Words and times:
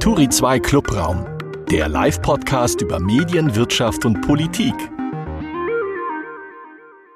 Turi 0.00 0.28
2 0.28 0.60
Clubraum, 0.60 1.26
der 1.72 1.88
Live-Podcast 1.88 2.80
über 2.82 3.00
Medien, 3.00 3.56
Wirtschaft 3.56 4.04
und 4.04 4.20
Politik. 4.20 4.74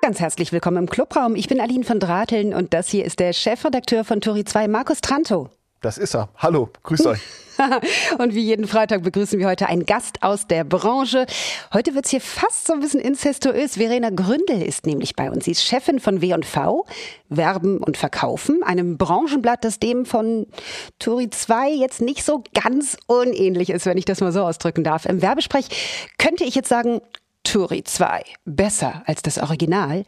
Ganz 0.00 0.18
herzlich 0.18 0.50
willkommen 0.50 0.78
im 0.78 0.90
Clubraum. 0.90 1.36
Ich 1.36 1.46
bin 1.46 1.60
Aline 1.60 1.84
von 1.84 2.00
Drateln 2.00 2.52
und 2.52 2.74
das 2.74 2.88
hier 2.88 3.04
ist 3.04 3.20
der 3.20 3.34
Chefredakteur 3.34 4.02
von 4.02 4.20
Turi 4.20 4.44
2, 4.44 4.66
Markus 4.66 5.00
Tranto. 5.00 5.48
Das 5.82 5.98
ist 5.98 6.14
er. 6.14 6.28
Hallo, 6.36 6.70
grüßt 6.84 7.06
euch. 7.06 7.20
und 8.18 8.34
wie 8.34 8.42
jeden 8.42 8.68
Freitag 8.68 9.02
begrüßen 9.02 9.40
wir 9.40 9.48
heute 9.48 9.66
einen 9.66 9.84
Gast 9.84 10.22
aus 10.22 10.46
der 10.46 10.62
Branche. 10.62 11.26
Heute 11.74 11.96
wird's 11.96 12.10
hier 12.10 12.20
fast 12.20 12.68
so 12.68 12.72
ein 12.72 12.78
bisschen 12.78 13.00
incestuös. 13.00 13.74
Verena 13.74 14.10
Gründel 14.10 14.62
ist 14.62 14.86
nämlich 14.86 15.16
bei 15.16 15.28
uns. 15.28 15.44
Sie 15.44 15.50
ist 15.50 15.64
Chefin 15.64 15.98
von 15.98 16.22
W&V, 16.22 16.86
Werben 17.28 17.78
und 17.78 17.96
Verkaufen, 17.96 18.62
einem 18.62 18.96
Branchenblatt, 18.96 19.64
das 19.64 19.80
dem 19.80 20.06
von 20.06 20.46
Turi 21.00 21.30
2 21.30 21.70
jetzt 21.70 22.00
nicht 22.00 22.24
so 22.24 22.44
ganz 22.54 22.96
unähnlich 23.08 23.70
ist, 23.70 23.84
wenn 23.84 23.98
ich 23.98 24.04
das 24.04 24.20
mal 24.20 24.30
so 24.30 24.44
ausdrücken 24.44 24.84
darf. 24.84 25.04
Im 25.04 25.20
Werbesprech 25.20 25.66
könnte 26.16 26.44
ich 26.44 26.54
jetzt 26.54 26.68
sagen, 26.68 27.00
Turi 27.42 27.82
2, 27.82 28.22
besser 28.44 29.02
als 29.06 29.20
das 29.22 29.38
Original. 29.38 30.04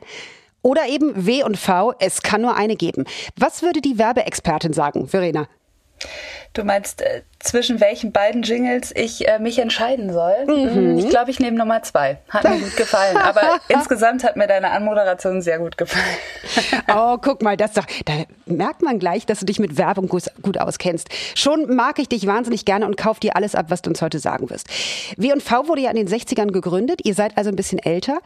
Oder 0.63 0.87
eben 0.87 1.27
W 1.27 1.43
und 1.43 1.59
V, 1.59 1.95
es 1.99 2.23
kann 2.23 2.43
nur 2.43 2.55
eine 2.55 2.77
geben. 2.77 3.05
Was 3.37 3.63
würde 3.63 3.81
die 3.81 3.99
Werbeexpertin 3.99 4.73
sagen, 4.73 5.09
Verena? 5.09 5.49
Du 6.55 6.63
meinst, 6.63 7.03
äh, 7.03 7.23
zwischen 7.41 7.81
welchen 7.81 8.13
beiden 8.13 8.43
Jingles 8.43 8.93
ich 8.95 9.27
äh, 9.27 9.41
mich 9.41 9.59
entscheiden 9.59 10.13
soll? 10.13 10.47
Mhm. 10.47 10.99
Ich 10.99 11.09
glaube, 11.09 11.31
ich 11.33 11.41
nehme 11.41 11.59
Nummer 11.59 11.83
zwei. 11.83 12.19
Hat 12.31 12.45
mir 12.45 12.61
gut 12.61 12.77
gefallen. 12.77 13.17
Aber 13.17 13.59
insgesamt 13.69 14.23
hat 14.23 14.37
mir 14.37 14.47
deine 14.47 14.71
Anmoderation 14.71 15.43
sehr 15.43 15.59
gut 15.59 15.77
gefallen. 15.77 16.05
oh, 16.95 17.19
guck 17.21 17.43
mal, 17.43 17.57
das 17.57 17.73
doch, 17.73 17.87
da 18.05 18.13
merkt 18.47 18.83
man 18.83 19.01
gleich, 19.01 19.27
dass 19.27 19.41
du 19.41 19.47
dich 19.47 19.59
mit 19.59 19.77
Werbung 19.77 20.07
gut, 20.09 20.31
gut 20.43 20.59
auskennst. 20.59 21.09
Schon 21.35 21.75
mag 21.75 21.99
ich 21.99 22.09
dich 22.09 22.25
wahnsinnig 22.27 22.65
gerne 22.65 22.87
und 22.87 22.97
kauf 22.97 23.19
dir 23.19 23.35
alles 23.35 23.57
ab, 23.57 23.67
was 23.71 23.83
du 23.83 23.91
uns 23.91 24.01
heute 24.01 24.21
sagen 24.21 24.49
wirst. 24.49 24.69
W&V 25.17 25.67
wurde 25.67 25.83
ja 25.83 25.91
in 25.91 25.97
den 25.97 26.09
60ern 26.09 26.53
gegründet. 26.53 27.01
Ihr 27.05 27.15
seid 27.15 27.37
also 27.37 27.51
ein 27.51 27.57
bisschen 27.57 27.81
älter. 27.81 28.19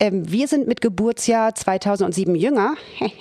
Ähm, 0.00 0.30
wir 0.30 0.48
sind 0.48 0.66
mit 0.66 0.80
Geburtsjahr 0.80 1.54
2007 1.54 2.34
jünger. 2.34 2.76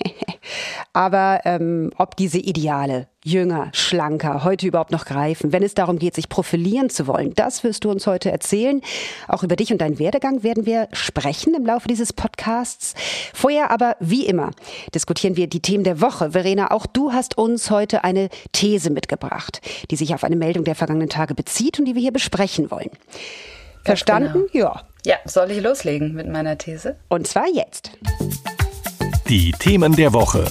Aber 0.94 1.42
ähm, 1.46 1.92
ob 1.98 2.16
diese 2.16 2.38
Ideale 2.38 3.08
jünger, 3.24 3.70
schlanker, 3.74 4.44
heute 4.44 4.68
überhaupt 4.68 4.92
noch 4.92 5.06
greifen, 5.06 5.52
wenn 5.52 5.64
es 5.64 5.74
darum 5.74 5.98
geht, 5.98 6.14
sich 6.14 6.30
profilieren 6.30 6.92
zu 6.92 7.08
wollen. 7.08 7.34
Das 7.34 7.64
wirst 7.64 7.84
du 7.84 7.90
uns 7.90 8.06
heute 8.06 8.32
erzählen. 8.32 8.82
Auch 9.28 9.44
über 9.44 9.56
dich 9.56 9.72
und 9.72 9.80
deinen 9.82 9.98
Werdegang 9.98 10.44
werden 10.44 10.68
wir 10.68 10.90
sprechen 10.92 11.56
im 11.56 11.66
Laufe 11.66 11.88
dieses 11.88 12.14
Podcasts. 12.14 12.94
Vorher 13.34 13.72
aber, 13.72 13.96
wie 14.00 14.28
immer, 14.28 14.52
diskutieren 14.94 15.36
wir 15.36 15.48
die 15.48 15.62
Themen 15.62 15.84
der 15.84 16.00
Woche. 16.00 16.32
Verena, 16.32 16.70
auch 16.70 16.86
du 16.86 17.12
hast 17.12 17.40
uns 17.40 17.72
heute 17.72 18.04
eine 18.04 18.30
These 18.52 18.92
mitgebracht, 18.92 19.62
die 19.90 19.96
sich 19.96 20.14
auf 20.14 20.24
eine 20.24 20.36
Meldung 20.36 20.64
der 20.64 20.76
vergangenen 20.76 21.10
Tage 21.10 21.34
bezieht 21.34 21.80
und 21.80 21.86
die 21.86 21.96
wir 21.96 22.02
hier 22.02 22.14
besprechen 22.14 22.70
wollen. 22.70 22.92
Verstanden? 23.84 24.46
Genau. 24.52 24.66
Ja. 24.76 24.84
Ja, 25.06 25.16
soll 25.26 25.52
ich 25.52 25.62
loslegen 25.62 26.14
mit 26.14 26.30
meiner 26.30 26.58
These? 26.58 26.96
Und 27.10 27.28
zwar 27.28 27.48
jetzt. 27.54 27.92
Die 29.28 29.52
Themen 29.52 29.96
der 29.96 30.14
Woche. 30.14 30.46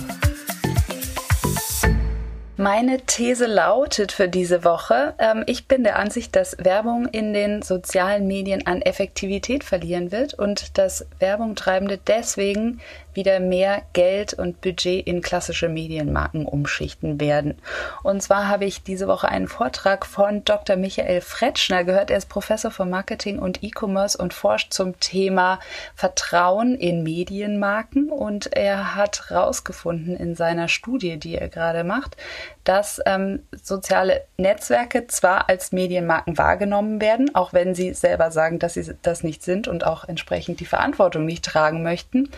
Meine 2.62 3.00
These 3.00 3.46
lautet 3.46 4.12
für 4.12 4.28
diese 4.28 4.62
Woche, 4.62 5.14
ähm, 5.18 5.42
ich 5.48 5.66
bin 5.66 5.82
der 5.82 5.98
Ansicht, 5.98 6.36
dass 6.36 6.56
Werbung 6.60 7.06
in 7.06 7.34
den 7.34 7.62
sozialen 7.62 8.28
Medien 8.28 8.68
an 8.68 8.82
Effektivität 8.82 9.64
verlieren 9.64 10.12
wird 10.12 10.34
und 10.34 10.78
dass 10.78 11.04
Werbung 11.18 11.56
Treibende 11.56 11.98
deswegen 11.98 12.80
wieder 13.14 13.40
mehr 13.40 13.82
Geld 13.92 14.34
und 14.34 14.60
Budget 14.60 15.06
in 15.06 15.22
klassische 15.22 15.68
Medienmarken 15.68 16.46
umschichten 16.46 17.20
werden. 17.20 17.58
Und 18.02 18.22
zwar 18.22 18.48
habe 18.48 18.64
ich 18.64 18.82
diese 18.82 19.08
Woche 19.08 19.28
einen 19.28 19.48
Vortrag 19.48 20.06
von 20.06 20.44
Dr. 20.44 20.76
Michael 20.76 21.20
Fretschner 21.20 21.84
gehört. 21.84 22.10
Er 22.10 22.18
ist 22.18 22.28
Professor 22.28 22.70
für 22.70 22.84
Marketing 22.84 23.38
und 23.38 23.62
E-Commerce 23.62 24.16
und 24.16 24.34
forscht 24.34 24.72
zum 24.72 24.98
Thema 25.00 25.60
Vertrauen 25.94 26.74
in 26.74 27.02
Medienmarken. 27.02 28.10
Und 28.10 28.54
er 28.56 28.94
hat 28.94 29.30
herausgefunden 29.30 30.16
in 30.16 30.34
seiner 30.34 30.68
Studie, 30.68 31.18
die 31.18 31.36
er 31.36 31.48
gerade 31.48 31.84
macht, 31.84 32.16
dass 32.64 33.00
ähm, 33.06 33.40
soziale 33.62 34.24
Netzwerke 34.36 35.06
zwar 35.06 35.48
als 35.48 35.72
Medienmarken 35.72 36.38
wahrgenommen 36.38 37.00
werden, 37.00 37.34
auch 37.34 37.52
wenn 37.52 37.74
sie 37.74 37.92
selber 37.94 38.30
sagen, 38.30 38.58
dass 38.58 38.74
sie 38.74 38.94
das 39.02 39.22
nicht 39.24 39.42
sind 39.42 39.68
und 39.68 39.84
auch 39.84 40.08
entsprechend 40.08 40.60
die 40.60 40.66
Verantwortung 40.66 41.24
nicht 41.24 41.44
tragen 41.44 41.82
möchten, 41.82 42.30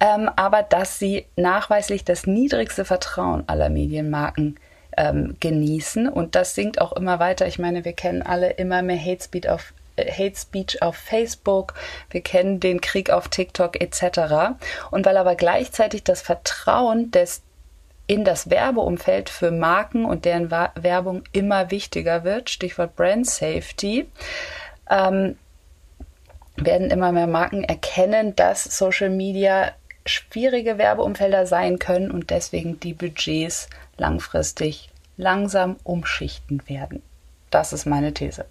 ähm, 0.00 0.30
aber 0.36 0.62
dass 0.62 0.98
sie 0.98 1.26
nachweislich 1.36 2.04
das 2.04 2.26
niedrigste 2.26 2.84
Vertrauen 2.84 3.44
aller 3.46 3.70
Medienmarken 3.70 4.58
ähm, 4.96 5.36
genießen 5.40 6.08
und 6.08 6.34
das 6.34 6.54
sinkt 6.54 6.80
auch 6.80 6.92
immer 6.92 7.18
weiter. 7.18 7.46
Ich 7.46 7.58
meine, 7.58 7.84
wir 7.84 7.92
kennen 7.92 8.22
alle 8.22 8.50
immer 8.50 8.82
mehr 8.82 9.00
Hate 9.00 9.22
Speech 9.22 9.48
auf 9.48 9.72
äh, 9.96 10.10
Hate 10.10 10.36
Speech 10.36 10.82
auf 10.82 10.96
Facebook, 10.96 11.74
wir 12.10 12.20
kennen 12.20 12.60
den 12.60 12.80
Krieg 12.80 13.10
auf 13.10 13.28
TikTok 13.28 13.80
etc. 13.80 14.56
Und 14.90 15.06
weil 15.06 15.16
aber 15.16 15.34
gleichzeitig 15.34 16.04
das 16.04 16.22
Vertrauen 16.22 17.10
des 17.10 17.42
in 18.08 18.24
das 18.24 18.50
Werbeumfeld 18.50 19.28
für 19.28 19.50
Marken 19.50 20.04
und 20.04 20.24
deren 20.24 20.50
Werbung 20.50 21.24
immer 21.32 21.72
wichtiger 21.72 22.22
wird, 22.22 22.50
Stichwort 22.50 22.94
Brand 22.94 23.26
Safety, 23.26 24.08
ähm, 24.88 25.36
werden 26.56 26.90
immer 26.90 27.10
mehr 27.10 27.26
Marken 27.26 27.64
erkennen, 27.64 28.36
dass 28.36 28.62
Social 28.64 29.10
Media 29.10 29.72
schwierige 30.06 30.78
Werbeumfelder 30.78 31.46
sein 31.46 31.78
können 31.78 32.10
und 32.10 32.30
deswegen 32.30 32.80
die 32.80 32.94
Budgets 32.94 33.68
langfristig 33.96 34.90
langsam 35.16 35.76
umschichten 35.82 36.62
werden. 36.68 37.02
Das 37.50 37.72
ist 37.72 37.86
meine 37.86 38.12
These. 38.12 38.44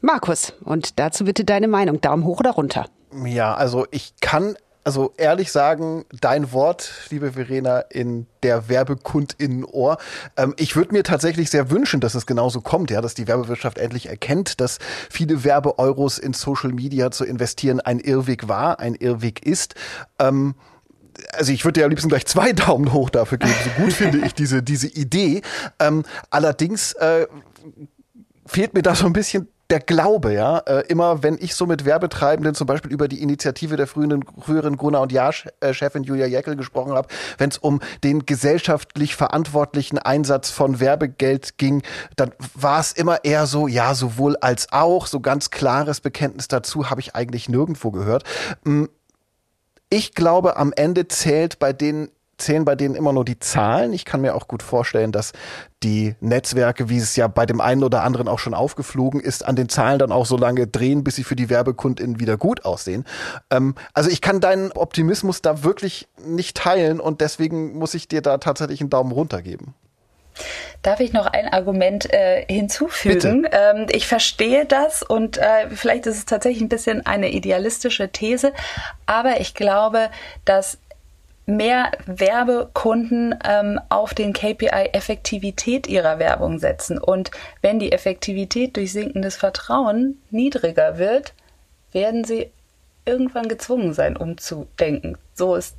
Markus, 0.00 0.52
und 0.64 0.98
dazu 0.98 1.24
bitte 1.24 1.44
deine 1.44 1.68
Meinung. 1.68 2.00
Daumen 2.00 2.24
hoch 2.24 2.40
oder 2.40 2.50
runter? 2.50 2.86
Ja, 3.24 3.54
also 3.54 3.86
ich 3.90 4.14
kann 4.20 4.56
also 4.84 5.12
ehrlich 5.16 5.52
sagen, 5.52 6.04
dein 6.20 6.52
Wort, 6.52 6.92
liebe 7.10 7.32
Verena, 7.32 7.80
in 7.80 8.26
der 8.42 8.68
Werbekundinnohr. 8.68 9.98
Ähm, 10.36 10.54
ich 10.56 10.74
würde 10.74 10.92
mir 10.92 11.04
tatsächlich 11.04 11.50
sehr 11.50 11.70
wünschen, 11.70 12.00
dass 12.00 12.14
es 12.14 12.26
genauso 12.26 12.60
kommt, 12.60 12.90
ja, 12.90 13.00
dass 13.00 13.14
die 13.14 13.28
Werbewirtschaft 13.28 13.78
endlich 13.78 14.08
erkennt, 14.08 14.60
dass 14.60 14.78
viele 15.08 15.44
Werbeeuros 15.44 16.18
in 16.18 16.32
Social 16.32 16.72
Media 16.72 17.10
zu 17.10 17.24
investieren 17.24 17.80
ein 17.80 18.00
Irrweg 18.00 18.48
war, 18.48 18.80
ein 18.80 18.94
Irrweg 18.94 19.46
ist. 19.46 19.74
Ähm, 20.18 20.54
also 21.32 21.52
ich 21.52 21.64
würde 21.64 21.80
dir 21.80 21.84
am 21.84 21.90
liebsten 21.90 22.08
gleich 22.08 22.26
zwei 22.26 22.52
Daumen 22.52 22.92
hoch 22.92 23.10
dafür 23.10 23.38
geben. 23.38 23.54
So 23.64 23.82
gut 23.82 23.92
finde 23.92 24.18
ich 24.26 24.34
diese, 24.34 24.62
diese 24.62 24.88
Idee. 24.88 25.42
Ähm, 25.78 26.04
allerdings 26.30 26.92
äh, 26.94 27.26
fehlt 28.46 28.74
mir 28.74 28.82
da 28.82 28.94
so 28.94 29.06
ein 29.06 29.12
bisschen 29.12 29.48
der 29.72 29.80
Glaube, 29.80 30.34
ja, 30.34 30.58
äh, 30.58 30.84
immer 30.88 31.22
wenn 31.22 31.38
ich 31.40 31.54
so 31.54 31.64
mit 31.64 31.86
Werbetreibenden 31.86 32.54
zum 32.54 32.66
Beispiel 32.66 32.92
über 32.92 33.08
die 33.08 33.22
Initiative 33.22 33.76
der 33.76 33.86
früheren, 33.86 34.22
früheren 34.38 34.76
Gruner 34.76 35.00
und 35.00 35.12
Jahr-Chefin 35.12 36.02
Julia 36.02 36.26
Jäckel 36.26 36.56
gesprochen 36.56 36.92
habe, 36.92 37.08
wenn 37.38 37.48
es 37.48 37.56
um 37.56 37.80
den 38.04 38.26
gesellschaftlich 38.26 39.16
verantwortlichen 39.16 39.98
Einsatz 39.98 40.50
von 40.50 40.78
Werbegeld 40.78 41.56
ging, 41.56 41.82
dann 42.16 42.32
war 42.54 42.80
es 42.80 42.92
immer 42.92 43.24
eher 43.24 43.46
so, 43.46 43.66
ja, 43.66 43.94
sowohl 43.94 44.36
als 44.36 44.70
auch, 44.72 45.06
so 45.06 45.20
ganz 45.20 45.48
klares 45.48 46.02
Bekenntnis 46.02 46.48
dazu 46.48 46.90
habe 46.90 47.00
ich 47.00 47.14
eigentlich 47.14 47.48
nirgendwo 47.48 47.92
gehört. 47.92 48.24
Ich 49.92 50.14
glaube, 50.14 50.56
am 50.56 50.72
Ende 50.74 51.06
zählt 51.06 51.58
bei 51.58 51.74
denen 51.74 52.08
zählen 52.38 52.64
bei 52.64 52.74
denen 52.74 52.94
immer 52.94 53.12
nur 53.12 53.26
die 53.26 53.38
Zahlen. 53.38 53.92
Ich 53.92 54.06
kann 54.06 54.22
mir 54.22 54.34
auch 54.34 54.48
gut 54.48 54.62
vorstellen, 54.62 55.12
dass 55.12 55.32
die 55.82 56.16
Netzwerke, 56.18 56.88
wie 56.88 56.96
es 56.96 57.14
ja 57.14 57.28
bei 57.28 57.44
dem 57.44 57.60
einen 57.60 57.84
oder 57.84 58.02
anderen 58.02 58.26
auch 58.26 58.38
schon 58.38 58.54
aufgeflogen 58.54 59.20
ist, 59.20 59.44
an 59.44 59.54
den 59.54 59.68
Zahlen 59.68 59.98
dann 59.98 60.10
auch 60.10 60.24
so 60.24 60.38
lange 60.38 60.66
drehen, 60.66 61.04
bis 61.04 61.16
sie 61.16 61.24
für 61.24 61.36
die 61.36 61.50
Werbekundin 61.50 62.18
wieder 62.18 62.38
gut 62.38 62.64
aussehen. 62.64 63.04
Ähm, 63.50 63.74
also 63.92 64.08
ich 64.08 64.22
kann 64.22 64.40
deinen 64.40 64.72
Optimismus 64.72 65.42
da 65.42 65.62
wirklich 65.62 66.08
nicht 66.24 66.56
teilen 66.56 66.98
und 66.98 67.20
deswegen 67.20 67.78
muss 67.78 67.92
ich 67.92 68.08
dir 68.08 68.22
da 68.22 68.38
tatsächlich 68.38 68.80
einen 68.80 68.90
Daumen 68.90 69.12
runter 69.12 69.42
geben. 69.42 69.74
Darf 70.82 71.00
ich 71.00 71.12
noch 71.12 71.26
ein 71.26 71.48
Argument 71.48 72.12
äh, 72.12 72.44
hinzufügen? 72.48 73.46
Ähm, 73.50 73.86
ich 73.90 74.06
verstehe 74.06 74.66
das 74.66 75.02
und 75.02 75.38
äh, 75.38 75.70
vielleicht 75.70 76.06
ist 76.06 76.18
es 76.18 76.24
tatsächlich 76.26 76.62
ein 76.62 76.68
bisschen 76.68 77.06
eine 77.06 77.30
idealistische 77.30 78.08
These, 78.08 78.52
aber 79.06 79.40
ich 79.40 79.54
glaube, 79.54 80.10
dass 80.44 80.78
mehr 81.46 81.90
Werbekunden 82.06 83.34
ähm, 83.44 83.80
auf 83.88 84.14
den 84.14 84.32
KPI 84.32 84.90
Effektivität 84.92 85.86
ihrer 85.86 86.18
Werbung 86.18 86.58
setzen. 86.58 86.98
Und 86.98 87.30
wenn 87.60 87.78
die 87.78 87.92
Effektivität 87.92 88.76
durch 88.76 88.92
sinkendes 88.92 89.36
Vertrauen 89.36 90.20
niedriger 90.30 90.98
wird, 90.98 91.34
werden 91.92 92.24
sie 92.24 92.50
irgendwann 93.04 93.48
gezwungen 93.48 93.92
sein, 93.92 94.16
umzudenken. 94.16 95.18
So 95.34 95.56
ist 95.56 95.76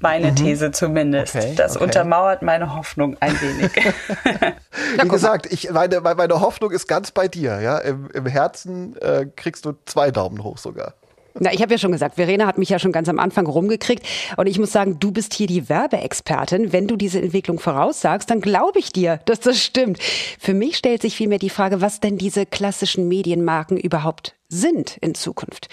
meine 0.00 0.30
mhm. 0.30 0.36
These 0.36 0.70
zumindest. 0.70 1.36
Okay, 1.36 1.54
das 1.56 1.76
okay. 1.76 1.84
untermauert 1.84 2.42
meine 2.42 2.74
Hoffnung 2.74 3.16
ein 3.20 3.40
wenig. 3.40 3.72
Wie 5.02 5.08
gesagt, 5.08 5.52
ich, 5.52 5.70
meine, 5.70 6.00
meine 6.00 6.40
Hoffnung 6.40 6.70
ist 6.70 6.86
ganz 6.86 7.10
bei 7.10 7.28
dir. 7.28 7.60
Ja? 7.60 7.78
Im, 7.78 8.08
im 8.12 8.26
Herzen 8.26 8.96
äh, 9.00 9.26
kriegst 9.34 9.64
du 9.64 9.72
zwei 9.86 10.10
Daumen 10.10 10.42
hoch 10.44 10.58
sogar. 10.58 10.94
Na, 11.40 11.52
ich 11.52 11.60
habe 11.62 11.72
ja 11.72 11.78
schon 11.78 11.90
gesagt, 11.90 12.14
Verena 12.14 12.46
hat 12.46 12.58
mich 12.58 12.68
ja 12.68 12.78
schon 12.78 12.92
ganz 12.92 13.08
am 13.08 13.18
Anfang 13.18 13.46
rumgekriegt. 13.46 14.06
Und 14.36 14.46
ich 14.46 14.60
muss 14.60 14.70
sagen, 14.70 15.00
du 15.00 15.10
bist 15.10 15.34
hier 15.34 15.48
die 15.48 15.68
Werbeexpertin. 15.68 16.72
Wenn 16.72 16.86
du 16.86 16.96
diese 16.96 17.20
Entwicklung 17.20 17.58
voraussagst, 17.58 18.30
dann 18.30 18.40
glaube 18.40 18.78
ich 18.78 18.92
dir, 18.92 19.18
dass 19.24 19.40
das 19.40 19.60
stimmt. 19.60 19.98
Für 20.38 20.54
mich 20.54 20.76
stellt 20.76 21.02
sich 21.02 21.16
vielmehr 21.16 21.40
die 21.40 21.50
Frage, 21.50 21.80
was 21.80 21.98
denn 21.98 22.18
diese 22.18 22.46
klassischen 22.46 23.08
Medienmarken 23.08 23.76
überhaupt 23.76 24.36
sind 24.48 24.96
in 24.98 25.16
Zukunft. 25.16 25.68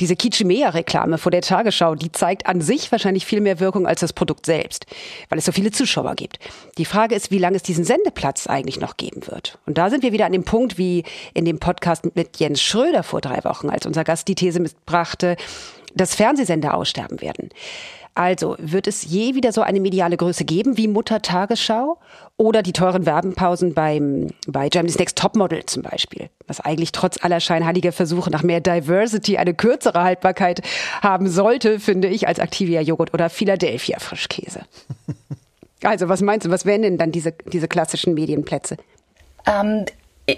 Diese 0.00 0.16
Kitschemea-Reklame 0.16 1.18
vor 1.18 1.30
der 1.30 1.42
Tagesschau, 1.42 1.94
die 1.94 2.10
zeigt 2.10 2.46
an 2.46 2.60
sich 2.60 2.90
wahrscheinlich 2.90 3.26
viel 3.26 3.40
mehr 3.40 3.60
Wirkung 3.60 3.86
als 3.86 4.00
das 4.00 4.12
Produkt 4.12 4.46
selbst, 4.46 4.86
weil 5.28 5.38
es 5.38 5.44
so 5.44 5.52
viele 5.52 5.70
Zuschauer 5.70 6.14
gibt. 6.14 6.38
Die 6.78 6.84
Frage 6.84 7.14
ist, 7.14 7.30
wie 7.30 7.38
lange 7.38 7.56
es 7.56 7.62
diesen 7.62 7.84
Sendeplatz 7.84 8.46
eigentlich 8.46 8.80
noch 8.80 8.96
geben 8.96 9.26
wird. 9.26 9.58
Und 9.66 9.78
da 9.78 9.90
sind 9.90 10.02
wir 10.02 10.12
wieder 10.12 10.26
an 10.26 10.32
dem 10.32 10.44
Punkt, 10.44 10.78
wie 10.78 11.04
in 11.32 11.44
dem 11.44 11.58
Podcast 11.58 12.16
mit 12.16 12.38
Jens 12.38 12.60
Schröder 12.60 13.02
vor 13.02 13.20
drei 13.20 13.44
Wochen, 13.44 13.70
als 13.70 13.86
unser 13.86 14.04
Gast 14.04 14.28
die 14.28 14.34
These 14.34 14.60
mitbrachte, 14.60 15.36
dass 15.94 16.14
Fernsehsender 16.14 16.74
aussterben 16.74 17.20
werden. 17.20 17.50
Also, 18.16 18.54
wird 18.58 18.86
es 18.86 19.02
je 19.02 19.34
wieder 19.34 19.52
so 19.52 19.62
eine 19.62 19.80
mediale 19.80 20.16
Größe 20.16 20.44
geben 20.44 20.76
wie 20.76 20.86
Mutter 20.86 21.20
Tagesschau 21.20 21.98
oder 22.36 22.62
die 22.62 22.72
teuren 22.72 23.06
Werbenpausen 23.06 23.74
beim, 23.74 24.28
bei 24.46 24.68
Germany's 24.68 24.98
Next 24.98 25.18
Topmodel 25.18 25.66
zum 25.66 25.82
Beispiel, 25.82 26.30
was 26.46 26.60
eigentlich 26.60 26.92
trotz 26.92 27.24
aller 27.24 27.40
scheinheiliger 27.40 27.90
Versuche 27.90 28.30
nach 28.30 28.44
mehr 28.44 28.60
Diversity 28.60 29.36
eine 29.36 29.52
kürzere 29.52 30.04
Haltbarkeit 30.04 30.62
haben 31.02 31.28
sollte, 31.28 31.80
finde 31.80 32.06
ich, 32.06 32.28
als 32.28 32.38
Activia 32.38 32.80
Joghurt 32.80 33.12
oder 33.14 33.30
Philadelphia 33.30 33.98
Frischkäse. 33.98 34.62
Also, 35.82 36.08
was 36.08 36.22
meinst 36.22 36.46
du, 36.46 36.50
was 36.50 36.64
wären 36.64 36.80
denn 36.80 36.96
dann 36.96 37.12
diese, 37.12 37.32
diese 37.52 37.68
klassischen 37.68 38.14
Medienplätze? 38.14 38.78
Ähm, 39.46 39.84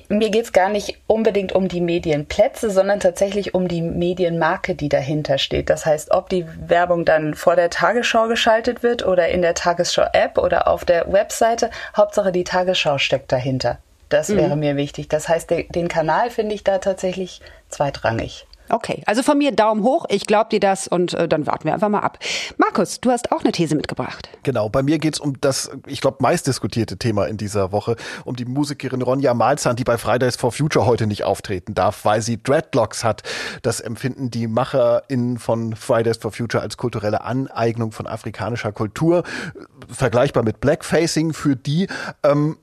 mir 0.08 0.30
geht 0.30 0.44
es 0.44 0.52
gar 0.52 0.68
nicht 0.68 0.98
unbedingt 1.06 1.52
um 1.52 1.68
die 1.68 1.80
Medienplätze, 1.80 2.70
sondern 2.70 2.98
tatsächlich 2.98 3.54
um 3.54 3.68
die 3.68 3.82
Medienmarke, 3.82 4.74
die 4.74 4.88
dahinter 4.88 5.38
steht. 5.38 5.70
Das 5.70 5.86
heißt, 5.86 6.10
ob 6.10 6.28
die 6.28 6.44
Werbung 6.68 7.04
dann 7.04 7.34
vor 7.34 7.54
der 7.54 7.70
Tagesschau 7.70 8.26
geschaltet 8.26 8.82
wird 8.82 9.06
oder 9.06 9.28
in 9.28 9.42
der 9.42 9.54
Tagesschau-App 9.54 10.38
oder 10.38 10.66
auf 10.66 10.84
der 10.84 11.12
Webseite, 11.12 11.70
Hauptsache 11.96 12.32
die 12.32 12.44
Tagesschau 12.44 12.98
steckt 12.98 13.30
dahinter. 13.30 13.78
Das 14.08 14.28
mhm. 14.28 14.36
wäre 14.38 14.56
mir 14.56 14.76
wichtig. 14.76 15.08
Das 15.08 15.28
heißt, 15.28 15.50
den 15.50 15.88
Kanal 15.88 16.30
finde 16.30 16.54
ich 16.56 16.64
da 16.64 16.78
tatsächlich 16.78 17.40
zweitrangig. 17.68 18.46
Okay, 18.68 19.02
also 19.06 19.22
von 19.22 19.38
mir 19.38 19.52
Daumen 19.52 19.82
hoch, 19.82 20.06
ich 20.08 20.26
glaube 20.26 20.50
dir 20.50 20.60
das 20.60 20.88
und 20.88 21.14
äh, 21.14 21.28
dann 21.28 21.46
warten 21.46 21.64
wir 21.64 21.74
einfach 21.74 21.88
mal 21.88 22.00
ab. 22.00 22.18
Markus, 22.58 23.00
du 23.00 23.10
hast 23.10 23.32
auch 23.32 23.42
eine 23.42 23.52
These 23.52 23.76
mitgebracht. 23.76 24.28
Genau, 24.42 24.68
bei 24.68 24.82
mir 24.82 24.98
geht's 24.98 25.20
um 25.20 25.40
das, 25.40 25.70
ich 25.86 26.00
glaube, 26.00 26.18
meistdiskutierte 26.20 26.98
Thema 26.98 27.26
in 27.26 27.36
dieser 27.36 27.72
Woche, 27.72 27.96
um 28.24 28.36
die 28.36 28.44
Musikerin 28.44 29.02
Ronja 29.02 29.34
Malzahn, 29.34 29.76
die 29.76 29.84
bei 29.84 29.98
Fridays 29.98 30.36
for 30.36 30.52
Future 30.52 30.86
heute 30.86 31.06
nicht 31.06 31.24
auftreten 31.24 31.74
darf, 31.74 32.04
weil 32.04 32.22
sie 32.22 32.42
Dreadlocks 32.42 33.04
hat. 33.04 33.22
Das 33.62 33.80
empfinden 33.80 34.30
die 34.30 34.46
MacherInnen 34.46 35.38
von 35.38 35.76
Fridays 35.76 36.16
for 36.16 36.32
Future 36.32 36.62
als 36.62 36.76
kulturelle 36.76 37.22
Aneignung 37.22 37.92
von 37.92 38.06
afrikanischer 38.06 38.72
Kultur, 38.72 39.22
vergleichbar 39.88 40.42
mit 40.42 40.60
Blackfacing 40.60 41.32
für 41.32 41.56
die. 41.56 41.88
Ähm, 42.22 42.56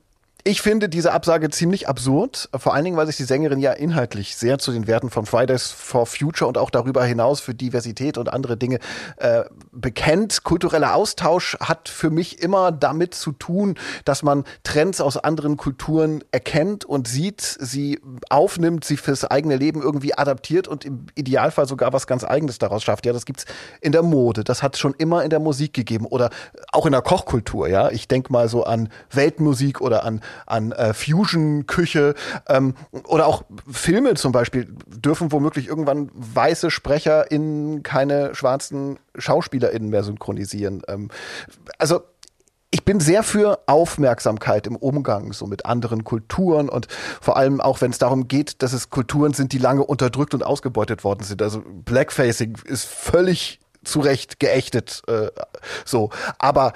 ich 0.46 0.60
finde 0.60 0.90
diese 0.90 1.12
Absage 1.12 1.48
ziemlich 1.48 1.88
absurd, 1.88 2.50
vor 2.54 2.74
allen 2.74 2.84
Dingen, 2.84 2.98
weil 2.98 3.06
sich 3.06 3.16
die 3.16 3.24
Sängerin 3.24 3.60
ja 3.60 3.72
inhaltlich 3.72 4.36
sehr 4.36 4.58
zu 4.58 4.72
den 4.72 4.86
Werten 4.86 5.08
von 5.08 5.24
Fridays 5.24 5.70
for 5.70 6.04
Future 6.04 6.46
und 6.46 6.58
auch 6.58 6.68
darüber 6.68 7.02
hinaus 7.02 7.40
für 7.40 7.54
Diversität 7.54 8.18
und 8.18 8.30
andere 8.30 8.58
Dinge 8.58 8.78
äh, 9.16 9.44
bekennt. 9.72 10.44
Kultureller 10.44 10.94
Austausch 10.94 11.56
hat 11.60 11.88
für 11.88 12.10
mich 12.10 12.42
immer 12.42 12.72
damit 12.72 13.14
zu 13.14 13.32
tun, 13.32 13.76
dass 14.04 14.22
man 14.22 14.44
Trends 14.64 15.00
aus 15.00 15.16
anderen 15.16 15.56
Kulturen 15.56 16.22
erkennt 16.30 16.84
und 16.84 17.08
sieht, 17.08 17.40
sie 17.40 17.98
aufnimmt, 18.28 18.84
sie 18.84 18.98
fürs 18.98 19.24
eigene 19.24 19.56
Leben 19.56 19.80
irgendwie 19.80 20.12
adaptiert 20.12 20.68
und 20.68 20.84
im 20.84 21.06
Idealfall 21.14 21.66
sogar 21.66 21.94
was 21.94 22.06
ganz 22.06 22.22
Eigenes 22.22 22.58
daraus 22.58 22.84
schafft. 22.84 23.06
Ja, 23.06 23.14
das 23.14 23.24
gibt's 23.24 23.46
in 23.80 23.92
der 23.92 24.02
Mode, 24.02 24.44
das 24.44 24.62
hat 24.62 24.76
schon 24.76 24.92
immer 24.98 25.24
in 25.24 25.30
der 25.30 25.40
Musik 25.40 25.72
gegeben 25.72 26.04
oder 26.04 26.28
auch 26.70 26.84
in 26.84 26.92
der 26.92 27.00
Kochkultur. 27.00 27.66
Ja, 27.66 27.88
ich 27.88 28.08
denke 28.08 28.30
mal 28.30 28.50
so 28.50 28.64
an 28.64 28.90
Weltmusik 29.10 29.80
oder 29.80 30.04
an 30.04 30.20
an 30.46 30.72
äh, 30.72 30.94
Fusion-Küche 30.94 32.14
ähm, 32.48 32.74
oder 33.04 33.26
auch 33.26 33.44
Filme 33.70 34.14
zum 34.14 34.32
Beispiel 34.32 34.74
dürfen 34.86 35.32
womöglich 35.32 35.68
irgendwann 35.68 36.10
weiße 36.14 36.70
SprecherInnen 36.70 37.82
keine 37.82 38.34
schwarzen 38.34 38.98
SchauspielerInnen 39.16 39.88
mehr 39.88 40.04
synchronisieren. 40.04 40.82
Ähm, 40.88 41.10
also 41.78 42.02
ich 42.74 42.84
bin 42.84 42.98
sehr 42.98 43.22
für 43.22 43.60
Aufmerksamkeit 43.66 44.66
im 44.66 44.74
Umgang 44.74 45.32
so 45.32 45.46
mit 45.46 45.64
anderen 45.64 46.02
Kulturen 46.02 46.68
und 46.68 46.88
vor 47.20 47.36
allem 47.36 47.60
auch, 47.60 47.80
wenn 47.80 47.92
es 47.92 47.98
darum 47.98 48.26
geht, 48.26 48.62
dass 48.62 48.72
es 48.72 48.90
Kulturen 48.90 49.32
sind, 49.32 49.52
die 49.52 49.58
lange 49.58 49.84
unterdrückt 49.84 50.34
und 50.34 50.42
ausgebeutet 50.42 51.04
worden 51.04 51.22
sind. 51.22 51.40
Also 51.40 51.62
Blackfacing 51.64 52.58
ist 52.64 52.84
völlig 52.84 53.60
zu 53.84 54.00
Recht 54.00 54.40
geächtet 54.40 55.02
äh, 55.06 55.28
so. 55.84 56.10
Aber 56.38 56.72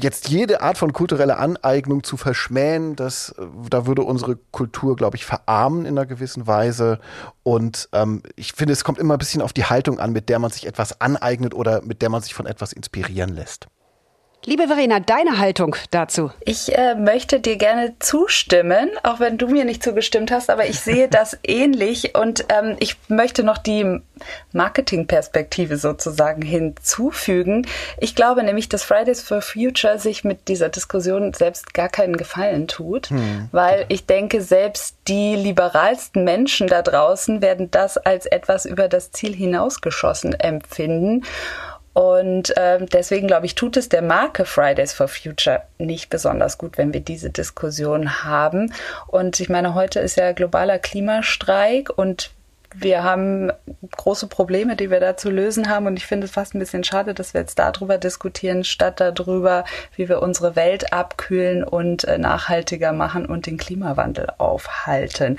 jetzt 0.00 0.28
jede 0.28 0.60
Art 0.60 0.78
von 0.78 0.92
kultureller 0.92 1.38
Aneignung 1.38 2.02
zu 2.04 2.16
verschmähen, 2.16 2.96
das, 2.96 3.34
da 3.70 3.86
würde 3.86 4.02
unsere 4.02 4.36
Kultur, 4.50 4.96
glaube 4.96 5.16
ich, 5.16 5.24
verarmen 5.24 5.86
in 5.86 5.98
einer 5.98 6.06
gewissen 6.06 6.46
Weise. 6.46 6.98
Und 7.42 7.88
ähm, 7.92 8.22
ich 8.36 8.52
finde, 8.52 8.72
es 8.72 8.84
kommt 8.84 8.98
immer 8.98 9.14
ein 9.14 9.18
bisschen 9.18 9.42
auf 9.42 9.52
die 9.52 9.64
Haltung 9.64 9.98
an, 10.00 10.12
mit 10.12 10.28
der 10.28 10.38
man 10.38 10.50
sich 10.50 10.66
etwas 10.66 11.00
aneignet 11.00 11.54
oder 11.54 11.82
mit 11.82 12.02
der 12.02 12.10
man 12.10 12.22
sich 12.22 12.34
von 12.34 12.46
etwas 12.46 12.72
inspirieren 12.72 13.30
lässt. 13.30 13.66
Liebe 14.44 14.68
Verena, 14.68 15.00
deine 15.00 15.38
Haltung 15.38 15.74
dazu? 15.90 16.30
Ich 16.40 16.74
äh, 16.74 16.94
möchte 16.94 17.40
dir 17.40 17.56
gerne 17.56 17.96
zustimmen, 17.98 18.88
auch 19.02 19.18
wenn 19.18 19.36
du 19.36 19.48
mir 19.48 19.64
nicht 19.64 19.82
zugestimmt 19.82 20.30
hast, 20.30 20.48
aber 20.48 20.66
ich 20.66 20.78
sehe 20.78 21.08
das 21.08 21.36
ähnlich 21.46 22.14
und 22.14 22.46
ähm, 22.48 22.76
ich 22.78 22.96
möchte 23.08 23.42
noch 23.42 23.58
die 23.58 24.00
Marketingperspektive 24.52 25.76
sozusagen 25.76 26.42
hinzufügen. 26.42 27.66
Ich 27.98 28.14
glaube 28.14 28.44
nämlich, 28.44 28.68
dass 28.68 28.84
Fridays 28.84 29.20
for 29.22 29.42
Future 29.42 29.98
sich 29.98 30.22
mit 30.22 30.46
dieser 30.46 30.68
Diskussion 30.68 31.34
selbst 31.34 31.74
gar 31.74 31.88
keinen 31.88 32.16
Gefallen 32.16 32.68
tut, 32.68 33.10
hm. 33.10 33.48
weil 33.50 33.86
ich 33.88 34.06
denke, 34.06 34.40
selbst 34.40 34.96
die 35.08 35.34
liberalsten 35.34 36.22
Menschen 36.22 36.68
da 36.68 36.82
draußen 36.82 37.42
werden 37.42 37.72
das 37.72 37.98
als 37.98 38.24
etwas 38.24 38.66
über 38.66 38.88
das 38.88 39.10
Ziel 39.10 39.34
hinausgeschossen 39.34 40.32
empfinden. 40.34 41.24
Und 41.94 42.54
ähm, 42.56 42.86
deswegen 42.86 43.26
glaube 43.26 43.46
ich, 43.46 43.54
tut 43.54 43.76
es 43.76 43.88
der 43.88 44.02
Marke 44.02 44.44
Fridays 44.44 44.92
for 44.92 45.08
Future 45.08 45.62
nicht 45.78 46.10
besonders 46.10 46.56
gut, 46.58 46.78
wenn 46.78 46.92
wir 46.92 47.00
diese 47.00 47.30
Diskussion 47.30 48.22
haben. 48.24 48.72
Und 49.08 49.40
ich 49.40 49.48
meine, 49.48 49.74
heute 49.74 50.00
ist 50.00 50.16
ja 50.16 50.32
globaler 50.32 50.78
Klimastreik 50.78 51.90
und 51.96 52.30
wir 52.74 53.02
haben 53.02 53.50
große 53.96 54.26
Probleme, 54.26 54.76
die 54.76 54.90
wir 54.90 55.00
da 55.00 55.16
zu 55.16 55.30
lösen 55.30 55.68
haben. 55.68 55.86
Und 55.86 55.96
ich 55.96 56.06
finde 56.06 56.26
es 56.26 56.32
fast 56.32 56.54
ein 56.54 56.58
bisschen 56.58 56.84
schade, 56.84 57.14
dass 57.14 57.34
wir 57.34 57.40
jetzt 57.40 57.58
darüber 57.58 57.98
diskutieren, 57.98 58.64
statt 58.64 59.00
darüber, 59.00 59.64
wie 59.96 60.08
wir 60.08 60.22
unsere 60.22 60.54
Welt 60.54 60.92
abkühlen 60.92 61.64
und 61.64 62.04
äh, 62.04 62.18
nachhaltiger 62.18 62.92
machen 62.92 63.26
und 63.26 63.46
den 63.46 63.56
Klimawandel 63.56 64.28
aufhalten. 64.38 65.38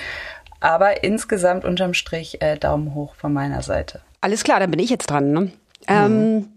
Aber 0.59 1.03
insgesamt 1.03 1.63
unterm 1.63 1.94
Strich 1.94 2.41
äh, 2.41 2.57
Daumen 2.57 2.94
hoch 2.94 3.15
von 3.15 3.31
meiner 3.31 3.61
Seite. 3.61 4.01
Alles 4.21 4.44
klar, 4.44 4.59
dann 4.59 4.71
bin 4.71 4.79
ich 4.79 4.89
jetzt 4.89 5.09
dran. 5.09 5.31
Ne? 5.31 5.51
Ähm, 5.89 6.47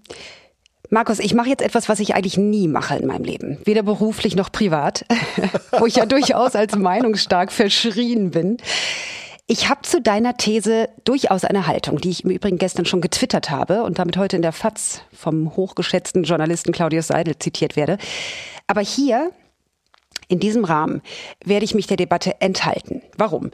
Markus, 0.91 1.21
ich 1.21 1.33
mache 1.33 1.49
jetzt 1.49 1.63
etwas, 1.63 1.89
was 1.89 2.01
ich 2.01 2.15
eigentlich 2.15 2.37
nie 2.37 2.69
mache 2.69 2.97
in 2.97 3.07
meinem 3.07 3.25
Leben. 3.25 3.59
Weder 3.65 3.83
beruflich 3.83 4.37
noch 4.37 4.53
privat, 4.53 5.07
wo 5.79 5.87
ich 5.87 5.97
ja 5.97 6.05
durchaus 6.05 6.55
als 6.55 6.77
meinungsstark 6.77 7.51
verschrien 7.51 8.31
bin. 8.31 8.59
Ich 9.47 9.69
habe 9.69 9.83
zu 9.83 10.01
deiner 10.01 10.37
These 10.37 10.91
durchaus 11.05 11.45
eine 11.45 11.67
Haltung, 11.67 11.99
die 11.99 12.11
ich 12.11 12.25
im 12.25 12.31
Übrigen 12.31 12.59
gestern 12.59 12.85
schon 12.85 13.01
getwittert 13.01 13.51
habe 13.51 13.83
und 13.83 13.99
damit 13.99 14.17
heute 14.17 14.37
in 14.37 14.43
der 14.43 14.53
FAZ 14.53 15.03
vom 15.13 15.57
hochgeschätzten 15.57 16.25
Journalisten 16.25 16.73
Claudius 16.73 17.09
Seidel 17.09 17.39
zitiert 17.39 17.75
werde. 17.75 17.97
Aber 18.67 18.83
hier 18.83 19.33
in 20.29 20.41
diesem 20.41 20.65
Rahmen 20.65 21.03
werde 21.45 21.65
ich 21.65 21.75
mich 21.75 21.87
der 21.87 21.97
Debatte 21.97 22.41
enthalten. 22.41 23.03
Warum? 23.17 23.51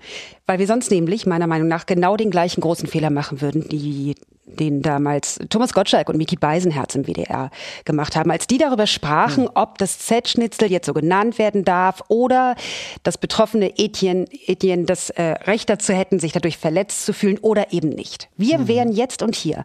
Weil 0.46 0.58
wir 0.58 0.66
sonst 0.66 0.90
nämlich 0.90 1.26
meiner 1.26 1.46
Meinung 1.46 1.68
nach 1.68 1.86
genau 1.86 2.16
den 2.16 2.30
gleichen 2.30 2.60
großen 2.60 2.88
Fehler 2.88 3.10
machen 3.10 3.40
würden, 3.40 3.68
die 3.68 4.14
den 4.48 4.82
damals 4.82 5.38
Thomas 5.50 5.72
Gottschalk 5.72 6.08
und 6.08 6.16
Miki 6.16 6.36
Beisenherz 6.36 6.94
im 6.94 7.06
WDR 7.06 7.50
gemacht 7.84 8.16
haben, 8.16 8.30
als 8.30 8.46
die 8.46 8.58
darüber 8.58 8.86
sprachen, 8.86 9.44
hm. 9.44 9.50
ob 9.54 9.78
das 9.78 9.98
Z-Schnitzel 9.98 10.70
jetzt 10.70 10.86
so 10.86 10.94
genannt 10.94 11.38
werden 11.38 11.64
darf 11.64 12.02
oder 12.08 12.56
das 13.02 13.18
betroffene 13.18 13.78
Etienne, 13.78 14.26
Etienne 14.46 14.84
das 14.84 15.10
äh, 15.10 15.22
Recht 15.22 15.70
dazu 15.70 15.92
hätten, 15.92 16.18
sich 16.18 16.32
dadurch 16.32 16.58
verletzt 16.58 17.04
zu 17.04 17.12
fühlen 17.12 17.38
oder 17.38 17.72
eben 17.72 17.90
nicht. 17.90 18.28
Wir 18.36 18.58
hm. 18.58 18.68
wären 18.68 18.92
jetzt 18.92 19.22
und 19.22 19.34
hier 19.34 19.64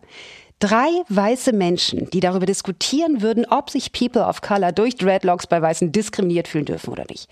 drei 0.60 0.90
weiße 1.10 1.54
Menschen, 1.54 2.10
die 2.12 2.20
darüber 2.20 2.46
diskutieren 2.46 3.22
würden, 3.22 3.46
ob 3.50 3.70
sich 3.70 3.92
People 3.92 4.26
of 4.26 4.42
Color 4.42 4.72
durch 4.72 4.96
Dreadlocks 4.96 5.48
bei 5.48 5.62
Weißen 5.62 5.92
diskriminiert 5.92 6.48
fühlen 6.48 6.66
dürfen 6.66 6.92
oder 6.92 7.06
nicht. 7.10 7.30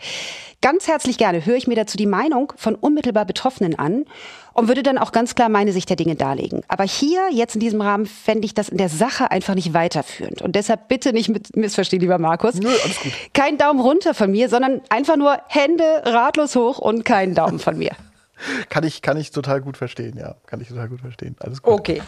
Ganz 0.61 0.87
herzlich 0.87 1.17
gerne 1.17 1.45
höre 1.45 1.55
ich 1.55 1.65
mir 1.65 1.75
dazu 1.75 1.97
die 1.97 2.05
Meinung 2.05 2.53
von 2.55 2.75
unmittelbar 2.75 3.25
Betroffenen 3.25 3.79
an 3.79 4.05
und 4.53 4.67
würde 4.67 4.83
dann 4.83 4.97
auch 4.97 5.11
ganz 5.11 5.33
klar 5.33 5.49
meine 5.49 5.73
Sicht 5.73 5.89
der 5.89 5.95
Dinge 5.95 6.15
darlegen. 6.15 6.61
Aber 6.67 6.83
hier, 6.83 7.29
jetzt 7.31 7.55
in 7.55 7.61
diesem 7.61 7.81
Rahmen, 7.81 8.05
fände 8.05 8.45
ich 8.45 8.53
das 8.53 8.69
in 8.69 8.77
der 8.77 8.89
Sache 8.89 9.31
einfach 9.31 9.55
nicht 9.55 9.73
weiterführend. 9.73 10.41
Und 10.41 10.55
deshalb 10.55 10.87
bitte 10.87 11.13
nicht 11.13 11.29
mit 11.29 11.55
missverstehen, 11.55 12.01
lieber 12.01 12.19
Markus. 12.19 12.55
Nö, 12.55 12.67
alles 12.67 12.99
gut. 12.99 13.11
Kein 13.33 13.57
Daumen 13.57 13.79
runter 13.79 14.13
von 14.13 14.29
mir, 14.29 14.49
sondern 14.49 14.81
einfach 14.89 15.17
nur 15.17 15.39
Hände 15.47 15.83
ratlos 16.05 16.55
hoch 16.55 16.79
und 16.79 17.05
keinen 17.05 17.33
Daumen 17.33 17.59
von 17.59 17.77
mir. 17.77 17.91
kann 18.69 18.83
ich, 18.83 19.01
kann 19.01 19.17
ich 19.17 19.31
total 19.31 19.61
gut 19.61 19.77
verstehen, 19.77 20.17
ja. 20.17 20.35
Kann 20.45 20.61
ich 20.61 20.67
total 20.67 20.89
gut 20.89 21.01
verstehen. 21.01 21.35
Alles 21.39 21.61
gut. 21.61 21.73
Okay. 21.73 22.01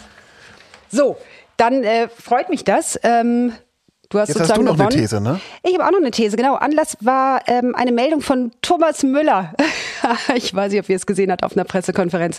So, 0.93 1.17
dann 1.57 1.83
äh, 1.83 2.07
freut 2.07 2.49
mich 2.49 2.63
das. 2.63 2.99
Ähm, 3.03 3.53
Du 4.09 4.19
hast 4.19 4.27
Jetzt 4.29 4.37
sozusagen 4.37 4.59
hast 4.59 4.77
du 4.77 4.83
noch 4.83 4.91
gewonnen. 4.91 4.91
eine 4.91 5.01
These, 5.01 5.21
ne? 5.21 5.39
Ich 5.63 5.73
habe 5.73 5.87
auch 5.87 5.91
noch 5.91 5.97
eine 5.97 6.11
These, 6.11 6.37
genau. 6.37 6.53
Anlass 6.53 6.97
war 7.01 7.41
ähm, 7.47 7.73
eine 7.73 7.91
Meldung 7.91 8.21
von 8.21 8.51
Thomas 8.61 9.01
Müller. 9.01 9.55
ich 10.35 10.53
weiß 10.53 10.71
nicht, 10.71 10.81
ob 10.81 10.89
ihr 10.89 10.97
es 10.97 11.07
gesehen 11.07 11.31
habt 11.31 11.43
auf 11.43 11.53
einer 11.53 11.63
Pressekonferenz. 11.63 12.37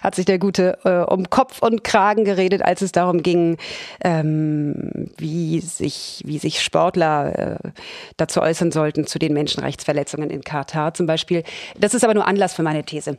Hat 0.00 0.14
sich 0.14 0.26
der 0.26 0.38
Gute 0.38 0.78
äh, 0.84 1.12
um 1.12 1.28
Kopf 1.28 1.60
und 1.60 1.82
Kragen 1.82 2.24
geredet, 2.24 2.62
als 2.62 2.82
es 2.82 2.92
darum 2.92 3.24
ging, 3.24 3.56
ähm, 4.04 5.10
wie 5.16 5.58
sich, 5.58 6.22
wie 6.24 6.38
sich 6.38 6.62
Sportler 6.62 7.56
äh, 7.64 7.70
dazu 8.16 8.40
äußern 8.40 8.70
sollten 8.70 9.04
zu 9.04 9.18
den 9.18 9.32
Menschenrechtsverletzungen 9.32 10.30
in 10.30 10.42
Katar 10.42 10.94
zum 10.94 11.06
Beispiel. 11.06 11.42
Das 11.80 11.94
ist 11.94 12.04
aber 12.04 12.14
nur 12.14 12.28
Anlass 12.28 12.54
für 12.54 12.62
meine 12.62 12.84
These. 12.84 13.18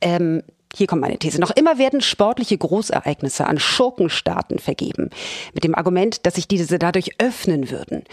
Ähm, 0.00 0.44
hier 0.78 0.86
kommt 0.86 1.02
meine 1.02 1.18
These. 1.18 1.40
Noch 1.40 1.50
immer 1.50 1.76
werden 1.78 2.00
sportliche 2.00 2.56
Großereignisse 2.56 3.46
an 3.46 3.58
Schurkenstaaten 3.58 4.58
vergeben. 4.58 5.10
Mit 5.52 5.64
dem 5.64 5.74
Argument, 5.74 6.24
dass 6.24 6.36
sich 6.36 6.48
diese 6.48 6.78
dadurch 6.78 7.10
öffnen 7.18 7.70
würden. 7.70 8.04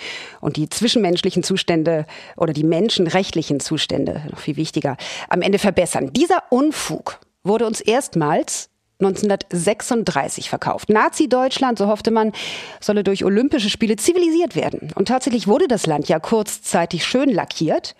Und 0.41 0.57
die 0.57 0.67
zwischenmenschlichen 0.67 1.43
Zustände 1.43 2.05
oder 2.35 2.53
die 2.53 2.63
menschenrechtlichen 2.63 3.59
Zustände, 3.59 4.23
noch 4.31 4.39
viel 4.39 4.57
wichtiger, 4.57 4.97
am 5.29 5.41
Ende 5.41 5.59
verbessern. 5.59 6.11
Dieser 6.11 6.43
Unfug 6.49 7.19
wurde 7.43 7.67
uns 7.67 7.79
erstmals 7.81 8.69
1936 8.99 10.49
verkauft. 10.49 10.89
Nazi-Deutschland, 10.89 11.77
so 11.77 11.87
hoffte 11.87 12.11
man, 12.11 12.31
solle 12.79 13.03
durch 13.03 13.25
Olympische 13.25 13.69
Spiele 13.69 13.97
zivilisiert 13.97 14.55
werden. 14.55 14.91
Und 14.95 15.09
tatsächlich 15.09 15.47
wurde 15.47 15.67
das 15.67 15.85
Land 15.85 16.07
ja 16.07 16.19
kurzzeitig 16.19 17.05
schön 17.05 17.29
lackiert. 17.29 17.95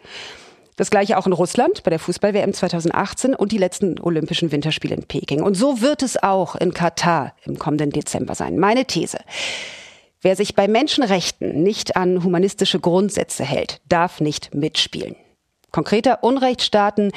Das 0.76 0.90
gleiche 0.90 1.18
auch 1.18 1.26
in 1.26 1.34
Russland 1.34 1.84
bei 1.84 1.90
der 1.90 2.00
Fußball-WM 2.00 2.54
2018 2.54 3.34
und 3.34 3.52
die 3.52 3.58
letzten 3.58 4.00
Olympischen 4.00 4.52
Winterspiele 4.52 4.96
in 4.96 5.04
Peking. 5.04 5.42
Und 5.42 5.56
so 5.56 5.82
wird 5.82 6.04
es 6.04 6.22
auch 6.22 6.56
in 6.56 6.74
Katar 6.74 7.34
im 7.46 7.58
kommenden 7.58 7.92
Dezember 7.92 8.36
sein. 8.36 8.58
Meine 8.58 8.86
These. 8.86 9.20
Wer 10.22 10.36
sich 10.36 10.56
bei 10.56 10.68
Menschenrechten 10.68 11.64
nicht 11.64 11.96
an 11.96 12.24
humanistische 12.24 12.80
Grundsätze 12.80 13.46
hält, 13.46 13.80
darf 13.88 14.20
nicht 14.20 14.54
mitspielen. 14.54 15.16
Konkreter 15.72 16.24
Unrechtsstaaten 16.24 17.12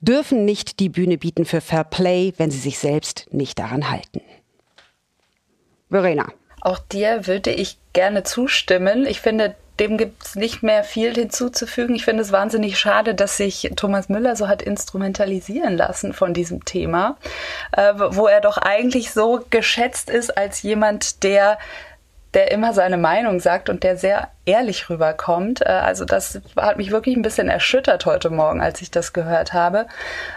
dürfen 0.00 0.44
nicht 0.44 0.80
die 0.80 0.88
Bühne 0.88 1.18
bieten 1.18 1.44
für 1.44 1.60
Fair 1.60 1.84
Play, 1.84 2.32
wenn 2.36 2.50
sie 2.50 2.58
sich 2.58 2.78
selbst 2.78 3.26
nicht 3.30 3.58
daran 3.58 3.90
halten. 3.90 4.20
Verena. 5.90 6.32
Auch 6.60 6.78
dir 6.78 7.26
würde 7.26 7.50
ich 7.50 7.78
gerne 7.92 8.22
zustimmen. 8.22 9.06
Ich 9.06 9.20
finde, 9.20 9.56
dem 9.82 9.98
gibt 9.98 10.24
es 10.24 10.34
nicht 10.36 10.62
mehr 10.62 10.84
viel 10.84 11.12
hinzuzufügen. 11.12 11.96
Ich 11.96 12.04
finde 12.04 12.22
es 12.22 12.30
wahnsinnig 12.30 12.78
schade, 12.78 13.16
dass 13.16 13.36
sich 13.36 13.72
Thomas 13.74 14.08
Müller 14.08 14.36
so 14.36 14.46
hat 14.46 14.62
instrumentalisieren 14.62 15.76
lassen 15.76 16.12
von 16.12 16.32
diesem 16.32 16.64
Thema, 16.64 17.16
äh, 17.72 17.92
wo 17.96 18.28
er 18.28 18.40
doch 18.40 18.58
eigentlich 18.58 19.10
so 19.10 19.44
geschätzt 19.50 20.08
ist 20.08 20.38
als 20.38 20.62
jemand, 20.62 21.24
der 21.24 21.58
der 22.34 22.50
immer 22.50 22.72
seine 22.72 22.96
Meinung 22.96 23.40
sagt 23.40 23.68
und 23.68 23.82
der 23.82 23.96
sehr 23.96 24.28
ehrlich 24.44 24.88
rüberkommt. 24.88 25.60
Äh, 25.60 25.68
also 25.68 26.04
das 26.04 26.40
hat 26.56 26.76
mich 26.76 26.90
wirklich 26.90 27.16
ein 27.16 27.22
bisschen 27.22 27.48
erschüttert 27.48 28.06
heute 28.06 28.30
Morgen, 28.30 28.60
als 28.60 28.80
ich 28.80 28.90
das 28.90 29.12
gehört 29.12 29.52
habe. 29.52 29.86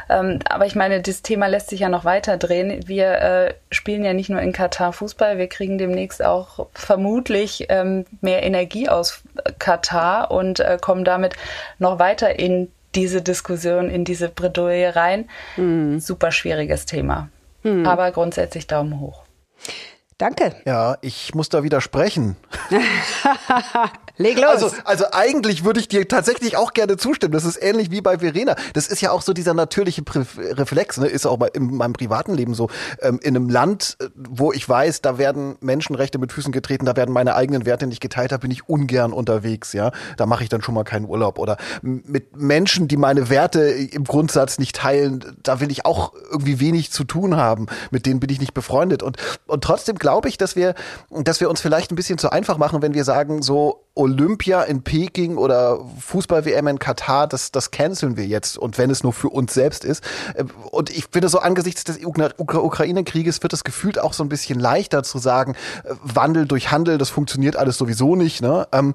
Ähm, 0.09 0.39
aber 0.49 0.65
ich 0.65 0.75
meine, 0.75 1.01
das 1.01 1.21
Thema 1.21 1.47
lässt 1.47 1.69
sich 1.69 1.81
ja 1.81 1.89
noch 1.89 2.05
weiter 2.05 2.37
drehen. 2.37 2.87
Wir 2.87 3.11
äh, 3.21 3.53
spielen 3.71 4.03
ja 4.03 4.13
nicht 4.13 4.29
nur 4.29 4.41
in 4.41 4.51
Katar 4.51 4.93
Fußball, 4.93 5.37
wir 5.37 5.47
kriegen 5.47 5.77
demnächst 5.77 6.23
auch 6.23 6.67
vermutlich 6.73 7.67
ähm, 7.69 8.05
mehr 8.21 8.43
Energie 8.43 8.89
aus 8.89 9.21
Katar 9.59 10.31
und 10.31 10.59
äh, 10.59 10.77
kommen 10.79 11.05
damit 11.05 11.35
noch 11.79 11.99
weiter 11.99 12.37
in 12.37 12.71
diese 12.93 13.21
Diskussion, 13.21 13.89
in 13.89 14.05
diese 14.05 14.29
Bredouille 14.29 14.95
rein. 14.95 15.29
Mhm. 15.57 15.99
Super 15.99 16.31
schwieriges 16.31 16.85
Thema. 16.85 17.29
Mhm. 17.63 17.85
Aber 17.85 18.11
grundsätzlich 18.11 18.67
Daumen 18.67 18.99
hoch. 18.99 19.23
Danke. 20.17 20.55
Ja, 20.65 20.97
ich 21.01 21.35
muss 21.35 21.49
da 21.49 21.61
widersprechen. 21.63 22.37
Leg 24.17 24.37
los. 24.37 24.45
Also, 24.45 24.71
also 24.85 25.05
eigentlich 25.11 25.65
würde 25.65 25.81
ich 25.81 25.89
dir 25.89 26.07
tatsächlich 26.07 26.55
auch 26.55 26.71
gerne 26.71 26.95
zustimmen. 26.95 27.33
Das 27.33 27.43
ist 27.43 27.61
ähnlich 27.61 27.91
wie 27.91 27.99
bei 27.99 28.19
Verena. 28.19 28.55
Das 28.71 28.87
ist 28.87 29.01
ja 29.01 29.11
auch 29.11 29.21
so 29.21 29.33
dieser 29.33 29.53
natürliche 29.53 30.03
Reflex, 30.07 30.97
ne? 30.97 31.07
ist 31.07 31.25
auch 31.25 31.37
mal 31.37 31.49
in 31.53 31.75
meinem 31.75 31.91
privaten 31.91 32.33
Leben 32.33 32.53
so. 32.53 32.69
Ähm, 33.01 33.19
in 33.21 33.35
einem 33.35 33.49
Land, 33.49 33.97
äh, 33.99 34.07
wo 34.15 34.53
ich 34.53 34.67
weiß, 34.67 35.01
da 35.01 35.17
werden 35.17 35.57
Menschenrechte 35.59 36.17
mit 36.17 36.31
Füßen 36.31 36.53
getreten, 36.53 36.85
da 36.85 36.95
werden 36.95 37.11
meine 37.11 37.35
eigenen 37.35 37.65
Werte 37.65 37.85
nicht 37.85 37.99
geteilt, 37.99 38.31
da 38.31 38.37
bin 38.37 38.51
ich 38.51 38.69
ungern 38.69 39.11
unterwegs, 39.11 39.73
ja. 39.73 39.91
Da 40.15 40.25
mache 40.25 40.43
ich 40.43 40.49
dann 40.49 40.61
schon 40.61 40.75
mal 40.75 40.85
keinen 40.85 41.05
Urlaub. 41.05 41.39
Oder 41.39 41.57
mit 41.81 42.37
Menschen, 42.37 42.87
die 42.87 42.95
meine 42.95 43.29
Werte 43.29 43.63
im 43.63 44.05
Grundsatz 44.05 44.59
nicht 44.59 44.77
teilen, 44.77 45.35
da 45.43 45.59
will 45.59 45.71
ich 45.71 45.85
auch 45.85 46.13
irgendwie 46.31 46.61
wenig 46.61 46.89
zu 46.91 47.03
tun 47.03 47.35
haben. 47.35 47.65
Mit 47.91 48.05
denen 48.05 48.21
bin 48.21 48.29
ich 48.29 48.39
nicht 48.39 48.53
befreundet. 48.53 49.03
Und, 49.03 49.17
und 49.45 49.61
trotzdem 49.61 49.97
glaube 50.05 50.29
ich, 50.29 50.37
dass 50.37 50.55
wir, 50.55 50.75
dass 51.09 51.39
wir 51.41 51.49
uns 51.49 51.61
vielleicht 51.61 51.91
ein 51.91 51.95
bisschen 51.95 52.19
zu 52.19 52.31
einfach 52.31 52.59
machen, 52.59 52.83
wenn 52.83 52.93
wir 52.93 53.03
sagen, 53.03 53.41
so 53.41 53.87
Olympia 53.95 54.61
in 54.61 54.83
Peking 54.83 55.35
oder 55.35 55.79
Fußball-WM 55.99 56.67
in 56.67 56.77
Katar, 56.77 57.25
das, 57.25 57.51
das 57.51 57.71
canceln 57.71 58.15
wir 58.15 58.27
jetzt. 58.27 58.55
Und 58.55 58.77
wenn 58.77 58.91
es 58.91 59.01
nur 59.01 59.13
für 59.13 59.29
uns 59.29 59.55
selbst 59.55 59.83
ist. 59.83 60.03
Und 60.69 60.91
ich 60.91 61.07
finde 61.11 61.27
so 61.27 61.39
angesichts 61.39 61.85
des 61.85 61.97
Ukraine-Krieges 62.05 63.41
wird 63.41 63.53
es 63.53 63.63
gefühlt 63.63 63.97
auch 63.97 64.13
so 64.13 64.23
ein 64.23 64.29
bisschen 64.29 64.59
leichter 64.59 65.01
zu 65.01 65.17
sagen, 65.17 65.55
Wandel 66.03 66.45
durch 66.45 66.69
Handel, 66.69 66.99
das 66.99 67.09
funktioniert 67.09 67.55
alles 67.55 67.79
sowieso 67.79 68.15
nicht. 68.15 68.43
Ne? 68.43 68.67
Ähm, 68.73 68.93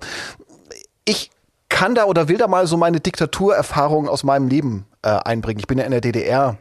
ich 1.05 1.33
kann 1.69 1.97
da 1.97 2.05
oder 2.05 2.29
will 2.29 2.39
da 2.39 2.47
mal 2.47 2.69
so 2.69 2.77
meine 2.77 3.01
Diktaturerfahrungen 3.01 4.09
aus 4.09 4.23
meinem 4.23 4.47
Leben 4.47 4.87
äh, 5.03 5.09
einbringen. 5.09 5.59
Ich 5.59 5.67
bin 5.67 5.79
ja 5.79 5.85
in 5.87 5.91
der 5.91 6.03
DDR 6.03 6.57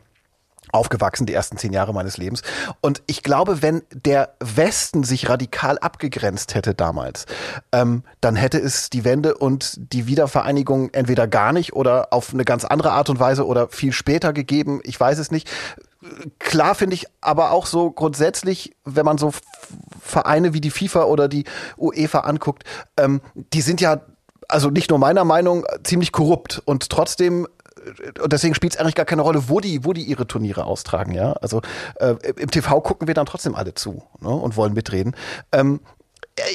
aufgewachsen, 0.71 1.25
die 1.25 1.33
ersten 1.33 1.57
zehn 1.57 1.73
Jahre 1.73 1.93
meines 1.93 2.17
Lebens. 2.17 2.41
Und 2.81 3.01
ich 3.07 3.23
glaube, 3.23 3.61
wenn 3.61 3.83
der 3.93 4.35
Westen 4.39 5.03
sich 5.03 5.29
radikal 5.29 5.77
abgegrenzt 5.79 6.55
hätte 6.55 6.73
damals, 6.73 7.25
ähm, 7.71 8.03
dann 8.21 8.35
hätte 8.35 8.59
es 8.59 8.89
die 8.89 9.03
Wende 9.03 9.35
und 9.37 9.93
die 9.93 10.07
Wiedervereinigung 10.07 10.89
entweder 10.93 11.27
gar 11.27 11.53
nicht 11.53 11.73
oder 11.73 12.11
auf 12.11 12.33
eine 12.33 12.45
ganz 12.45 12.65
andere 12.65 12.91
Art 12.91 13.09
und 13.09 13.19
Weise 13.19 13.45
oder 13.45 13.69
viel 13.69 13.93
später 13.93 14.33
gegeben. 14.33 14.79
Ich 14.83 14.99
weiß 14.99 15.19
es 15.19 15.31
nicht. 15.31 15.49
Klar 16.39 16.75
finde 16.75 16.95
ich 16.95 17.07
aber 17.19 17.51
auch 17.51 17.65
so 17.65 17.91
grundsätzlich, 17.91 18.75
wenn 18.85 19.05
man 19.05 19.17
so 19.17 19.31
Vereine 20.01 20.53
wie 20.53 20.61
die 20.61 20.71
FIFA 20.71 21.03
oder 21.03 21.27
die 21.27 21.43
UEFA 21.77 22.19
anguckt, 22.19 22.63
ähm, 22.97 23.21
die 23.53 23.61
sind 23.61 23.81
ja 23.81 24.01
also 24.47 24.69
nicht 24.69 24.89
nur 24.89 24.99
meiner 24.99 25.23
Meinung 25.25 25.65
ziemlich 25.83 26.11
korrupt 26.11 26.61
und 26.65 26.89
trotzdem 26.89 27.47
und 28.21 28.33
deswegen 28.33 28.55
spielt 28.55 28.73
es 28.73 28.79
eigentlich 28.79 28.95
gar 28.95 29.05
keine 29.05 29.21
Rolle, 29.21 29.49
wo 29.49 29.59
die, 29.59 29.85
wo 29.85 29.93
die 29.93 30.03
ihre 30.03 30.27
Turniere 30.27 30.65
austragen, 30.65 31.13
ja. 31.13 31.33
Also 31.33 31.61
äh, 31.95 32.15
im 32.37 32.49
TV 32.51 32.81
gucken 32.81 33.07
wir 33.07 33.13
dann 33.13 33.25
trotzdem 33.25 33.55
alle 33.55 33.73
zu 33.73 34.03
ne, 34.19 34.29
und 34.29 34.57
wollen 34.57 34.73
mitreden. 34.73 35.15
Ähm, 35.51 35.79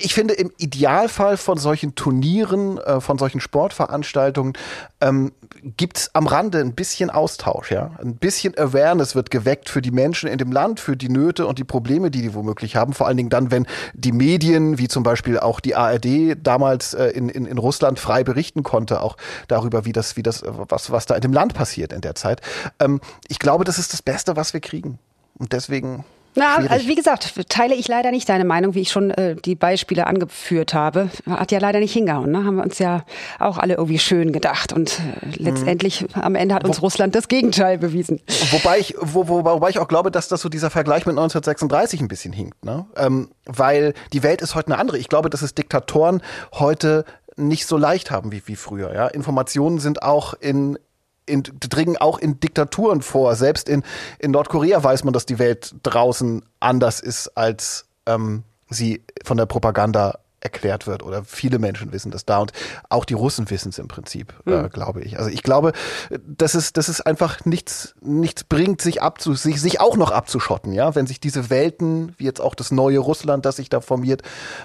ich 0.03 0.14
finde, 0.14 0.35
im 0.35 0.53
Idealfall 0.59 1.37
von 1.37 1.59
solchen 1.59 1.95
Turnieren, 1.95 2.79
äh, 2.79 3.00
von 3.00 3.19
solchen 3.19 3.41
Sportveranstaltungen 3.41 4.55
ähm, 5.00 5.33
gibt 5.76 5.99
es 5.99 6.14
am 6.14 6.26
Rande 6.26 6.59
ein 6.59 6.75
bisschen 6.75 7.11
Austausch, 7.11 7.71
ja. 7.71 7.93
Ein 8.00 8.17
bisschen 8.17 8.57
Awareness 8.59 9.14
wird 9.14 9.31
geweckt 9.31 9.69
für 9.69 9.83
die 9.83 9.91
Menschen 9.91 10.29
in 10.29 10.38
dem 10.38 10.53
Land, 10.53 10.81
für 10.81 10.97
die 10.97 11.09
Nöte 11.09 11.47
und 11.47 11.59
die 11.59 11.64
Probleme, 11.64 12.11
die 12.11 12.23
die 12.23 12.35
womöglich 12.35 12.76
haben. 12.76 12.93
Vor 12.93 13.07
allen 13.07 13.17
Dingen 13.17 13.31
dann, 13.31 13.50
wenn 13.50 13.67
die 13.95 14.12
Medien, 14.12 14.79
wie 14.79 14.88
zum 14.88 15.03
Beispiel 15.03 15.38
auch 15.38 15.61
die 15.61 15.75
ARD 15.75 16.37
damals 16.43 16.95
äh, 16.95 17.07
in, 17.07 17.29
in, 17.29 17.47
in 17.47 17.59
Russland 17.59 17.99
frei 17.99 18.25
berichten 18.25 18.62
konnte, 18.62 19.00
auch 19.00 19.17
darüber, 19.49 19.85
wie 19.85 19.93
das, 19.93 20.17
wie 20.17 20.23
das, 20.23 20.43
was, 20.47 20.91
was 20.91 21.07
da 21.07 21.14
in 21.14 21.23
dem 21.23 21.33
Land 21.33 21.55
passiert 21.55 21.93
in 21.93 22.00
der 22.00 22.14
Zeit. 22.14 22.41
Ähm, 22.81 23.00
ich 23.29 23.38
glaube, 23.38 23.64
das 23.64 23.79
ist 23.79 23.93
das 23.93 24.03
Beste, 24.03 24.37
was 24.37 24.53
wir 24.53 24.61
kriegen. 24.61 24.99
Und 25.38 25.53
deswegen 25.53 26.05
na, 26.35 26.57
Schwierig. 26.57 26.71
also 26.71 26.88
wie 26.88 26.95
gesagt, 26.95 27.49
teile 27.49 27.75
ich 27.75 27.88
leider 27.88 28.11
nicht 28.11 28.29
deine 28.29 28.45
Meinung, 28.45 28.75
wie 28.75 28.81
ich 28.81 28.91
schon 28.91 29.11
äh, 29.11 29.37
die 29.37 29.55
Beispiele 29.55 30.07
angeführt 30.07 30.75
habe. 30.75 31.11
Hat 31.29 31.53
ja 31.53 31.59
leider 31.59 31.81
nicht 31.81 31.93
hingehauen. 31.93 32.31
Ne? 32.31 32.45
Haben 32.45 32.57
wir 32.57 32.64
uns 32.64 32.79
ja 32.79 33.05
auch 33.38 33.59
alle 33.59 33.75
irgendwie 33.75 33.99
schön 33.99 34.33
gedacht. 34.33 34.73
Und 34.73 34.99
äh, 34.99 35.43
letztendlich 35.43 36.03
mhm. 36.03 36.23
am 36.23 36.35
Ende 36.35 36.55
hat 36.55 36.64
uns 36.64 36.79
wo, 36.79 36.87
Russland 36.87 37.14
das 37.14 37.29
Gegenteil 37.29 37.79
bewiesen. 37.79 38.21
Wobei 38.50 38.79
ich, 38.79 38.95
wo, 39.00 39.29
wo, 39.29 39.45
wobei 39.45 39.71
ich 39.71 39.79
auch 39.79 39.88
glaube, 39.88 40.11
dass 40.11 40.29
das 40.29 40.41
so 40.41 40.49
dieser 40.49 40.71
Vergleich 40.71 41.07
mit 41.07 41.12
1936 41.12 42.00
ein 42.00 42.09
bisschen 42.09 42.33
hinkt. 42.33 42.64
Ne? 42.64 42.87
Ähm, 42.97 43.31
weil 43.47 43.95
die 44.12 44.23
Welt 44.23 44.43
ist 44.43 44.55
heute 44.55 44.69
eine 44.69 44.79
andere. 44.79 44.99
Ich 44.99 45.09
glaube, 45.09 45.31
dass 45.31 45.43
es 45.43 45.55
Diktatoren 45.55 46.23
heute 46.53 47.05
nicht 47.37 47.67
so 47.67 47.76
leicht 47.76 48.11
haben 48.11 48.33
wie, 48.33 48.43
wie 48.47 48.57
früher. 48.57 48.95
Ja? 48.95 49.07
Informationen 49.09 49.79
sind 49.79 50.03
auch 50.03 50.35
in 50.35 50.79
in, 51.26 51.43
dringen 51.43 51.97
auch 51.97 52.19
in 52.19 52.40
Diktaturen 52.40 53.02
vor. 53.02 53.35
Selbst 53.37 53.69
in, 53.69 53.83
in 54.19 54.31
Nordkorea 54.31 54.83
weiß 54.83 55.04
man, 55.04 55.12
dass 55.12 55.26
die 55.26 55.38
Welt 55.38 55.75
draußen 55.83 56.43
anders 56.61 57.00
ist, 57.00 57.37
als 57.37 57.87
ähm, 58.07 58.45
sie 58.69 59.02
von 59.25 59.37
der 59.37 59.47
Propaganda 59.47 60.19
erklärt 60.45 60.87
wird 60.87 61.02
oder 61.02 61.25
viele 61.25 61.59
Menschen 61.59 61.90
wissen 61.90 62.11
das 62.11 62.26
da 62.26 62.38
und 62.38 62.52
auch 62.90 63.07
die 63.07 63.14
Russen 63.14 63.49
wissen 63.49 63.71
es 63.71 63.78
im 63.78 63.88
Prinzip, 63.88 64.35
mhm. 64.45 64.52
äh, 64.52 64.62
hm. 64.64 64.71
glaube 64.71 65.02
ich. 65.02 65.19
Also 65.19 65.31
ich 65.31 65.43
glaube, 65.43 65.73
dass 66.11 66.54
es, 66.54 66.75
dass 66.75 66.88
es 66.88 67.00
einfach 67.00 67.47
nichts, 67.47 67.95
nichts 68.02 68.45
bringt, 68.45 68.83
sich 68.83 69.00
abzu, 69.02 69.35
sich, 69.35 69.61
sich 69.61 69.81
auch 69.81 69.97
noch 69.97 70.11
abzuschotten, 70.11 70.73
ja, 70.73 70.95
wenn 70.95 71.07
sich 71.07 71.19
diese 71.19 71.49
Welten, 71.49 72.14
wie 72.19 72.25
jetzt 72.25 72.43
auch 72.43 72.54
das 72.54 72.71
neue 72.71 72.99
Russland, 72.99 73.47
das 73.47 73.57
sich 73.57 73.71
da 73.71 73.81
formiert, 73.81 74.23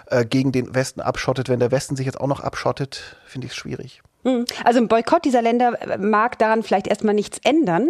äh, 0.07 0.25
gegen 0.25 0.51
den 0.51 0.75
Westen 0.75 0.99
abschottet, 0.99 1.47
wenn 1.47 1.61
der 1.61 1.71
Westen 1.71 1.95
sich 1.95 2.05
jetzt 2.05 2.19
auch 2.19 2.27
noch 2.27 2.41
abschottet, 2.41 3.15
finde 3.25 3.47
ich 3.47 3.53
es 3.53 3.57
schwierig. 3.57 4.01
Hm. 4.23 4.45
Also 4.63 4.79
ein 4.79 4.87
Boykott 4.87 5.25
dieser 5.25 5.41
Länder 5.41 5.77
mag 5.97 6.37
daran 6.39 6.63
vielleicht 6.63 6.87
erstmal 6.87 7.15
nichts 7.15 7.39
ändern. 7.43 7.89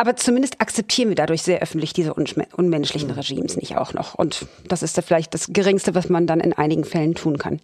Aber 0.00 0.14
zumindest 0.14 0.60
akzeptieren 0.60 1.08
wir 1.08 1.16
dadurch 1.16 1.42
sehr 1.42 1.60
öffentlich 1.60 1.92
diese 1.92 2.14
unmenschlichen 2.14 3.10
Regimes 3.10 3.56
nicht 3.56 3.76
auch 3.76 3.92
noch. 3.94 4.14
Und 4.14 4.46
das 4.68 4.84
ist 4.84 4.96
ja 4.96 5.02
vielleicht 5.02 5.34
das 5.34 5.48
Geringste, 5.48 5.96
was 5.96 6.08
man 6.08 6.28
dann 6.28 6.38
in 6.38 6.52
einigen 6.52 6.84
Fällen 6.84 7.16
tun 7.16 7.36
kann. 7.36 7.60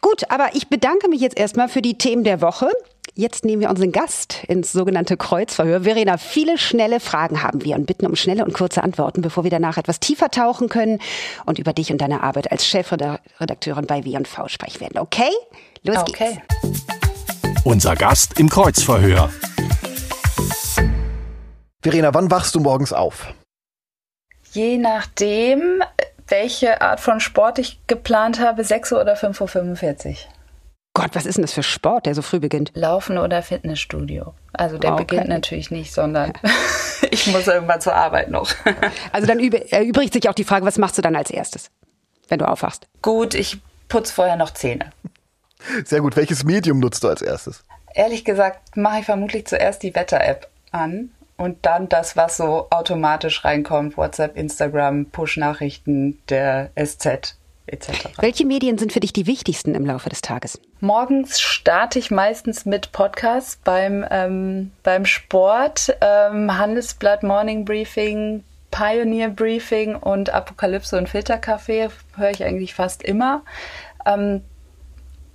Gut, 0.00 0.30
aber 0.30 0.48
ich 0.54 0.68
bedanke 0.68 1.08
mich 1.10 1.20
jetzt 1.20 1.38
erstmal 1.38 1.68
für 1.68 1.82
die 1.82 1.98
Themen 1.98 2.24
der 2.24 2.40
Woche. 2.40 2.70
Jetzt 3.16 3.44
nehmen 3.44 3.60
wir 3.60 3.68
unseren 3.68 3.92
Gast 3.92 4.44
ins 4.48 4.72
sogenannte 4.72 5.18
Kreuzverhör. 5.18 5.82
Verena, 5.82 6.16
viele 6.16 6.56
schnelle 6.56 7.00
Fragen 7.00 7.42
haben 7.42 7.62
wir 7.62 7.76
und 7.76 7.84
bitten 7.84 8.06
um 8.06 8.16
schnelle 8.16 8.46
und 8.46 8.54
kurze 8.54 8.82
Antworten, 8.82 9.20
bevor 9.20 9.44
wir 9.44 9.50
danach 9.50 9.76
etwas 9.76 10.00
tiefer 10.00 10.30
tauchen 10.30 10.70
können 10.70 11.00
und 11.44 11.58
über 11.58 11.74
dich 11.74 11.92
und 11.92 12.00
deine 12.00 12.22
Arbeit 12.22 12.50
als 12.50 12.66
Chefredakteurin 12.66 13.86
bei 13.86 14.06
W&V 14.06 14.48
sprechen 14.48 14.80
werden. 14.80 14.98
Okay? 14.98 15.30
Los 15.82 15.98
okay. 15.98 16.40
geht's. 16.62 16.93
Unser 17.64 17.96
Gast 17.96 18.38
im 18.38 18.50
Kreuzverhör. 18.50 19.30
Verena, 21.82 22.12
wann 22.12 22.30
wachst 22.30 22.54
du 22.54 22.60
morgens 22.60 22.92
auf? 22.92 23.32
Je 24.52 24.76
nachdem, 24.76 25.82
welche 26.28 26.82
Art 26.82 27.00
von 27.00 27.20
Sport 27.20 27.58
ich 27.58 27.80
geplant 27.86 28.38
habe, 28.38 28.64
6 28.64 28.92
Uhr 28.92 29.00
oder 29.00 29.14
5.45 29.14 30.08
Uhr. 30.08 30.14
Gott, 30.92 31.10
was 31.14 31.24
ist 31.24 31.36
denn 31.36 31.42
das 31.42 31.54
für 31.54 31.62
Sport, 31.62 32.04
der 32.04 32.14
so 32.14 32.20
früh 32.20 32.38
beginnt? 32.38 32.70
Laufen 32.74 33.16
oder 33.16 33.42
Fitnessstudio. 33.42 34.34
Also 34.52 34.76
der 34.76 34.92
okay. 34.92 35.04
beginnt 35.04 35.28
natürlich 35.28 35.70
nicht, 35.70 35.94
sondern 35.94 36.34
ich 37.10 37.26
muss 37.28 37.46
irgendwann 37.46 37.80
zur 37.80 37.94
Arbeit 37.94 38.28
noch. 38.28 38.54
also 39.10 39.26
dann 39.26 39.40
erübrigt 39.40 40.12
sich 40.12 40.28
auch 40.28 40.34
die 40.34 40.44
Frage, 40.44 40.66
was 40.66 40.76
machst 40.76 40.98
du 40.98 41.02
dann 41.02 41.16
als 41.16 41.30
erstes, 41.30 41.70
wenn 42.28 42.38
du 42.38 42.46
aufwachst? 42.46 42.86
Gut, 43.00 43.32
ich 43.32 43.56
putze 43.88 44.12
vorher 44.12 44.36
noch 44.36 44.50
Zähne. 44.50 44.92
Sehr 45.84 46.00
gut. 46.00 46.16
Welches 46.16 46.44
Medium 46.44 46.80
nutzt 46.80 47.04
du 47.04 47.08
als 47.08 47.22
erstes? 47.22 47.64
Ehrlich 47.94 48.24
gesagt 48.24 48.76
mache 48.76 49.00
ich 49.00 49.04
vermutlich 49.04 49.46
zuerst 49.46 49.82
die 49.82 49.94
Wetter-App 49.94 50.48
an 50.72 51.10
und 51.36 51.64
dann 51.66 51.88
das, 51.88 52.16
was 52.16 52.36
so 52.36 52.66
automatisch 52.70 53.44
reinkommt, 53.44 53.96
WhatsApp, 53.96 54.36
Instagram, 54.36 55.06
Push-Nachrichten, 55.06 56.18
der 56.28 56.70
SZ 56.76 57.36
etc. 57.66 58.10
Welche 58.18 58.44
Medien 58.44 58.78
sind 58.78 58.92
für 58.92 59.00
dich 59.00 59.12
die 59.12 59.26
wichtigsten 59.26 59.74
im 59.74 59.86
Laufe 59.86 60.10
des 60.10 60.20
Tages? 60.20 60.60
Morgens 60.80 61.40
starte 61.40 61.98
ich 61.98 62.10
meistens 62.10 62.66
mit 62.66 62.92
Podcasts 62.92 63.58
beim, 63.64 64.04
ähm, 64.10 64.70
beim 64.82 65.06
Sport, 65.06 65.96
ähm, 66.00 66.58
Handelsblatt 66.58 67.22
Morning 67.22 67.64
Briefing, 67.64 68.44
Pioneer 68.70 69.30
Briefing 69.30 69.94
und 69.94 70.30
Apokalypse 70.30 70.98
und 70.98 71.08
Filterkaffee 71.08 71.88
höre 72.16 72.30
ich 72.30 72.44
eigentlich 72.44 72.74
fast 72.74 73.02
immer. 73.02 73.42
Ähm, 74.04 74.42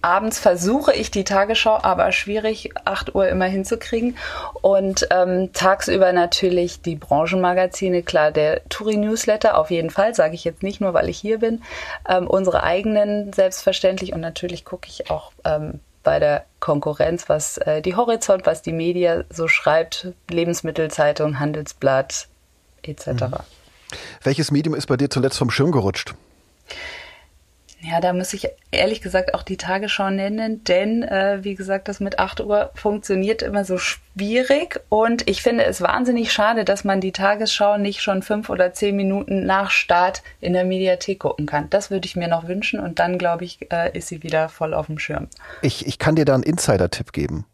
abends 0.01 0.39
versuche 0.39 0.93
ich 0.93 1.11
die 1.11 1.23
Tagesschau, 1.23 1.79
aber 1.81 2.11
schwierig, 2.11 2.71
8 2.85 3.15
Uhr 3.15 3.27
immer 3.27 3.45
hinzukriegen. 3.45 4.17
Und 4.61 5.07
ähm, 5.11 5.51
tagsüber 5.53 6.13
natürlich 6.13 6.81
die 6.81 6.95
Branchenmagazine, 6.95 8.03
klar, 8.03 8.31
der 8.31 8.67
Touri-Newsletter 8.69 9.57
auf 9.57 9.71
jeden 9.71 9.89
Fall, 9.89 10.15
sage 10.15 10.35
ich 10.35 10.43
jetzt 10.43 10.63
nicht 10.63 10.81
nur, 10.81 10.93
weil 10.93 11.09
ich 11.09 11.17
hier 11.17 11.39
bin. 11.39 11.61
Ähm, 12.07 12.27
unsere 12.27 12.63
eigenen 12.63 13.33
selbstverständlich 13.33 14.13
und 14.13 14.21
natürlich 14.21 14.65
gucke 14.65 14.87
ich 14.87 15.09
auch 15.09 15.31
ähm, 15.43 15.79
bei 16.03 16.19
der 16.19 16.45
Konkurrenz, 16.59 17.27
was 17.27 17.57
äh, 17.57 17.81
die 17.81 17.95
Horizont, 17.95 18.45
was 18.45 18.61
die 18.61 18.71
Media 18.71 19.23
so 19.29 19.47
schreibt, 19.47 20.07
Lebensmittelzeitung, 20.29 21.39
Handelsblatt 21.39 22.27
etc. 22.83 23.07
Mhm. 23.07 23.33
Welches 24.23 24.51
Medium 24.51 24.75
ist 24.75 24.87
bei 24.87 24.97
dir 24.97 25.09
zuletzt 25.09 25.37
vom 25.37 25.49
Schirm 25.49 25.71
gerutscht? 25.71 26.13
Ja, 27.81 28.01
da 28.01 28.11
muss 28.11 28.33
ich 28.33 28.49
ehrlich 28.71 29.01
gesagt 29.01 29.33
auch 29.33 29.43
die 29.43 29.55
Tagesschau 29.55 30.09
nennen, 30.09 30.63
denn 30.65 31.03
äh, 31.03 31.39
wie 31.43 31.55
gesagt, 31.55 31.87
das 31.87 32.01
mit 32.01 32.19
8 32.19 32.41
Uhr 32.41 32.71
funktioniert 32.75 33.41
immer 33.41 33.63
so 33.63 33.77
schwierig 33.77 34.81
und 34.89 35.29
ich 35.29 35.41
finde 35.41 35.63
es 35.63 35.79
wahnsinnig 35.81 36.33
schade, 36.33 36.65
dass 36.65 36.83
man 36.83 36.99
die 36.99 37.13
Tagesschau 37.13 37.77
nicht 37.77 38.01
schon 38.01 38.21
fünf 38.21 38.49
oder 38.49 38.73
zehn 38.73 38.97
Minuten 38.97 39.45
nach 39.45 39.71
Start 39.71 40.23
in 40.41 40.53
der 40.53 40.65
Mediathek 40.65 41.19
gucken 41.19 41.45
kann. 41.45 41.69
Das 41.69 41.89
würde 41.89 42.05
ich 42.05 42.17
mir 42.17 42.27
noch 42.27 42.47
wünschen 42.47 42.81
und 42.81 42.99
dann, 42.99 43.17
glaube 43.17 43.45
ich, 43.45 43.71
äh, 43.71 43.97
ist 43.97 44.09
sie 44.09 44.23
wieder 44.23 44.49
voll 44.49 44.73
auf 44.73 44.87
dem 44.87 44.99
Schirm. 44.99 45.27
Ich, 45.61 45.87
ich 45.87 45.99
kann 45.99 46.15
dir 46.15 46.25
da 46.25 46.33
einen 46.33 46.43
Insider-Tipp 46.43 47.13
geben. 47.13 47.45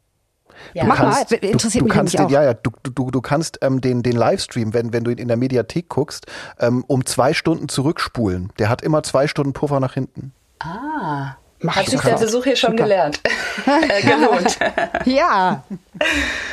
Ja. 0.74 0.84
Du 0.84 0.90
Mach 0.90 0.98
kannst, 0.98 1.32
mal, 1.32 1.38
interessiert 1.38 1.82
du, 1.82 1.86
du 1.86 1.86
mich 1.86 1.94
kannst 1.94 2.18
den, 2.18 2.30
Ja, 2.30 2.44
ja, 2.44 2.54
du, 2.54 2.72
du, 2.84 3.12
du 3.12 3.22
kannst 3.22 3.60
ähm, 3.62 3.82
den, 3.82 4.04
den 4.04 4.16
Livestream, 4.16 4.74
wenn, 4.74 4.94
wenn 4.94 5.04
du 5.04 5.12
ihn 5.12 5.18
in 5.18 5.28
der 5.28 5.38
Mediathek 5.38 5.90
guckst, 5.90 6.28
ähm, 6.60 6.84
um 6.88 7.06
zwei 7.06 7.34
Stunden 7.34 7.70
zurückspulen. 7.70 8.52
Der 8.60 8.70
hat 8.70 8.82
immer 8.82 9.04
zwei 9.04 9.28
Stunden 9.28 9.54
Puffer 9.54 9.80
nach 9.80 9.94
hinten. 9.94 10.34
Ah. 10.60 11.36
Mach 11.62 11.78
Hat 11.78 11.88
sich 11.88 12.02
der 12.02 12.18
Besuch 12.18 12.44
hier 12.44 12.56
schon 12.56 12.72
Super. 12.72 12.84
gelernt. 12.84 13.22
äh, 13.66 14.02
gelohnt. 14.02 14.60
ja. 15.06 15.64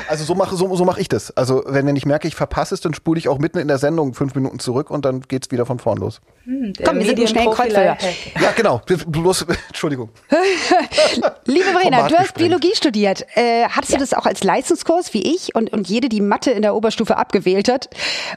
Also 0.08 0.24
so 0.24 0.34
mache 0.36 0.54
so, 0.54 0.74
so 0.76 0.84
mach 0.84 0.96
ich 0.96 1.08
das. 1.08 1.36
Also 1.36 1.64
wenn, 1.66 1.86
wenn 1.86 1.96
ich 1.96 2.06
merke, 2.06 2.28
ich 2.28 2.36
verpasse 2.36 2.74
es, 2.74 2.80
dann 2.80 2.94
spule 2.94 3.18
ich 3.18 3.28
auch 3.28 3.38
mitten 3.38 3.58
in 3.58 3.66
der 3.66 3.78
Sendung 3.78 4.14
fünf 4.14 4.34
Minuten 4.36 4.60
zurück 4.60 4.90
und 4.90 5.04
dann 5.04 5.22
geht 5.22 5.46
es 5.46 5.50
wieder 5.50 5.66
von 5.66 5.80
vorn 5.80 5.98
los. 5.98 6.20
Hm, 6.44 6.72
Komm, 6.84 6.98
wir 6.98 7.06
sind 7.06 7.18
einen 7.18 7.28
schnellen 7.28 7.50
Kreuzfeuer. 7.50 7.96
Ja, 8.40 8.52
genau. 8.56 8.80
Bloß, 8.86 9.46
Entschuldigung. 9.68 10.10
Liebe 11.46 11.64
Verena, 11.64 12.06
du 12.08 12.16
hast 12.16 12.34
Biologie 12.34 12.74
studiert. 12.74 13.26
Äh, 13.34 13.64
hattest 13.68 13.92
ja. 13.92 13.98
du 13.98 14.04
das 14.04 14.14
auch 14.14 14.26
als 14.26 14.44
Leistungskurs 14.44 15.12
wie 15.14 15.34
ich 15.34 15.54
und, 15.56 15.72
und 15.72 15.88
jede, 15.88 16.08
die 16.08 16.20
Mathe 16.20 16.52
in 16.52 16.62
der 16.62 16.76
Oberstufe 16.76 17.16
abgewählt 17.16 17.68
hat? 17.68 17.90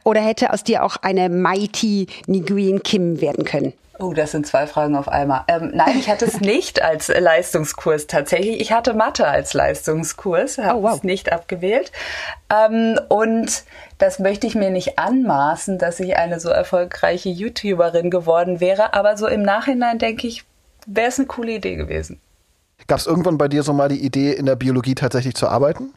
Oder 0.03 0.21
hätte 0.21 0.51
aus 0.51 0.63
dir 0.63 0.83
auch 0.83 0.97
eine 0.97 1.29
Mighty 1.29 2.07
Nguyen 2.27 2.81
Kim 2.81 3.21
werden 3.21 3.45
können? 3.45 3.73
Oh, 3.99 4.13
das 4.13 4.31
sind 4.31 4.45
zwei 4.45 4.67
Fragen 4.67 4.95
auf 4.95 5.07
einmal. 5.07 5.43
Ähm, 5.47 5.71
nein, 5.73 5.97
ich 5.97 6.09
hatte 6.09 6.25
es 6.25 6.41
nicht 6.41 6.81
als 6.81 7.07
Leistungskurs 7.07 8.07
tatsächlich. 8.07 8.59
Ich 8.59 8.71
hatte 8.73 8.93
Mathe 8.93 9.27
als 9.27 9.53
Leistungskurs, 9.53 10.57
habe 10.57 10.79
oh, 10.79 10.83
wow. 10.83 10.95
es 10.95 11.03
nicht 11.03 11.31
abgewählt. 11.31 11.91
Ähm, 12.49 12.99
und 13.07 13.63
das 13.97 14.19
möchte 14.19 14.47
ich 14.47 14.55
mir 14.55 14.69
nicht 14.69 14.99
anmaßen, 14.99 15.77
dass 15.77 15.99
ich 15.99 16.17
eine 16.17 16.39
so 16.39 16.49
erfolgreiche 16.49 17.29
YouTuberin 17.29 18.09
geworden 18.09 18.59
wäre. 18.59 18.93
Aber 18.93 19.15
so 19.17 19.27
im 19.27 19.43
Nachhinein 19.43 19.97
denke 19.97 20.27
ich, 20.27 20.43
wäre 20.85 21.07
es 21.07 21.17
eine 21.17 21.27
coole 21.27 21.53
Idee 21.53 21.75
gewesen. 21.75 22.19
Gab 22.87 22.99
es 22.99 23.07
irgendwann 23.07 23.37
bei 23.37 23.47
dir 23.47 23.63
so 23.63 23.73
mal 23.73 23.89
die 23.89 24.03
Idee, 24.03 24.33
in 24.33 24.45
der 24.45 24.55
Biologie 24.55 24.95
tatsächlich 24.95 25.35
zu 25.35 25.47
arbeiten? 25.47 25.93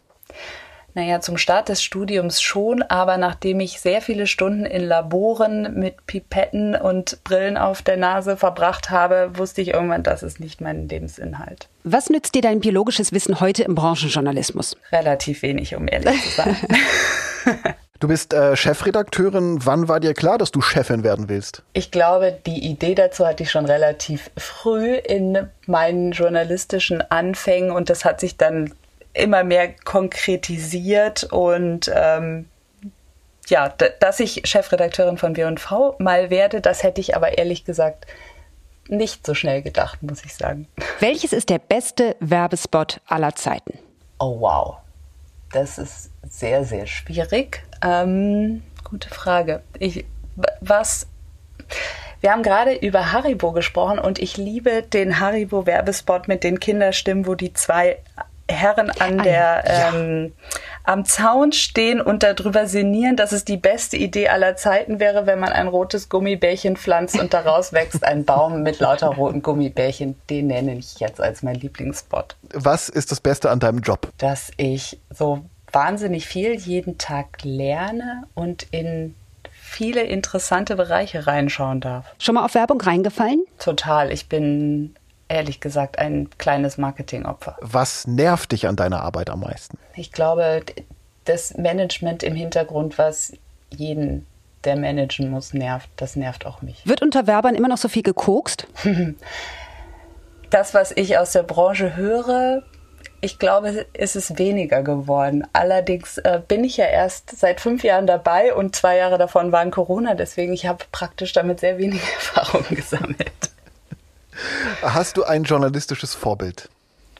Naja, 0.94 1.20
zum 1.20 1.37
Start 1.37 1.68
des 1.68 1.83
Studiums 1.83 2.40
schon, 2.40 2.83
aber 2.83 3.18
nachdem 3.18 3.61
ich 3.61 3.81
sehr 3.81 4.01
viele 4.01 4.27
Stunden 4.27 4.64
in 4.64 4.85
Laboren 4.85 5.74
mit 5.79 6.07
Pipetten 6.07 6.74
und 6.74 7.22
Brillen 7.24 7.57
auf 7.57 7.83
der 7.83 7.96
Nase 7.96 8.37
verbracht 8.37 8.90
habe, 8.90 9.31
wusste 9.35 9.61
ich 9.61 9.68
irgendwann, 9.68 10.03
das 10.03 10.22
ist 10.22 10.40
nicht 10.40 10.61
mein 10.61 10.88
Lebensinhalt. 10.88 11.68
Was 11.85 12.11
nützt 12.11 12.35
dir 12.35 12.42
dein 12.42 12.61
biologisches 12.61 13.12
Wissen 13.12 13.40
heute 13.40 13.62
im 13.62 13.74
Branchenjournalismus? 13.74 14.77
Relativ 14.90 15.42
wenig, 15.42 15.77
um 15.77 15.87
ehrlich 15.88 16.22
zu 16.22 16.42
sein. 16.42 16.57
Du 18.01 18.07
bist 18.07 18.33
äh, 18.33 18.55
Chefredakteurin. 18.55 19.59
Wann 19.64 19.88
war 19.88 19.98
dir 19.98 20.14
klar, 20.14 20.38
dass 20.38 20.53
du 20.53 20.61
Chefin 20.61 21.03
werden 21.03 21.29
willst? 21.29 21.64
Ich 21.72 21.90
glaube, 21.90 22.38
die 22.46 22.64
Idee 22.64 22.94
dazu 22.94 23.27
hatte 23.27 23.42
ich 23.42 23.51
schon 23.51 23.66
relativ 23.66 24.31
früh 24.37 24.94
in 24.94 25.48
meinen 25.66 26.12
journalistischen 26.12 27.03
Anfängen 27.11 27.72
und 27.72 27.90
das 27.90 28.05
hat 28.05 28.20
sich 28.20 28.37
dann 28.37 28.72
immer 29.18 29.44
mehr 29.44 29.72
konkretisiert 29.85 31.24
und 31.24 31.90
ähm, 31.94 32.48
ja, 33.48 33.68
dass 33.68 34.20
ich 34.20 34.42
Chefredakteurin 34.44 35.16
von 35.16 35.37
W&V 35.37 35.96
mal 35.98 36.31
werde, 36.31 36.61
das 36.61 36.83
hätte 36.83 37.00
ich 37.00 37.16
aber 37.16 37.38
ehrlich 37.38 37.64
gesagt 37.64 38.07
nicht 38.88 39.26
so 39.26 39.35
schnell 39.35 39.62
gedacht, 39.62 40.02
muss 40.02 40.24
ich 40.24 40.35
sagen. 40.35 40.66
Welches 41.00 41.33
ist 41.33 41.50
der 41.50 41.59
beste 41.59 42.16
Werbespot 42.20 43.00
aller 43.07 43.35
Zeiten? 43.35 43.78
Oh 44.18 44.40
wow, 44.40 44.76
das 45.52 45.78
ist 45.78 46.11
sehr, 46.28 46.64
sehr 46.64 46.87
schwierig. 46.87 47.62
Ähm, 47.83 48.62
gute 48.85 49.09
Frage. 49.11 49.62
Ich, 49.78 50.04
was 50.61 51.07
wir 52.20 52.33
haben 52.33 52.42
gerade 52.42 52.74
über 52.74 53.12
Haribo 53.12 53.52
gesprochen 53.52 53.98
und 53.98 54.18
ich 54.18 54.37
liebe 54.37 54.83
den 54.83 55.20
Haribo-Werbespot 55.20 56.26
mit 56.26 56.42
den 56.42 56.59
Kinderstimmen, 56.59 57.26
wo 57.26 57.35
die 57.37 57.52
zwei 57.52 57.98
Herren 58.50 58.90
an 58.90 59.18
der 59.18 59.64
ja. 59.66 59.94
ähm, 59.94 60.32
am 60.84 61.04
Zaun 61.04 61.52
stehen 61.52 62.00
und 62.00 62.22
darüber 62.22 62.66
sinnieren, 62.66 63.16
dass 63.16 63.32
es 63.32 63.44
die 63.44 63.58
beste 63.58 63.96
Idee 63.96 64.28
aller 64.28 64.56
Zeiten 64.56 65.00
wäre, 65.00 65.26
wenn 65.26 65.38
man 65.38 65.50
ein 65.50 65.68
rotes 65.68 66.08
Gummibärchen 66.08 66.76
pflanzt 66.76 67.18
und 67.18 67.34
daraus 67.34 67.72
wächst 67.74 68.04
ein 68.04 68.24
Baum 68.24 68.62
mit 68.62 68.80
lauter 68.80 69.08
roten 69.08 69.42
Gummibärchen. 69.42 70.16
Den 70.30 70.46
nenne 70.46 70.76
ich 70.76 70.98
jetzt 70.98 71.20
als 71.20 71.42
mein 71.42 71.56
Lieblingsspot. 71.56 72.37
Was 72.54 72.88
ist 72.88 73.12
das 73.12 73.20
Beste 73.20 73.50
an 73.50 73.61
deinem 73.61 73.80
Job? 73.80 74.08
Dass 74.16 74.50
ich 74.56 74.98
so 75.11 75.44
wahnsinnig 75.70 76.26
viel 76.26 76.54
jeden 76.54 76.96
Tag 76.96 77.42
lerne 77.42 78.24
und 78.34 78.66
in 78.70 79.14
viele 79.52 80.02
interessante 80.02 80.76
Bereiche 80.76 81.26
reinschauen 81.26 81.80
darf. 81.80 82.06
Schon 82.18 82.34
mal 82.37 82.44
auf 82.44 82.54
Werbung 82.54 82.80
reingefallen? 82.80 83.44
Total. 83.58 84.11
Ich 84.11 84.28
bin 84.28 84.94
ehrlich 85.29 85.61
gesagt 85.61 85.99
ein 85.99 86.29
kleines 86.38 86.79
Marketingopfer. 86.79 87.57
Was 87.61 88.07
nervt 88.07 88.53
dich 88.53 88.67
an 88.67 88.77
deiner 88.77 89.03
Arbeit 89.03 89.31
am 89.31 89.41
meisten? 89.41 89.79
Ich 89.95 90.12
glaube, 90.12 90.62
das 91.25 91.57
Management 91.57 92.23
im 92.23 92.35
Hintergrund, 92.35 92.99
was 92.99 93.33
jeden, 93.71 94.27
der 94.64 94.77
managen 94.77 95.31
muss, 95.31 95.53
nervt, 95.53 95.88
das 95.97 96.17
nervt 96.17 96.47
auch 96.47 96.62
mich. 96.62 96.87
Wird 96.87 97.03
unter 97.03 97.27
Werbern 97.27 97.55
immer 97.55 97.69
noch 97.69 97.79
so 97.79 97.88
viel 97.88 98.03
gekokst? 98.03 98.67
das, 100.51 100.75
was 100.75 100.93
ich 100.93 101.19
aus 101.19 101.33
der 101.33 101.43
Branche 101.43 101.97
höre, 101.97 102.62
ich 103.21 103.38
glaube, 103.38 103.87
es 103.93 104.17
ist 104.17 104.38
weniger 104.38 104.83
geworden. 104.83 105.47
Allerdings 105.53 106.19
äh, 106.19 106.41
bin 106.47 106.64
ich 106.64 106.77
ja 106.77 106.87
erst 106.87 107.37
seit 107.37 107.61
fünf 107.61 107.83
Jahren 107.83 108.07
dabei 108.07 108.55
und 108.55 108.77
zwei 108.77 108.97
Jahre 108.97 109.19
davon 109.19 109.53
waren 109.53 109.71
Corona, 109.71 110.14
deswegen 110.14 110.53
ich 110.53 110.67
habe 110.67 110.85
praktisch 110.93 111.33
damit 111.33 111.61
sehr 111.61 111.79
wenig 111.79 112.01
Erfahrung 112.14 112.64
gesammelt. 112.71 113.51
Hast 114.83 115.16
du 115.16 115.24
ein 115.24 115.44
journalistisches 115.44 116.14
Vorbild? 116.14 116.68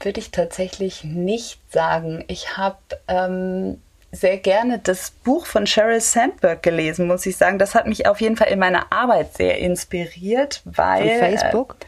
Würde 0.01 0.21
ich 0.21 0.31
tatsächlich 0.31 1.05
nicht 1.05 1.61
sagen. 1.73 2.25
Ich 2.29 2.57
habe 2.57 2.79
ähm, 3.09 3.81
sehr 4.13 4.39
gerne 4.39 4.79
das 4.79 5.11
Buch 5.11 5.47
von 5.47 5.67
Sheryl 5.67 6.01
Sandberg 6.01 6.63
gelesen, 6.63 7.07
muss 7.07 7.27
ich 7.27 7.37
sagen. 7.37 7.59
Das 7.59 7.75
hat 7.75 7.87
mich 7.87 8.07
auf 8.07 8.21
jeden 8.21 8.37
Fall 8.37 8.49
in 8.49 8.59
meiner 8.59 8.93
Arbeit 8.93 9.35
sehr 9.37 9.59
inspiriert, 9.59 10.63
weil. 10.65 11.09
Von 11.09 11.19
Facebook? 11.19 11.77
Äh, 11.81 11.85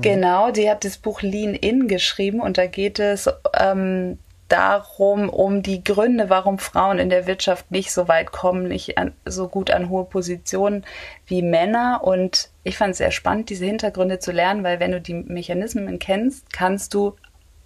Genau, 0.00 0.50
die 0.50 0.70
hat 0.70 0.84
das 0.84 0.98
Buch 0.98 1.22
Lean 1.22 1.54
In 1.54 1.88
geschrieben 1.88 2.40
und 2.40 2.58
da 2.58 2.66
geht 2.66 2.98
es 2.98 3.30
ähm, 3.58 4.18
darum, 4.48 5.28
um 5.28 5.62
die 5.62 5.82
Gründe, 5.82 6.30
warum 6.30 6.58
Frauen 6.58 6.98
in 6.98 7.10
der 7.10 7.26
Wirtschaft 7.26 7.70
nicht 7.70 7.92
so 7.92 8.08
weit 8.08 8.30
kommen, 8.30 8.68
nicht 8.68 8.98
an, 8.98 9.12
so 9.24 9.48
gut 9.48 9.70
an 9.70 9.88
hohe 9.88 10.04
Positionen 10.04 10.84
wie 11.26 11.42
Männer. 11.42 12.00
Und 12.04 12.50
ich 12.66 12.76
fand 12.76 12.92
es 12.92 12.98
sehr 12.98 13.12
spannend, 13.12 13.48
diese 13.48 13.64
Hintergründe 13.64 14.18
zu 14.18 14.32
lernen, 14.32 14.64
weil 14.64 14.80
wenn 14.80 14.90
du 14.90 15.00
die 15.00 15.14
Mechanismen 15.14 15.98
kennst, 16.00 16.52
kannst 16.52 16.94
du 16.94 17.14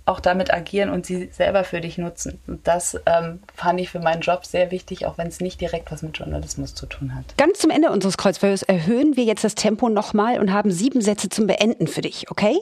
auch 0.04 0.20
damit 0.20 0.52
agieren 0.52 0.90
und 0.90 1.06
sie 1.06 1.30
selber 1.32 1.64
für 1.64 1.80
dich 1.80 1.96
nutzen. 1.96 2.40
Und 2.46 2.66
das 2.66 3.00
ähm, 3.06 3.40
fand 3.54 3.80
ich 3.80 3.90
für 3.90 4.00
meinen 4.00 4.20
Job 4.20 4.44
sehr 4.44 4.70
wichtig, 4.70 5.06
auch 5.06 5.16
wenn 5.16 5.28
es 5.28 5.40
nicht 5.40 5.60
direkt 5.60 5.90
was 5.90 6.02
mit 6.02 6.18
Journalismus 6.18 6.74
zu 6.74 6.86
tun 6.86 7.14
hat. 7.14 7.36
Ganz 7.38 7.60
zum 7.60 7.70
Ende 7.70 7.90
unseres 7.90 8.18
Kreuzfeuers 8.18 8.62
erhöhen 8.62 9.16
wir 9.16 9.24
jetzt 9.24 9.44
das 9.44 9.54
Tempo 9.54 9.88
nochmal 9.88 10.38
und 10.38 10.52
haben 10.52 10.70
sieben 10.70 11.00
Sätze 11.00 11.28
zum 11.28 11.46
Beenden 11.46 11.86
für 11.86 12.02
dich, 12.02 12.30
okay? 12.30 12.58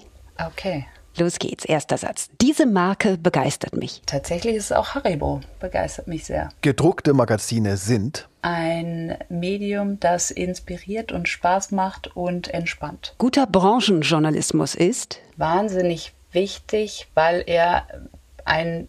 Okay. 0.46 0.87
Los 1.19 1.39
geht's, 1.39 1.65
erster 1.65 1.99
Satz. 1.99 2.29
Diese 2.41 2.65
Marke 2.67 3.19
begeistert 3.19 3.75
mich. 3.75 4.03
Tatsächlich 4.07 4.55
ist 4.55 4.67
es 4.67 4.73
auch 4.73 4.95
Haribo, 4.95 5.41
begeistert 5.59 6.07
mich 6.07 6.25
sehr. 6.27 6.51
Gedruckte 6.61 7.13
Magazine 7.13 7.77
sind 7.77 8.29
ein 8.43 9.19
Medium, 9.29 9.99
das 10.01 10.31
inspiriert 10.31 11.13
und 11.13 11.29
Spaß 11.29 11.73
macht 11.73 12.17
und 12.17 12.49
entspannt. 12.49 13.15
Guter 13.19 13.47
Branchenjournalismus 13.47 14.75
ist 14.75 15.21
wahnsinnig 15.37 16.13
wichtig, 16.33 17.09
weil 17.15 17.43
er 17.47 17.87
einen 18.45 18.89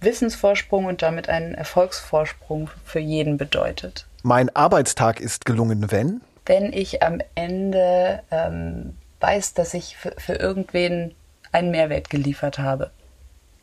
Wissensvorsprung 0.00 0.86
und 0.86 1.02
damit 1.02 1.28
einen 1.28 1.54
Erfolgsvorsprung 1.54 2.70
für 2.84 3.00
jeden 3.00 3.36
bedeutet. 3.36 4.06
Mein 4.22 4.54
Arbeitstag 4.54 5.20
ist 5.20 5.44
gelungen, 5.44 5.90
wenn? 5.90 6.20
Wenn 6.46 6.72
ich 6.72 7.02
am 7.02 7.20
Ende 7.34 8.22
ähm, 8.30 8.96
weiß, 9.20 9.54
dass 9.54 9.74
ich 9.74 9.96
für, 9.96 10.12
für 10.18 10.34
irgendwen 10.34 11.14
einen 11.52 11.70
Mehrwert 11.70 12.10
geliefert 12.10 12.58
habe. 12.58 12.90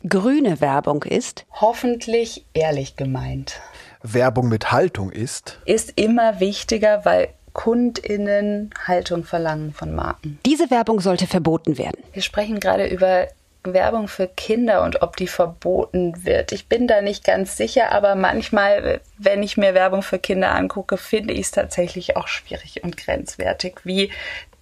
Grüne 0.08 0.60
Werbung 0.60 1.02
ist? 1.02 1.46
Hoffentlich 1.52 2.44
ehrlich 2.54 2.96
gemeint. 2.96 3.60
Werbung 4.02 4.48
mit 4.48 4.70
Haltung 4.70 5.10
ist? 5.10 5.58
Ist 5.64 5.94
immer 5.96 6.38
wichtiger, 6.38 7.04
weil 7.04 7.28
KundInnen 7.54 8.70
Haltung 8.86 9.24
verlangen 9.24 9.72
von 9.72 9.94
Marken. 9.94 10.38
Diese 10.44 10.70
Werbung 10.70 11.00
sollte 11.00 11.26
verboten 11.26 11.78
werden. 11.78 12.02
Wir 12.12 12.22
sprechen 12.22 12.60
gerade 12.60 12.86
über 12.86 13.28
Werbung 13.64 14.08
für 14.08 14.28
Kinder 14.28 14.82
und 14.82 15.02
ob 15.02 15.16
die 15.16 15.26
verboten 15.26 16.24
wird. 16.24 16.52
Ich 16.52 16.68
bin 16.68 16.86
da 16.86 17.00
nicht 17.00 17.24
ganz 17.24 17.56
sicher, 17.56 17.92
aber 17.92 18.14
manchmal, 18.14 19.00
wenn 19.18 19.42
ich 19.42 19.56
mir 19.56 19.74
Werbung 19.74 20.02
für 20.02 20.18
Kinder 20.18 20.54
angucke, 20.54 20.98
finde 20.98 21.34
ich 21.34 21.46
es 21.46 21.50
tatsächlich 21.50 22.16
auch 22.16 22.28
schwierig 22.28 22.84
und 22.84 22.96
grenzwertig, 22.96 23.80
wie 23.84 24.12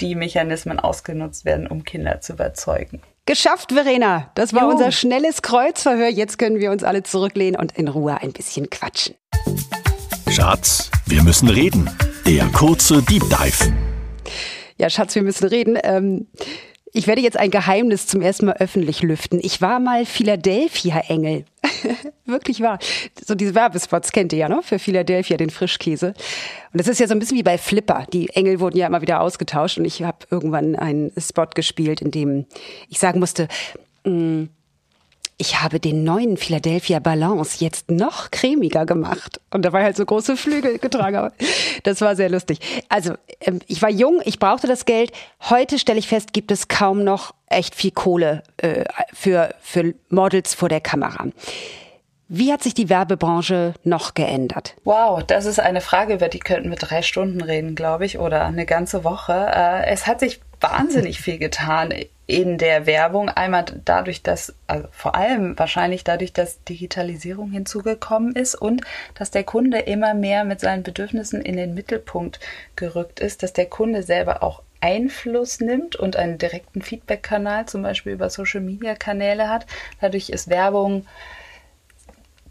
die 0.01 0.15
Mechanismen 0.15 0.79
ausgenutzt 0.79 1.45
werden, 1.45 1.67
um 1.67 1.85
Kinder 1.85 2.21
zu 2.21 2.35
überzeugen. 2.35 3.03
Geschafft, 3.27 3.73
Verena. 3.73 4.31
Das 4.35 4.53
war 4.53 4.65
Juhu. 4.65 4.73
unser 4.73 4.93
schnelles 4.93 5.41
Kreuzverhör. 5.41 6.09
Jetzt 6.09 6.39
können 6.39 6.59
wir 6.59 6.71
uns 6.71 6.85
alle 6.85 7.03
zurücklehnen 7.03 7.59
und 7.59 7.73
in 7.73 7.89
Ruhe 7.89 8.21
ein 8.21 8.33
bisschen 8.33 8.69
quatschen. 8.69 9.15
Schatz, 10.31 10.91
wir 11.07 11.23
müssen 11.23 11.49
reden. 11.49 11.89
Der 12.27 12.45
kurze 12.49 13.03
Deep 13.03 13.23
Dive. 13.23 13.73
Ja, 14.77 14.91
Schatz, 14.91 15.15
wir 15.15 15.23
müssen 15.23 15.49
reden. 15.49 15.79
Ähm, 15.83 16.27
ich 16.97 17.09
werde 17.09 17.21
jetzt 17.21 17.37
ein 17.37 17.51
Geheimnis 17.51 18.07
zum 18.07 18.23
ersten 18.23 18.47
Mal 18.47 18.57
öffentlich 18.61 19.03
lüften. 19.03 19.41
Ich 19.43 19.61
war 19.61 19.81
mal 19.81 20.07
Philadelphia-Engel. 20.07 21.45
Wirklich 22.25 22.61
wahr. 22.61 22.79
So 23.27 23.35
diese 23.35 23.57
Werbespots 23.57 24.13
kennt 24.13 24.33
ihr 24.33 24.39
ja, 24.39 24.49
ne? 24.49 24.61
Für 24.63 24.79
Philadelphia, 24.79 25.37
den 25.37 25.51
Frischkäse. 25.51 26.15
Und 26.73 26.81
das 26.81 26.87
ist 26.87 27.01
ja 27.01 27.09
so 27.09 27.13
ein 27.13 27.19
bisschen 27.19 27.37
wie 27.37 27.43
bei 27.43 27.59
Flipper. 27.59 28.07
Die 28.13 28.29
Engel 28.31 28.61
wurden 28.61 28.77
ja 28.77 28.87
immer 28.87 29.03
wieder 29.03 29.21
ausgetauscht 29.21 29.77
und 29.77 29.87
ich 29.87 30.05
habe 30.05 30.19
irgendwann 30.31 30.77
einen 30.77 31.11
Spot 31.19 31.49
gespielt, 31.53 32.01
in 32.01 32.13
dem 32.13 32.47
ich 32.89 33.01
sagen 33.01 33.19
musste, 33.19 33.49
mh, 34.05 34.13
mm, 34.13 34.49
ich 35.37 35.61
habe 35.63 35.81
den 35.81 36.05
neuen 36.05 36.37
Philadelphia 36.37 37.01
Balance 37.01 37.63
jetzt 37.63 37.91
noch 37.91 38.31
cremiger 38.31 38.87
gemacht. 38.87 39.41
Und 39.51 39.65
dabei 39.65 39.83
halt 39.83 39.97
so 39.97 40.05
große 40.05 40.37
Flügel 40.37 40.79
getragen. 40.79 41.33
Das 41.83 42.01
war 42.01 42.15
sehr 42.17 42.29
lustig. 42.29 42.59
Also, 42.89 43.15
ähm, 43.41 43.61
ich 43.67 43.83
war 43.83 43.91
jung, 43.91 44.21
ich 44.25 44.39
brauchte 44.39 44.67
das 44.67 44.85
Geld. 44.85 45.13
Heute 45.51 45.79
stelle 45.79 45.99
ich 45.99 46.09
fest, 46.09 46.33
gibt 46.33 46.51
es 46.51 46.69
kaum 46.69 47.03
noch 47.05 47.35
echt 47.49 47.75
viel 47.75 47.91
Kohle 47.91 48.43
äh, 48.59 48.85
für, 49.13 49.55
für 49.61 49.95
Models 50.09 50.55
vor 50.55 50.69
der 50.69 50.81
Kamera. 50.81 51.27
Wie 52.29 52.53
hat 52.53 52.63
sich 52.63 52.75
die 52.75 52.89
Werbebranche 52.89 53.75
noch 53.85 54.15
geändert? 54.15 54.75
Wow, 54.85 55.23
das 55.23 55.45
ist 55.45 55.61
eine 55.61 55.81
Frage, 55.81 56.15
über 56.15 56.29
die 56.29 56.39
könnten 56.39 56.71
wir 56.71 56.77
drei 56.77 57.03
Stunden 57.03 57.43
reden, 57.43 57.75
glaube 57.75 58.07
ich, 58.07 58.19
oder 58.19 58.47
eine 58.47 58.67
ganze 58.67 59.05
Woche. 59.05 59.33
Äh, 59.33 59.87
es 59.87 60.07
hat 60.07 60.21
sich 60.21 60.41
wahnsinnig 60.71 61.21
viel 61.21 61.39
getan 61.39 61.93
in 62.27 62.59
der 62.59 62.87
Werbung. 62.87 63.29
Einmal 63.29 63.65
dadurch, 63.85 64.23
dass, 64.23 64.55
also 64.67 64.89
vor 64.91 65.15
allem 65.15 65.59
wahrscheinlich 65.59 66.05
dadurch, 66.05 66.33
dass 66.33 66.63
Digitalisierung 66.65 67.51
hinzugekommen 67.51 68.35
ist 68.35 68.55
und 68.55 68.83
dass 69.15 69.31
der 69.31 69.45
Kunde 69.45 69.81
immer 69.81 70.15
mehr 70.15 70.45
mit 70.45 70.61
seinen 70.61 70.83
Bedürfnissen 70.83 71.43
in 71.43 71.57
den 71.57 71.75
Mittelpunkt 71.75 72.41
gerückt 72.77 73.21
ist, 73.21 73.43
dass 73.43 73.53
der 73.53 73.67
Kunde 73.67 74.03
selber 74.03 74.43
auch 74.43 74.63
Einfluss 74.81 75.61
nimmt 75.61 75.97
und 75.97 76.17
einen 76.17 76.39
direkten 76.39 76.83
Feedback-Kanal, 76.83 77.67
zum 77.67 77.83
Beispiel 77.83 78.13
über 78.13 78.29
Social-Media-Kanäle 78.29 79.49
hat. 79.49 79.67
Dadurch 80.01 80.31
ist 80.31 80.49
Werbung 80.49 81.07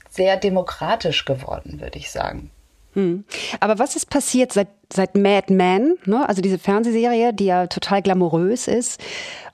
sehr 0.09 0.37
demokratisch 0.37 1.25
geworden, 1.25 1.79
würde 1.79 1.97
ich 1.97 2.11
sagen. 2.11 2.51
Hm. 2.93 3.23
Aber 3.59 3.79
was 3.79 3.95
ist 3.95 4.09
passiert 4.09 4.53
seit, 4.53 4.67
seit 4.91 5.15
Mad 5.15 5.51
Men, 5.51 5.97
ne? 6.05 6.27
also 6.27 6.41
diese 6.41 6.59
Fernsehserie, 6.59 7.33
die 7.33 7.45
ja 7.45 7.67
total 7.67 8.01
glamourös 8.01 8.67
ist 8.67 9.01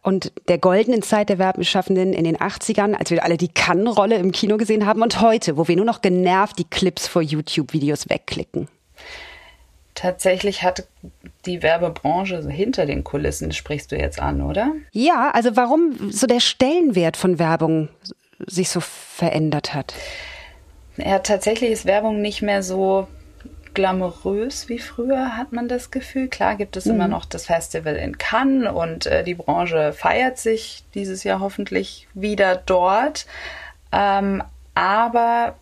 und 0.02 0.32
der 0.48 0.58
goldenen 0.58 1.02
Zeit 1.02 1.30
der 1.30 1.40
Werbeschaffenden 1.40 2.14
in 2.14 2.24
den 2.24 2.38
80ern, 2.38 2.94
als 2.94 3.12
wir 3.12 3.24
alle 3.24 3.38
die 3.38 3.48
Kann-Rolle 3.48 4.16
im 4.18 4.32
Kino 4.32 4.58
gesehen 4.58 4.86
haben 4.86 5.02
und 5.02 5.22
heute, 5.22 5.58
wo 5.58 5.68
wir 5.68 5.76
nur 5.76 5.86
noch 5.86 6.02
genervt 6.02 6.60
die 6.60 6.70
Clips 6.70 7.08
vor 7.08 7.22
YouTube-Videos 7.22 8.10
wegklicken? 8.10 8.68
Tatsächlich 9.96 10.64
hat 10.64 10.88
die 11.46 11.62
Werbebranche 11.62 12.48
hinter 12.50 12.86
den 12.86 13.04
Kulissen, 13.04 13.52
sprichst 13.52 13.92
du 13.92 13.98
jetzt 13.98 14.20
an, 14.20 14.42
oder? 14.42 14.72
Ja, 14.92 15.32
also 15.34 15.56
warum 15.56 16.12
so 16.12 16.26
der 16.26 16.40
Stellenwert 16.40 17.18
von 17.18 17.38
Werbung 17.38 17.90
sich 18.48 18.70
so 18.70 18.80
verändert 18.80 19.74
hat. 19.74 19.94
Ja, 20.96 21.20
tatsächlich 21.20 21.72
ist 21.72 21.86
Werbung 21.86 22.22
nicht 22.22 22.42
mehr 22.42 22.64
so 22.64 23.08
glamourös 23.80 24.68
wie 24.68 24.78
früher, 24.78 25.38
hat 25.38 25.54
man 25.54 25.70
das 25.70 25.90
Gefühl. 25.90 26.28
Klar 26.28 26.58
gibt 26.58 26.76
es 26.76 26.86
mhm. 26.86 26.96
immer 26.96 27.08
noch 27.08 27.24
das 27.24 27.46
Festival 27.46 27.96
in 27.96 28.18
Cannes 28.18 28.70
und 28.74 29.06
äh, 29.06 29.24
die 29.24 29.36
Branche 29.36 29.94
feiert 29.94 30.38
sich 30.38 30.84
dieses 30.96 31.24
Jahr 31.24 31.40
hoffentlich 31.40 32.10
wieder 32.14 32.58
dort. 32.58 33.26
Ähm, 33.94 34.44
aber 34.76 35.56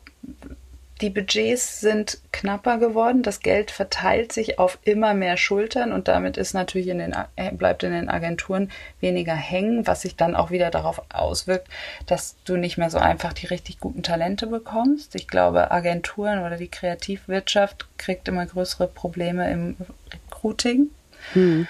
die 1.02 1.10
Budgets 1.10 1.80
sind 1.80 2.20
knapper 2.32 2.78
geworden, 2.78 3.22
das 3.22 3.42
Geld 3.42 3.72
verteilt 3.72 4.32
sich 4.32 4.58
auf 4.58 4.80
immer 4.84 5.14
mehr 5.14 5.38
Schultern 5.38 5.92
und 5.92 6.08
damit 6.08 6.38
ist 6.38 6.54
natürlich 6.54 6.88
in 6.88 7.00
den, 7.00 7.16
äh, 7.36 7.52
bleibt 7.52 7.84
in 7.84 7.92
den 7.92 8.10
Agenturen 8.10 8.72
weniger 9.00 9.36
hängen, 9.36 9.86
was 9.86 10.02
sich 10.02 10.16
dann 10.16 10.36
auch 10.36 10.50
wieder 10.50 10.72
darauf 10.72 11.02
auswirkt, 11.10 11.68
dass 12.08 12.36
du 12.46 12.58
nicht 12.58 12.78
mehr 12.78 12.90
so 12.90 12.98
einfach 12.98 13.34
die 13.34 13.46
richtig 13.48 13.80
guten 13.80 14.02
Talente 14.02 14.48
bekommst. 14.48 15.14
Ich 15.16 15.28
glaube, 15.28 15.72
Agenturen 15.72 16.40
oder 16.40 16.58
die 16.58 16.70
Kreativwirtschaft 16.70 17.88
kriegt 17.98 18.28
immer 18.28 18.46
größere 18.46 18.88
Probleme 18.88 19.52
im 19.52 19.78
Recruiting. 20.12 20.90
Hm. 21.34 21.68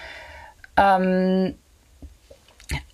Ähm, 0.76 1.54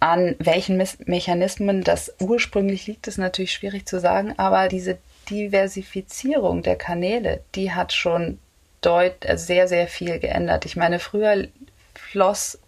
an 0.00 0.36
welchen 0.38 0.82
Mechanismen 1.06 1.82
das 1.82 2.14
ursprünglich 2.20 2.86
liegt, 2.86 3.06
ist 3.08 3.18
natürlich 3.18 3.52
schwierig 3.52 3.86
zu 3.86 3.98
sagen, 3.98 4.34
aber 4.36 4.68
diese 4.68 4.98
Diversifizierung 5.24 6.62
der 6.62 6.76
Kanäle, 6.76 7.40
die 7.54 7.72
hat 7.72 7.92
schon 7.92 8.38
deut 8.80 9.24
äh, 9.24 9.36
sehr, 9.36 9.68
sehr 9.68 9.86
viel 9.86 10.18
geändert. 10.18 10.66
Ich 10.66 10.76
meine, 10.76 10.98
früher 10.98 11.48
floss 11.94 12.58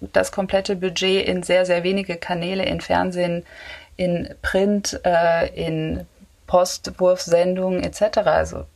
das 0.00 0.32
komplette 0.32 0.76
Budget 0.76 1.26
in 1.26 1.42
sehr, 1.42 1.64
sehr 1.64 1.84
wenige 1.84 2.16
Kanäle, 2.16 2.64
in 2.64 2.80
Fernsehen, 2.80 3.44
in 3.96 4.34
Print, 4.42 5.00
äh, 5.04 5.48
in 5.54 6.06
Postwurfsendungen 6.46 7.82
etc. 7.82 8.18
Also 8.24 8.66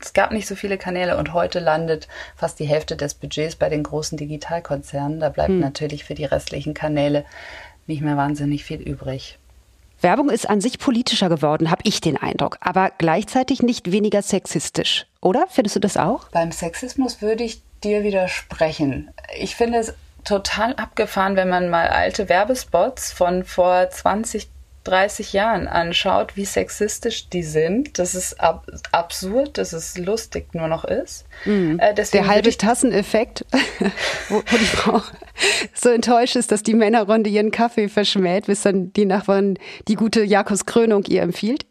es 0.00 0.12
gab 0.12 0.32
nicht 0.32 0.48
so 0.48 0.54
viele 0.54 0.78
Kanäle 0.78 1.18
und 1.18 1.34
heute 1.34 1.60
landet 1.60 2.08
fast 2.34 2.58
die 2.58 2.64
Hälfte 2.64 2.96
des 2.96 3.14
Budgets 3.14 3.56
bei 3.56 3.68
den 3.68 3.82
großen 3.82 4.16
Digitalkonzernen. 4.16 5.20
Da 5.20 5.28
bleibt 5.28 5.50
hm. 5.50 5.60
natürlich 5.60 6.04
für 6.04 6.14
die 6.14 6.24
restlichen 6.24 6.74
Kanäle 6.74 7.24
nicht 7.86 8.02
mehr 8.02 8.16
wahnsinnig 8.16 8.64
viel 8.64 8.80
übrig. 8.80 9.38
Werbung 10.02 10.30
ist 10.30 10.48
an 10.48 10.60
sich 10.60 10.78
politischer 10.78 11.28
geworden, 11.28 11.70
habe 11.70 11.82
ich 11.84 12.00
den 12.00 12.16
Eindruck, 12.16 12.56
aber 12.60 12.90
gleichzeitig 12.96 13.62
nicht 13.62 13.92
weniger 13.92 14.22
sexistisch, 14.22 15.06
oder? 15.20 15.46
Findest 15.48 15.76
du 15.76 15.80
das 15.80 15.96
auch? 15.96 16.28
Beim 16.28 16.52
Sexismus 16.52 17.20
würde 17.20 17.44
ich 17.44 17.62
dir 17.84 18.02
widersprechen. 18.02 19.10
Ich 19.38 19.56
finde 19.56 19.78
es 19.78 19.94
total 20.24 20.74
abgefahren, 20.74 21.36
wenn 21.36 21.48
man 21.48 21.68
mal 21.68 21.88
alte 21.88 22.28
Werbespots 22.28 23.12
von 23.12 23.44
vor 23.44 23.90
20, 23.90 24.48
30 24.84 25.32
Jahren 25.32 25.68
anschaut, 25.68 26.36
wie 26.36 26.44
sexistisch 26.44 27.28
die 27.28 27.42
sind. 27.42 27.98
Das 27.98 28.14
ist 28.14 28.40
ab 28.40 28.66
absurd, 28.92 29.58
dass 29.58 29.72
es 29.72 29.98
lustig 29.98 30.54
nur 30.54 30.68
noch 30.68 30.84
ist. 30.84 31.26
Mhm. 31.44 31.78
Äh, 31.78 31.94
Der 31.94 32.26
halbe 32.26 32.56
Tasseneffekt, 32.56 33.44
wo, 34.28 34.36
wo, 34.36 34.56
die 34.56 34.64
Frau 34.64 35.02
so 35.74 35.90
enttäuscht 35.90 36.36
ist, 36.36 36.50
dass 36.50 36.62
die 36.62 36.74
Männerrunde 36.74 37.28
ihren 37.28 37.50
Kaffee 37.50 37.88
verschmäht, 37.88 38.46
bis 38.46 38.62
dann 38.62 38.92
die 38.92 39.04
Nachbarin 39.04 39.58
die 39.88 39.96
gute 39.96 40.22
Jakobs 40.24 40.66
Krönung 40.66 41.04
ihr 41.04 41.22
empfiehlt. 41.22 41.66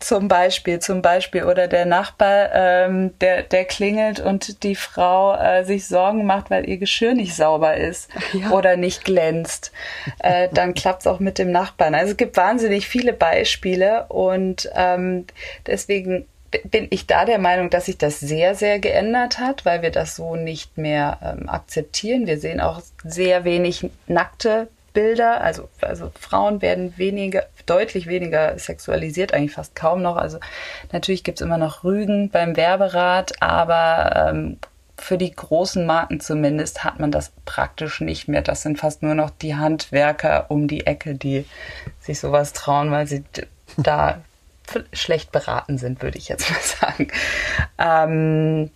Zum 0.00 0.28
Beispiel, 0.28 0.80
zum 0.80 1.00
Beispiel. 1.02 1.44
Oder 1.44 1.68
der 1.68 1.86
Nachbar, 1.86 2.50
ähm, 2.52 3.18
der, 3.20 3.42
der 3.42 3.64
klingelt 3.64 4.20
und 4.20 4.62
die 4.62 4.74
Frau 4.74 5.34
äh, 5.34 5.64
sich 5.64 5.86
Sorgen 5.86 6.26
macht, 6.26 6.50
weil 6.50 6.68
ihr 6.68 6.76
Geschirr 6.76 7.14
nicht 7.14 7.34
sauber 7.34 7.76
ist 7.76 8.10
ja. 8.32 8.50
oder 8.50 8.76
nicht 8.76 9.04
glänzt. 9.04 9.72
Äh, 10.18 10.48
dann 10.52 10.74
klappt 10.74 11.02
es 11.02 11.06
auch 11.06 11.20
mit 11.20 11.38
dem 11.38 11.50
Nachbarn. 11.50 11.94
Also 11.94 12.12
es 12.12 12.16
gibt 12.16 12.36
wahnsinnig 12.36 12.86
viele 12.86 13.12
Beispiele 13.12 14.04
und 14.08 14.70
ähm, 14.74 15.26
deswegen 15.66 16.26
bin 16.64 16.86
ich 16.90 17.06
da 17.06 17.24
der 17.24 17.38
Meinung, 17.38 17.70
dass 17.70 17.86
sich 17.86 17.98
das 17.98 18.20
sehr, 18.20 18.54
sehr 18.54 18.78
geändert 18.78 19.38
hat, 19.38 19.64
weil 19.64 19.82
wir 19.82 19.90
das 19.90 20.16
so 20.16 20.36
nicht 20.36 20.78
mehr 20.78 21.18
ähm, 21.22 21.48
akzeptieren. 21.48 22.26
Wir 22.26 22.38
sehen 22.38 22.60
auch 22.60 22.80
sehr 23.02 23.44
wenig 23.44 23.90
nackte 24.06 24.68
Bilder, 24.94 25.42
also, 25.42 25.68
also 25.82 26.10
Frauen 26.18 26.62
werden 26.62 26.96
weniger, 26.96 27.44
deutlich 27.66 28.06
weniger 28.06 28.58
sexualisiert, 28.58 29.34
eigentlich 29.34 29.52
fast 29.52 29.74
kaum 29.74 30.00
noch. 30.00 30.16
Also 30.16 30.38
natürlich 30.92 31.24
gibt's 31.24 31.42
immer 31.42 31.58
noch 31.58 31.84
Rügen 31.84 32.30
beim 32.30 32.56
Werberat, 32.56 33.42
aber 33.42 34.30
ähm, 34.30 34.58
für 34.96 35.18
die 35.18 35.34
großen 35.34 35.84
Marken 35.84 36.20
zumindest 36.20 36.84
hat 36.84 37.00
man 37.00 37.10
das 37.10 37.32
praktisch 37.44 38.00
nicht 38.00 38.28
mehr. 38.28 38.42
Das 38.42 38.62
sind 38.62 38.78
fast 38.78 39.02
nur 39.02 39.14
noch 39.14 39.30
die 39.30 39.56
Handwerker 39.56 40.46
um 40.48 40.68
die 40.68 40.86
Ecke, 40.86 41.14
die 41.14 41.44
sich 42.00 42.20
sowas 42.20 42.52
trauen, 42.52 42.90
weil 42.90 43.06
sie 43.06 43.24
da 43.76 44.22
schlecht 44.92 45.32
beraten 45.32 45.76
sind, 45.76 46.02
würde 46.02 46.18
ich 46.18 46.28
jetzt 46.28 46.50
mal 46.50 46.60
sagen. 46.60 47.08
Ähm, 47.78 48.70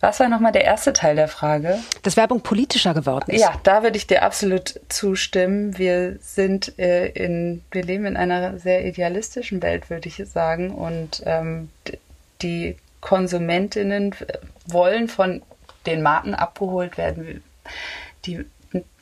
was 0.00 0.20
war 0.20 0.28
nochmal 0.28 0.52
der 0.52 0.64
erste 0.64 0.92
Teil 0.92 1.16
der 1.16 1.28
Frage? 1.28 1.78
Dass 2.02 2.16
Werbung 2.16 2.42
politischer 2.42 2.94
geworden 2.94 3.32
ist. 3.32 3.40
Ja, 3.40 3.58
da 3.64 3.82
würde 3.82 3.96
ich 3.96 4.06
dir 4.06 4.22
absolut 4.22 4.80
zustimmen. 4.88 5.76
Wir 5.76 6.18
sind 6.20 6.78
äh, 6.78 7.08
in, 7.08 7.62
wir 7.72 7.82
leben 7.82 8.06
in 8.06 8.16
einer 8.16 8.58
sehr 8.58 8.86
idealistischen 8.86 9.60
Welt, 9.60 9.90
würde 9.90 10.08
ich 10.08 10.22
sagen. 10.28 10.70
Und 10.70 11.22
ähm, 11.26 11.70
die 12.42 12.76
Konsumentinnen 13.00 14.14
wollen 14.66 15.08
von 15.08 15.42
den 15.86 16.02
Marken 16.02 16.34
abgeholt 16.34 16.96
werden. 16.96 17.42
Die, 18.24 18.44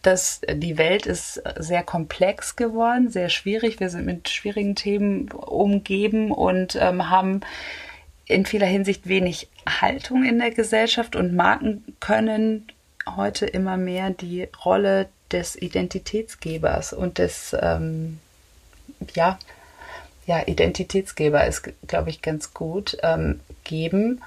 das, 0.02 0.40
die 0.48 0.78
Welt 0.78 1.04
ist 1.04 1.42
sehr 1.56 1.82
komplex 1.82 2.56
geworden, 2.56 3.10
sehr 3.10 3.28
schwierig. 3.28 3.80
Wir 3.80 3.90
sind 3.90 4.06
mit 4.06 4.28
schwierigen 4.28 4.76
Themen 4.76 5.30
umgeben 5.30 6.30
und 6.30 6.76
ähm, 6.80 7.10
haben 7.10 7.40
in 8.26 8.44
vieler 8.44 8.66
Hinsicht 8.66 9.08
wenig 9.08 9.48
Haltung 9.68 10.24
in 10.24 10.38
der 10.38 10.50
Gesellschaft 10.50 11.16
und 11.16 11.34
Marken 11.34 11.84
können 12.00 12.66
heute 13.14 13.46
immer 13.46 13.76
mehr 13.76 14.10
die 14.10 14.48
Rolle 14.64 15.08
des 15.30 15.56
Identitätsgebers 15.56 16.92
und 16.92 17.18
des, 17.18 17.56
ähm, 17.60 18.18
ja, 19.14 19.38
ja, 20.26 20.42
Identitätsgeber 20.46 21.46
ist, 21.46 21.70
glaube 21.86 22.10
ich, 22.10 22.20
ganz 22.20 22.52
gut 22.52 22.98
ähm, 23.02 23.40
geben. 23.62 24.22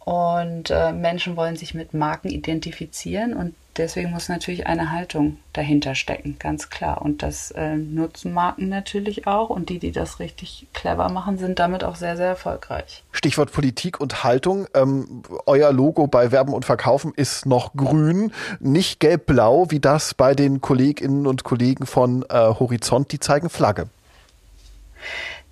Und 0.00 0.70
äh, 0.70 0.92
Menschen 0.92 1.36
wollen 1.36 1.56
sich 1.56 1.74
mit 1.74 1.94
Marken 1.94 2.28
identifizieren 2.28 3.34
und 3.34 3.54
deswegen 3.78 4.10
muss 4.10 4.28
natürlich 4.28 4.66
eine 4.66 4.92
Haltung 4.92 5.38
dahinter 5.52 5.94
stecken, 5.94 6.36
ganz 6.38 6.70
klar. 6.70 7.02
Und 7.02 7.22
das 7.22 7.50
äh, 7.52 7.76
nutzen 7.76 8.32
Marken 8.32 8.68
natürlich 8.68 9.26
auch 9.26 9.50
und 9.50 9.68
die, 9.68 9.78
die 9.78 9.92
das 9.92 10.20
richtig 10.20 10.66
clever 10.74 11.08
machen, 11.08 11.38
sind 11.38 11.58
damit 11.58 11.84
auch 11.84 11.96
sehr, 11.96 12.16
sehr 12.16 12.26
erfolgreich. 12.26 13.04
Stichwort 13.12 13.52
Politik 13.52 14.00
und 14.00 14.24
Haltung. 14.24 14.66
Ähm, 14.74 15.22
euer 15.46 15.72
Logo 15.72 16.06
bei 16.06 16.32
Werben 16.32 16.52
und 16.52 16.64
Verkaufen 16.64 17.12
ist 17.14 17.46
noch 17.46 17.74
grün, 17.74 18.32
nicht 18.60 19.00
gelb-blau, 19.00 19.70
wie 19.70 19.80
das 19.80 20.14
bei 20.14 20.34
den 20.34 20.60
Kolleginnen 20.60 21.26
und 21.26 21.44
Kollegen 21.44 21.86
von 21.86 22.24
äh, 22.28 22.34
Horizont, 22.34 23.12
die 23.12 23.20
zeigen 23.20 23.48
Flagge. 23.48 23.88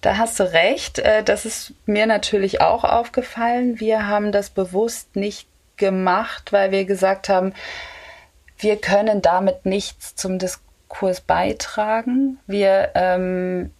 Da 0.01 0.19
hast 0.19 0.39
du 0.39 0.53
recht. 0.53 0.99
Äh, 0.99 1.23
das 1.23 1.45
ist 1.45 1.73
mir 1.87 2.07
natürlich 2.07 2.61
auch 2.61 2.85
aufgefallen. 2.85 3.81
Wir 3.81 4.07
haben 4.07 4.33
das 4.33 4.51
bewusst 4.51 5.17
nicht 5.17 5.49
gemacht, 5.77 6.53
weil 6.53 6.71
wir 6.71 6.85
gesagt 6.85 7.29
haben, 7.29 7.53
wir 8.59 8.77
können 8.77 9.23
damit 9.23 9.66
nichts 9.66 10.14
zum 10.14 10.38
Diskurs 10.38 11.21
beitragen. 11.21 12.38
Wir 12.47 12.90
ähm, 12.95 13.71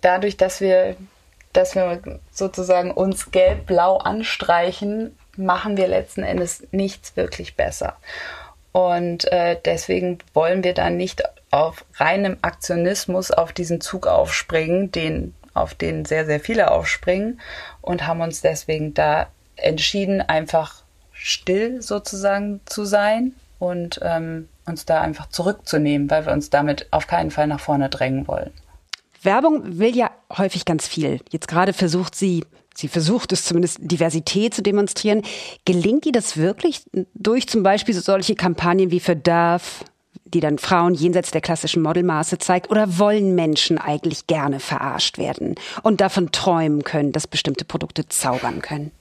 dadurch, 0.00 0.36
dass 0.36 0.60
wir, 0.60 0.96
dass 1.52 1.74
wir 1.74 2.02
sozusagen 2.32 2.90
uns 2.90 3.30
gelb-blau 3.30 3.98
anstreichen, 3.98 5.16
machen 5.36 5.76
wir 5.76 5.88
letzten 5.88 6.22
Endes 6.22 6.66
nichts 6.72 7.16
wirklich 7.16 7.56
besser. 7.56 7.96
Und 8.72 9.30
äh, 9.32 9.58
deswegen 9.64 10.18
wollen 10.34 10.64
wir 10.64 10.74
dann 10.74 10.96
nicht 10.96 11.22
auf 11.50 11.84
reinem 11.94 12.36
Aktionismus 12.42 13.30
auf 13.30 13.52
diesen 13.52 13.80
Zug 13.80 14.06
aufspringen, 14.06 14.92
den, 14.92 15.34
auf 15.54 15.74
den 15.74 16.04
sehr, 16.04 16.26
sehr 16.26 16.40
viele 16.40 16.70
aufspringen 16.70 17.40
und 17.80 18.06
haben 18.06 18.20
uns 18.20 18.40
deswegen 18.42 18.92
da 18.92 19.28
entschieden, 19.56 20.20
einfach 20.20 20.82
still 21.12 21.80
sozusagen 21.80 22.60
zu 22.66 22.84
sein 22.84 23.34
und 23.58 24.00
ähm, 24.02 24.48
uns 24.66 24.84
da 24.84 25.00
einfach 25.00 25.28
zurückzunehmen, 25.28 26.10
weil 26.10 26.26
wir 26.26 26.32
uns 26.32 26.50
damit 26.50 26.88
auf 26.90 27.06
keinen 27.06 27.30
Fall 27.30 27.46
nach 27.46 27.60
vorne 27.60 27.88
drängen 27.88 28.26
wollen. 28.28 28.50
Werbung 29.22 29.78
will 29.78 29.96
ja 29.96 30.10
häufig 30.36 30.64
ganz 30.64 30.86
viel. 30.86 31.20
Jetzt 31.30 31.48
gerade 31.48 31.72
versucht 31.72 32.14
sie, 32.14 32.44
sie 32.74 32.88
versucht 32.88 33.32
es 33.32 33.44
zumindest, 33.44 33.78
Diversität 33.80 34.54
zu 34.54 34.62
demonstrieren. 34.62 35.22
Gelingt 35.64 36.06
ihr 36.06 36.12
das 36.12 36.36
wirklich 36.36 36.82
durch 37.14 37.48
zum 37.48 37.62
Beispiel 37.62 37.94
solche 37.94 38.34
Kampagnen 38.34 38.90
wie 38.90 39.00
für 39.00 39.16
DAF, 39.16 39.84
die 40.24 40.40
dann 40.40 40.58
Frauen 40.58 40.94
jenseits 40.94 41.30
der 41.30 41.40
klassischen 41.40 41.82
Modelmaße 41.82 42.38
zeigt? 42.38 42.70
Oder 42.70 42.98
wollen 42.98 43.34
Menschen 43.34 43.78
eigentlich 43.78 44.26
gerne 44.26 44.60
verarscht 44.60 45.18
werden 45.18 45.54
und 45.82 46.00
davon 46.00 46.32
träumen 46.32 46.84
können, 46.84 47.12
dass 47.12 47.26
bestimmte 47.26 47.64
Produkte 47.64 48.08
zaubern 48.08 48.60
können? 48.62 48.92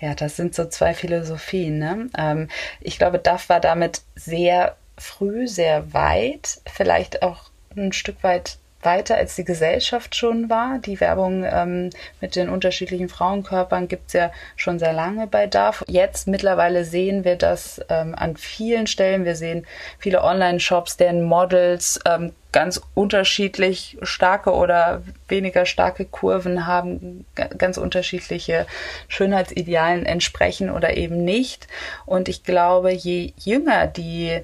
Ja, 0.00 0.14
das 0.14 0.36
sind 0.36 0.54
so 0.54 0.66
zwei 0.66 0.94
Philosophien. 0.94 1.78
Ne? 1.78 2.10
Ähm, 2.16 2.48
ich 2.80 2.98
glaube, 2.98 3.18
DAF 3.18 3.48
war 3.48 3.60
damit 3.60 4.02
sehr 4.14 4.76
früh, 4.96 5.46
sehr 5.48 5.92
weit, 5.92 6.60
vielleicht 6.66 7.22
auch 7.22 7.50
ein 7.76 7.92
Stück 7.92 8.22
weit 8.22 8.58
weiter 8.82 9.16
als 9.16 9.34
die 9.34 9.44
Gesellschaft 9.44 10.14
schon 10.14 10.48
war. 10.48 10.78
Die 10.78 11.00
Werbung 11.00 11.44
ähm, 11.44 11.90
mit 12.20 12.36
den 12.36 12.48
unterschiedlichen 12.48 13.08
Frauenkörpern 13.08 13.88
gibt 13.88 14.08
es 14.08 14.12
ja 14.12 14.30
schon 14.56 14.78
sehr 14.78 14.92
lange 14.92 15.26
bei 15.26 15.46
DAF. 15.46 15.84
Jetzt 15.88 16.28
mittlerweile 16.28 16.84
sehen 16.84 17.24
wir 17.24 17.36
das 17.36 17.80
ähm, 17.88 18.14
an 18.14 18.36
vielen 18.36 18.86
Stellen. 18.86 19.24
Wir 19.24 19.34
sehen 19.34 19.66
viele 19.98 20.22
Online-Shops, 20.22 20.96
deren 20.96 21.22
Models 21.22 22.00
ähm, 22.06 22.32
ganz 22.52 22.80
unterschiedlich 22.94 23.98
starke 24.02 24.52
oder 24.52 25.02
weniger 25.28 25.66
starke 25.66 26.04
Kurven 26.04 26.66
haben, 26.66 27.26
ganz 27.34 27.76
unterschiedliche 27.76 28.66
Schönheitsidealen 29.08 30.06
entsprechen 30.06 30.70
oder 30.70 30.96
eben 30.96 31.24
nicht. 31.24 31.68
Und 32.06 32.28
ich 32.28 32.44
glaube, 32.44 32.92
je 32.92 33.32
jünger 33.36 33.86
die 33.86 34.40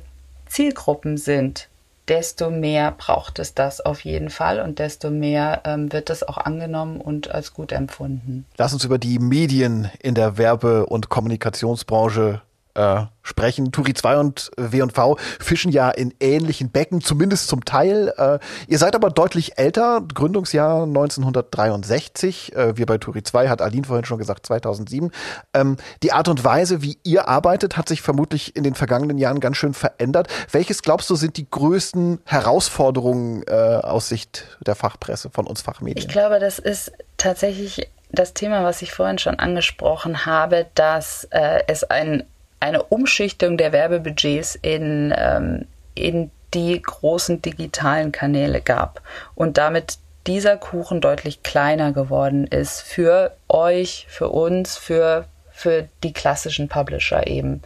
Zielgruppen 0.46 1.16
sind, 1.16 1.68
desto 2.08 2.50
mehr 2.50 2.92
braucht 2.92 3.38
es 3.38 3.54
das 3.54 3.80
auf 3.80 4.04
jeden 4.04 4.30
Fall 4.30 4.60
und 4.60 4.78
desto 4.78 5.10
mehr 5.10 5.62
ähm, 5.64 5.92
wird 5.92 6.10
das 6.10 6.22
auch 6.22 6.38
angenommen 6.38 7.00
und 7.00 7.30
als 7.30 7.54
gut 7.54 7.72
empfunden. 7.72 8.44
Lass 8.56 8.72
uns 8.72 8.84
über 8.84 8.98
die 8.98 9.18
Medien 9.18 9.90
in 10.00 10.14
der 10.14 10.36
Werbe- 10.36 10.86
und 10.86 11.08
Kommunikationsbranche 11.08 12.42
äh, 12.74 13.04
sprechen. 13.22 13.72
Turi 13.72 13.94
2 13.94 14.18
und 14.18 14.50
W&V 14.56 15.16
fischen 15.40 15.72
ja 15.72 15.90
in 15.90 16.12
ähnlichen 16.20 16.70
Becken, 16.70 17.00
zumindest 17.00 17.48
zum 17.48 17.64
Teil. 17.64 18.12
Äh, 18.16 18.38
ihr 18.68 18.78
seid 18.78 18.94
aber 18.94 19.10
deutlich 19.10 19.58
älter, 19.58 20.02
Gründungsjahr 20.12 20.82
1963. 20.82 22.54
Äh, 22.54 22.76
wir 22.76 22.86
bei 22.86 22.98
Turi 22.98 23.22
2, 23.22 23.48
hat 23.48 23.62
Aline 23.62 23.86
vorhin 23.86 24.04
schon 24.04 24.18
gesagt, 24.18 24.46
2007. 24.46 25.10
Ähm, 25.54 25.76
die 26.02 26.12
Art 26.12 26.28
und 26.28 26.44
Weise, 26.44 26.82
wie 26.82 26.98
ihr 27.02 27.28
arbeitet, 27.28 27.76
hat 27.76 27.88
sich 27.88 28.02
vermutlich 28.02 28.56
in 28.56 28.62
den 28.62 28.74
vergangenen 28.74 29.18
Jahren 29.18 29.40
ganz 29.40 29.56
schön 29.56 29.74
verändert. 29.74 30.28
Welches 30.50 30.82
glaubst 30.82 31.08
du 31.08 31.14
sind 31.14 31.36
die 31.36 31.48
größten 31.48 32.20
Herausforderungen 32.24 33.42
äh, 33.46 33.52
aus 33.52 34.08
Sicht 34.08 34.44
der 34.66 34.74
Fachpresse 34.74 35.30
von 35.30 35.46
uns 35.46 35.62
Fachmedien? 35.62 35.98
Ich 35.98 36.08
glaube, 36.08 36.40
das 36.40 36.58
ist 36.58 36.92
tatsächlich 37.16 37.88
das 38.14 38.34
Thema, 38.34 38.62
was 38.64 38.82
ich 38.82 38.92
vorhin 38.92 39.18
schon 39.18 39.38
angesprochen 39.38 40.26
habe, 40.26 40.66
dass 40.74 41.24
äh, 41.30 41.62
es 41.66 41.84
ein 41.84 42.24
eine 42.64 42.82
Umschichtung 42.82 43.58
der 43.58 43.72
Werbebudgets 43.72 44.54
in, 44.54 45.14
ähm, 45.16 45.66
in 45.94 46.30
die 46.54 46.80
großen 46.80 47.42
digitalen 47.42 48.10
Kanäle 48.10 48.62
gab 48.62 49.02
und 49.34 49.58
damit 49.58 49.98
dieser 50.26 50.56
Kuchen 50.56 51.02
deutlich 51.02 51.42
kleiner 51.42 51.92
geworden 51.92 52.46
ist 52.46 52.80
für 52.80 53.36
euch, 53.48 54.06
für 54.08 54.30
uns, 54.30 54.78
für, 54.78 55.26
für 55.50 55.88
die 56.02 56.14
klassischen 56.14 56.70
Publisher 56.70 57.26
eben. 57.26 57.60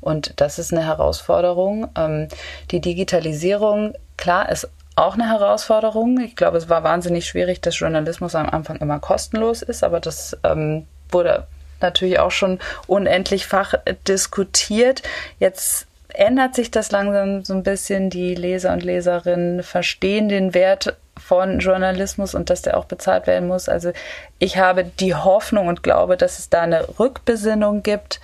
Und 0.00 0.40
das 0.40 0.58
ist 0.58 0.72
eine 0.72 0.86
Herausforderung. 0.86 1.88
Ähm, 1.94 2.28
die 2.70 2.80
Digitalisierung, 2.80 3.92
klar, 4.16 4.48
ist 4.48 4.70
auch 4.96 5.12
eine 5.12 5.28
Herausforderung. 5.28 6.18
Ich 6.20 6.36
glaube, 6.36 6.56
es 6.56 6.70
war 6.70 6.82
wahnsinnig 6.84 7.26
schwierig, 7.26 7.60
dass 7.60 7.78
Journalismus 7.78 8.34
am 8.34 8.48
Anfang 8.48 8.76
immer 8.76 8.98
kostenlos 8.98 9.60
ist, 9.60 9.84
aber 9.84 10.00
das 10.00 10.38
ähm, 10.42 10.86
wurde 11.10 11.46
natürlich 11.80 12.18
auch 12.18 12.30
schon 12.30 12.58
unendlich 12.86 13.46
fach 13.46 13.74
diskutiert. 14.06 15.02
Jetzt 15.38 15.86
ändert 16.08 16.54
sich 16.54 16.70
das 16.70 16.90
langsam 16.90 17.44
so 17.44 17.54
ein 17.54 17.62
bisschen. 17.62 18.10
Die 18.10 18.34
Leser 18.34 18.72
und 18.72 18.82
Leserinnen 18.82 19.62
verstehen 19.62 20.28
den 20.28 20.54
Wert 20.54 20.96
von 21.18 21.58
Journalismus 21.58 22.34
und 22.34 22.50
dass 22.50 22.62
der 22.62 22.76
auch 22.76 22.84
bezahlt 22.84 23.26
werden 23.26 23.48
muss. 23.48 23.68
Also 23.68 23.92
ich 24.38 24.58
habe 24.58 24.84
die 24.84 25.14
Hoffnung 25.14 25.68
und 25.68 25.82
glaube, 25.82 26.16
dass 26.16 26.38
es 26.38 26.48
da 26.48 26.62
eine 26.62 26.98
Rückbesinnung 26.98 27.82
gibt. 27.82 28.20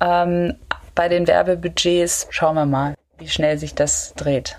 Ähm, 0.00 0.54
bei 0.94 1.08
den 1.08 1.26
Werbebudgets 1.26 2.26
schauen 2.30 2.56
wir 2.56 2.66
mal, 2.66 2.94
wie 3.18 3.28
schnell 3.28 3.58
sich 3.58 3.74
das 3.74 4.14
dreht. 4.14 4.56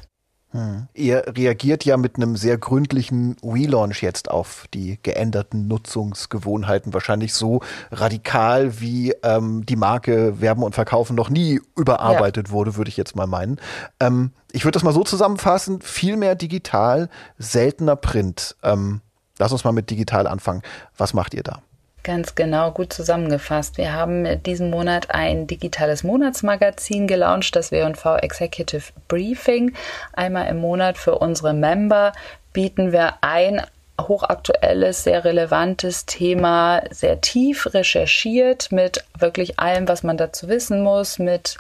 Hm. 0.52 0.88
Ihr 0.96 1.26
reagiert 1.28 1.86
ja 1.86 1.96
mit 1.96 2.16
einem 2.16 2.36
sehr 2.36 2.58
gründlichen 2.58 3.38
Relaunch 3.44 4.02
jetzt 4.02 4.32
auf 4.32 4.66
die 4.74 4.98
geänderten 5.04 5.68
Nutzungsgewohnheiten. 5.68 6.94
Wahrscheinlich 6.94 7.36
so 7.36 7.62
radikal, 7.92 8.80
wie 8.80 9.14
ähm, 9.22 9.64
die 9.66 9.76
Marke 9.76 10.42
Werben 10.42 10.64
und 10.64 10.74
Verkaufen 10.74 11.16
noch 11.16 11.30
nie 11.30 11.62
überarbeitet 11.78 12.48
ja. 12.48 12.54
wurde, 12.54 12.76
würde 12.78 12.90
ich 12.90 12.98
jetzt 12.98 13.16
mal 13.16 13.28
meinen. 13.28 13.60
Ähm, 14.00 14.32
ich 14.52 14.66
würde 14.66 14.74
das 14.74 14.84
mal 14.84 14.94
so 14.94 15.04
zusammenfassen, 15.04 15.82
viel 15.82 16.18
mehr 16.18 16.34
digital, 16.34 17.10
seltener 17.38 17.96
Print. 17.96 18.56
Ähm, 18.64 19.02
lass 19.38 19.52
uns 19.52 19.64
mal 19.64 19.72
mit 19.72 19.92
digital 19.92 20.26
anfangen. 20.26 20.64
Was 20.98 21.14
macht 21.14 21.36
ihr 21.36 21.44
da? 21.44 21.62
Ganz 22.04 22.34
genau, 22.36 22.72
gut 22.72 22.94
zusammengefasst. 22.94 23.78
Wir 23.78 23.94
haben 23.94 24.42
diesen 24.44 24.70
Monat 24.70 25.12
ein 25.12 25.48
digitales 25.48 26.04
Monatsmagazin 26.04 27.08
gelauncht, 27.08 27.56
das 27.56 27.72
W&V 27.72 28.18
Executive 28.18 28.94
Briefing. 29.10 29.74
Einmal 30.14 30.48
im 30.48 30.58
Monat 30.58 30.98
für 30.98 31.20
unsere 31.20 31.54
Member 31.54 32.14
bieten 32.54 32.94
wir 32.94 33.16
ein 33.22 33.62
hochaktuelles, 34.00 35.04
sehr 35.04 35.26
relevantes 35.26 36.06
Thema, 36.06 36.84
sehr 36.90 37.20
tief 37.20 37.74
recherchiert 37.74 38.72
mit 38.72 39.04
wirklich 39.18 39.60
allem, 39.60 39.88
was 39.90 40.04
man 40.04 40.16
dazu 40.16 40.48
wissen 40.48 40.82
muss, 40.82 41.20
mit 41.20 41.58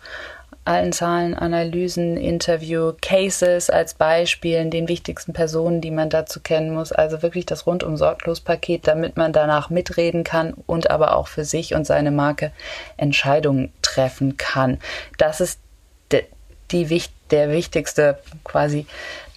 allen 0.69 0.91
Zahlen, 0.91 1.33
Analysen, 1.33 2.15
Interview, 2.15 2.93
Cases 3.01 3.71
als 3.71 3.95
Beispielen, 3.95 4.69
den 4.69 4.87
wichtigsten 4.87 5.33
Personen, 5.33 5.81
die 5.81 5.89
man 5.89 6.11
dazu 6.11 6.39
kennen 6.41 6.75
muss. 6.75 6.91
Also 6.91 7.23
wirklich 7.23 7.47
das 7.47 7.65
rundum 7.65 7.97
sorglos 7.97 8.39
Paket, 8.39 8.85
damit 8.85 9.17
man 9.17 9.33
danach 9.33 9.71
mitreden 9.71 10.23
kann 10.23 10.53
und 10.67 10.91
aber 10.91 11.15
auch 11.15 11.27
für 11.27 11.43
sich 11.43 11.73
und 11.73 11.87
seine 11.87 12.11
Marke 12.11 12.51
Entscheidungen 12.97 13.73
treffen 13.81 14.37
kann. 14.37 14.77
Das 15.17 15.41
ist 15.41 15.59
de, 16.11 16.25
die, 16.69 17.01
der 17.31 17.49
wichtigste 17.49 18.19
quasi 18.43 18.85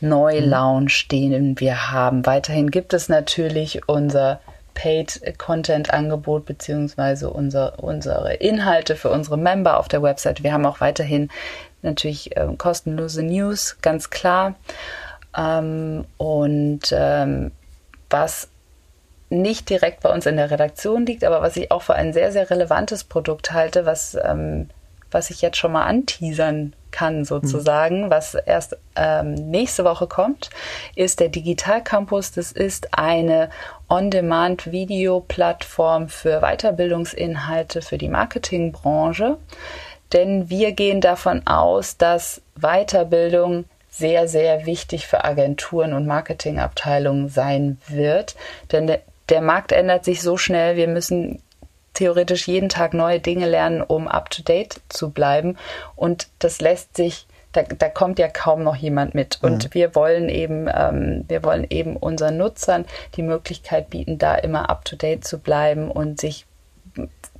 Neulaunch, 0.00 1.08
den 1.08 1.58
wir 1.58 1.90
haben. 1.90 2.26
Weiterhin 2.26 2.70
gibt 2.70 2.92
es 2.92 3.08
natürlich 3.08 3.88
unser 3.88 4.40
Paid-Content-Angebot 4.74 6.46
beziehungsweise 6.46 7.30
unser, 7.30 7.82
unsere 7.82 8.34
Inhalte 8.34 8.96
für 8.96 9.10
unsere 9.10 9.36
Member 9.36 9.78
auf 9.78 9.88
der 9.88 10.02
Website. 10.02 10.42
Wir 10.42 10.52
haben 10.52 10.66
auch 10.66 10.80
weiterhin 10.80 11.28
natürlich 11.82 12.36
äh, 12.36 12.46
kostenlose 12.56 13.22
News, 13.22 13.78
ganz 13.82 14.10
klar. 14.10 14.54
Ähm, 15.36 16.04
und 16.18 16.92
ähm, 16.92 17.52
was 18.10 18.48
nicht 19.30 19.70
direkt 19.70 20.02
bei 20.02 20.10
uns 20.10 20.26
in 20.26 20.36
der 20.36 20.50
Redaktion 20.50 21.06
liegt, 21.06 21.24
aber 21.24 21.40
was 21.40 21.56
ich 21.56 21.70
auch 21.70 21.82
für 21.82 21.94
ein 21.94 22.12
sehr, 22.12 22.32
sehr 22.32 22.50
relevantes 22.50 23.04
Produkt 23.04 23.52
halte, 23.52 23.86
was, 23.86 24.16
ähm, 24.22 24.68
was 25.10 25.30
ich 25.30 25.40
jetzt 25.40 25.56
schon 25.56 25.72
mal 25.72 25.84
anteasern 25.84 26.74
kann 26.90 27.24
sozusagen, 27.24 28.04
mhm. 28.06 28.10
was 28.10 28.34
erst 28.34 28.76
ähm, 28.94 29.32
nächste 29.32 29.84
Woche 29.84 30.06
kommt, 30.06 30.50
ist 30.94 31.18
der 31.18 31.30
Digital 31.30 31.82
Campus. 31.82 32.32
Das 32.32 32.52
ist 32.52 32.88
eine 32.92 33.48
On-Demand-Video-Plattform 33.92 36.08
für 36.08 36.40
Weiterbildungsinhalte 36.40 37.82
für 37.82 37.98
die 37.98 38.08
Marketingbranche. 38.08 39.36
Denn 40.14 40.48
wir 40.48 40.72
gehen 40.72 41.02
davon 41.02 41.46
aus, 41.46 41.98
dass 41.98 42.40
Weiterbildung 42.56 43.66
sehr, 43.90 44.28
sehr 44.28 44.64
wichtig 44.64 45.06
für 45.06 45.24
Agenturen 45.24 45.92
und 45.92 46.06
Marketingabteilungen 46.06 47.28
sein 47.28 47.76
wird. 47.86 48.34
Denn 48.72 48.86
der, 48.86 49.02
der 49.28 49.42
Markt 49.42 49.72
ändert 49.72 50.06
sich 50.06 50.22
so 50.22 50.38
schnell, 50.38 50.76
wir 50.76 50.88
müssen 50.88 51.42
theoretisch 51.92 52.48
jeden 52.48 52.70
Tag 52.70 52.94
neue 52.94 53.20
Dinge 53.20 53.46
lernen, 53.46 53.82
um 53.82 54.08
up-to-date 54.08 54.80
zu 54.88 55.10
bleiben. 55.10 55.58
Und 55.96 56.28
das 56.38 56.62
lässt 56.62 56.96
sich, 56.96 57.26
da, 57.52 57.62
da 57.62 57.88
kommt 57.88 58.18
ja 58.18 58.28
kaum 58.28 58.62
noch 58.62 58.76
jemand 58.76 59.14
mit. 59.14 59.38
Und 59.42 59.64
mhm. 59.64 59.74
wir 59.74 59.94
wollen 59.94 60.28
eben, 60.28 60.68
ähm, 60.72 61.24
wir 61.28 61.44
wollen 61.44 61.66
eben 61.70 61.96
unseren 61.96 62.36
Nutzern 62.36 62.84
die 63.16 63.22
Möglichkeit 63.22 63.90
bieten, 63.90 64.18
da 64.18 64.34
immer 64.34 64.70
up-to-date 64.70 65.24
zu 65.24 65.38
bleiben 65.38 65.90
und 65.90 66.20
sich 66.20 66.46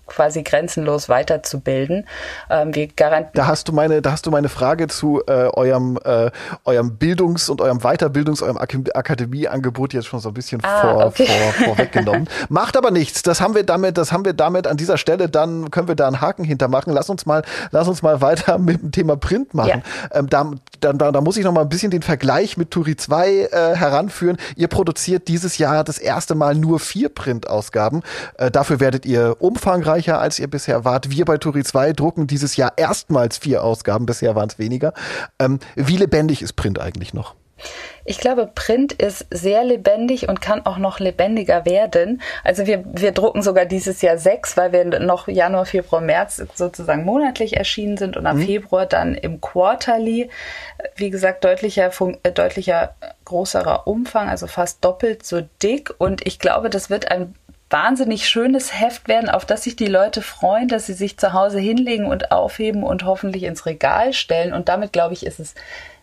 quasi 0.07 0.43
grenzenlos 0.43 1.09
weiterzubilden. 1.09 2.07
Ähm, 2.51 2.75
wir 2.75 2.89
da 3.35 3.47
hast 3.47 3.69
du 3.69 3.73
meine, 3.73 4.03
da 4.03 4.13
hast 4.13 4.27
du 4.27 4.31
meine 4.31 4.49
Frage 4.49 4.89
zu 4.89 5.23
äh, 5.27 5.33
eurem, 5.33 5.99
äh, 6.05 6.31
eurem 6.65 6.97
Bildungs- 6.99 7.49
und 7.49 7.61
eurem 7.61 7.79
Weiterbildungs-, 7.79 8.43
eurem 8.43 8.59
Ak 8.59 8.73
Akademieangebot 8.95 9.93
jetzt 9.95 10.07
schon 10.07 10.21
so 10.21 10.31
ein 10.31 10.35
bisschen 10.35 10.63
ah, 10.65 10.81
vor, 10.81 11.07
okay. 11.07 11.27
vor, 11.27 11.67
vorweggenommen. 11.67 12.29
Macht 12.49 12.77
aber 12.77 12.91
nichts. 12.91 13.23
Das 13.23 13.41
haben 13.41 13.55
wir 13.55 13.65
damit, 13.65 13.99
das 13.99 14.13
haben 14.13 14.25
wir 14.25 14.33
damit 14.33 14.67
an 14.67 14.77
dieser 14.77 14.99
Stelle. 14.99 15.29
Dann 15.29 15.71
können 15.71 15.89
wir 15.89 15.95
da 15.95 16.07
einen 16.07 16.21
Haken 16.21 16.45
hintermachen. 16.45 16.93
Lass 16.93 17.09
uns 17.11 17.27
mal, 17.27 17.43
lass 17.71 17.89
uns 17.89 18.03
mal 18.03 18.21
weiter 18.21 18.59
mit 18.59 18.83
dem 18.83 18.93
Thema 18.93 19.17
Print 19.17 19.55
machen. 19.55 19.83
Ja. 20.13 20.19
Ähm, 20.19 20.29
da, 20.29 20.51
da, 20.81 20.93
da, 20.93 21.21
muss 21.21 21.37
ich 21.37 21.45
noch 21.45 21.53
mal 21.53 21.63
ein 21.63 21.69
bisschen 21.69 21.91
den 21.91 22.03
Vergleich 22.03 22.57
mit 22.57 22.71
Turi 22.71 22.97
2 22.97 23.29
äh, 23.29 23.77
heranführen. 23.77 24.37
Ihr 24.57 24.69
produziert 24.69 25.29
dieses 25.29 25.59
Jahr 25.59 25.85
das 25.85 25.99
erste 25.99 26.35
Mal 26.35 26.55
nur 26.55 26.81
vier 26.81 27.09
Printausgaben. 27.09 28.03
Äh, 28.39 28.51
dafür 28.51 28.81
werdet 28.81 29.07
ihr 29.07 29.37
umfangreich 29.39 29.92
umfangreicher, 29.93 30.21
als 30.21 30.39
ihr 30.39 30.49
bisher 30.49 30.85
wart. 30.85 31.11
Wir 31.11 31.25
bei 31.25 31.39
Turi 31.39 31.65
2 31.65 31.93
drucken 31.93 32.27
dieses 32.27 32.57
Jahr 32.57 32.73
erstmals 32.77 33.39
vier 33.39 33.63
Ausgaben, 33.63 34.07
bisher 34.07 34.35
waren 34.35 34.49
es 34.49 34.59
weniger. 34.59 34.93
Ähm, 35.39 35.59
wie 35.77 35.97
lebendig 35.97 36.43
ist 36.43 36.55
Print 36.55 36.81
eigentlich 36.81 37.15
noch? 37.15 37.35
Ich 38.05 38.19
glaube, 38.19 38.51
Print 38.53 38.93
ist 38.93 39.27
sehr 39.31 39.63
lebendig 39.63 40.29
und 40.29 40.41
kann 40.41 40.67
auch 40.67 40.79
noch 40.79 40.99
lebendiger 40.99 41.65
werden. 41.65 42.21
Also 42.43 42.67
wir, 42.67 42.83
wir 42.85 43.13
drucken 43.13 43.43
sogar 43.43 43.67
dieses 43.67 44.03
Jahr 44.03 44.19
sechs, 44.19 44.57
weil 44.57 44.73
wir 44.73 44.99
noch 44.99 45.29
Januar, 45.29 45.67
Februar, 45.67 46.01
März 46.01 46.43
sozusagen 46.55 47.05
monatlich 47.05 47.57
erschienen 47.57 47.97
sind 47.97 48.17
und 48.17 48.27
am 48.27 48.39
mhm. 48.39 48.47
Februar 48.47 48.87
dann 48.87 49.15
im 49.15 49.41
Quarterly. 49.41 50.31
Wie 50.97 51.11
gesagt, 51.11 51.45
deutlicher, 51.45 51.93
äh, 52.25 52.33
deutlicher 52.33 52.97
größerer 53.25 53.87
Umfang, 53.87 54.29
also 54.29 54.49
fast 54.49 54.85
doppelt 54.85 55.25
so 55.25 55.43
dick. 55.63 55.95
Und 55.99 56.27
ich 56.27 56.41
glaube, 56.41 56.71
das 56.71 56.91
wird 56.91 57.13
ein 57.13 57.37
wahnsinnig 57.73 58.29
schönes 58.29 58.79
Heft 58.79 59.09
werden, 59.09 59.29
auf 59.29 59.45
das 59.45 59.65
sich 59.65 59.77
die 59.77 59.87
Leute 59.87 60.23
freuen, 60.23 60.69
dass 60.69 60.87
sie 60.87 60.93
sich 60.93 61.19
zu 61.19 61.33
Hause 61.33 61.59
hinlegen 61.59 62.07
und 62.07 62.31
aufheben 62.31 62.83
und 62.83 63.05
hoffentlich 63.05 63.45
ins 63.45 63.67
Regal 63.67 64.13
stellen. 64.13 64.53
Und 64.53 64.69
damit, 64.69 64.93
glaube 64.93 65.15
ich, 65.15 65.25
ist 65.25 65.41
es 65.41 65.55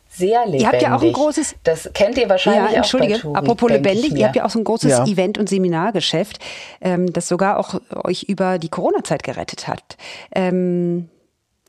sehr 0.09 0.39
lebendig. 0.45 0.61
Ihr 0.61 0.67
habt 0.67 0.81
ja 0.81 0.95
auch 0.95 1.03
ein 1.03 1.13
großes. 1.13 1.55
Das 1.63 1.89
kennt 1.93 2.17
ihr 2.17 2.27
wahrscheinlich 2.29 2.71
ja, 2.71 2.77
entschuldige, 2.77 3.13
auch. 3.13 3.17
Entschuldige, 3.17 3.39
apropos 3.39 3.69
lebendig, 3.69 4.13
ihr 4.13 4.25
habt 4.25 4.35
ja 4.35 4.45
auch 4.45 4.49
so 4.49 4.59
ein 4.59 4.63
großes 4.63 4.91
ja. 4.91 5.05
Event- 5.05 5.37
und 5.37 5.47
Seminargeschäft, 5.47 6.39
ähm, 6.81 7.13
das 7.13 7.27
sogar 7.27 7.59
auch 7.59 7.79
euch 8.03 8.23
über 8.23 8.57
die 8.57 8.69
Corona-Zeit 8.69 9.23
gerettet 9.23 9.67
hat. 9.67 9.97
Ähm, 10.33 11.09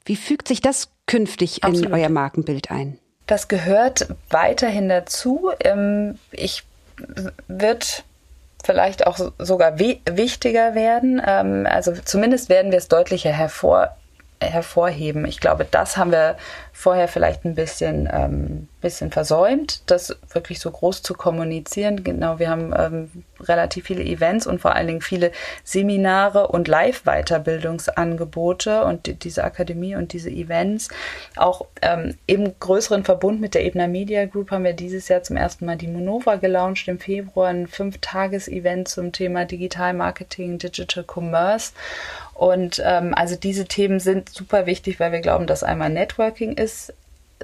wie 0.04 0.16
fügt 0.16 0.48
sich 0.48 0.60
das 0.60 0.90
künftig 1.06 1.62
Absolut. 1.62 1.86
in 1.86 1.94
euer 1.94 2.08
Markenbild 2.08 2.70
ein? 2.70 2.98
Das 3.26 3.48
gehört 3.48 4.08
weiterhin 4.30 4.88
dazu. 4.88 5.50
Ähm, 5.60 6.18
ich 6.32 6.64
wird 7.46 8.04
vielleicht 8.64 9.06
auch 9.06 9.18
sogar 9.38 9.78
wichtiger 9.78 10.74
werden. 10.74 11.20
Ähm, 11.24 11.66
also 11.68 11.92
zumindest 12.04 12.48
werden 12.48 12.70
wir 12.70 12.78
es 12.78 12.88
deutlicher 12.88 13.30
hervor 13.30 13.96
hervorheben. 14.40 15.26
Ich 15.26 15.40
glaube, 15.40 15.66
das 15.70 15.96
haben 15.96 16.12
wir 16.12 16.36
vorher 16.72 17.08
vielleicht 17.08 17.44
ein 17.44 17.54
bisschen, 17.54 18.08
ähm, 18.10 18.68
bisschen 18.80 19.10
versäumt, 19.10 19.82
das 19.90 20.16
wirklich 20.32 20.60
so 20.60 20.70
groß 20.70 21.02
zu 21.02 21.12
kommunizieren. 21.12 22.04
Genau, 22.04 22.38
wir 22.38 22.48
haben 22.48 22.72
ähm, 22.74 23.10
relativ 23.40 23.84
viele 23.86 24.02
Events 24.02 24.46
und 24.46 24.60
vor 24.60 24.74
allen 24.74 24.86
Dingen 24.86 25.02
viele 25.02 25.30
Seminare 25.62 26.48
und 26.48 26.68
Live-Weiterbildungsangebote 26.68 28.84
und 28.84 29.04
die, 29.06 29.12
diese 29.14 29.44
Akademie 29.44 29.94
und 29.94 30.14
diese 30.14 30.30
Events. 30.30 30.88
Auch 31.36 31.66
ähm, 31.82 32.16
im 32.26 32.54
größeren 32.58 33.04
Verbund 33.04 33.42
mit 33.42 33.52
der 33.54 33.66
Ebner 33.66 33.88
Media 33.88 34.24
Group 34.24 34.50
haben 34.50 34.64
wir 34.64 34.72
dieses 34.72 35.08
Jahr 35.08 35.22
zum 35.22 35.36
ersten 35.36 35.66
Mal 35.66 35.76
die 35.76 35.88
Monova 35.88 36.36
gelauncht 36.36 36.88
im 36.88 36.98
Februar, 36.98 37.48
ein 37.48 37.66
Fünf-Tages-Event 37.66 38.88
zum 38.88 39.12
Thema 39.12 39.44
Digital 39.44 39.92
Marketing, 39.92 40.56
Digital 40.58 41.04
Commerce. 41.04 41.72
Und 42.40 42.82
ähm, 42.82 43.12
also 43.14 43.36
diese 43.36 43.66
Themen 43.66 44.00
sind 44.00 44.30
super 44.30 44.64
wichtig, 44.64 44.98
weil 44.98 45.12
wir 45.12 45.20
glauben, 45.20 45.46
dass 45.46 45.62
einmal 45.62 45.90
Networking 45.90 46.54
ist 46.54 46.94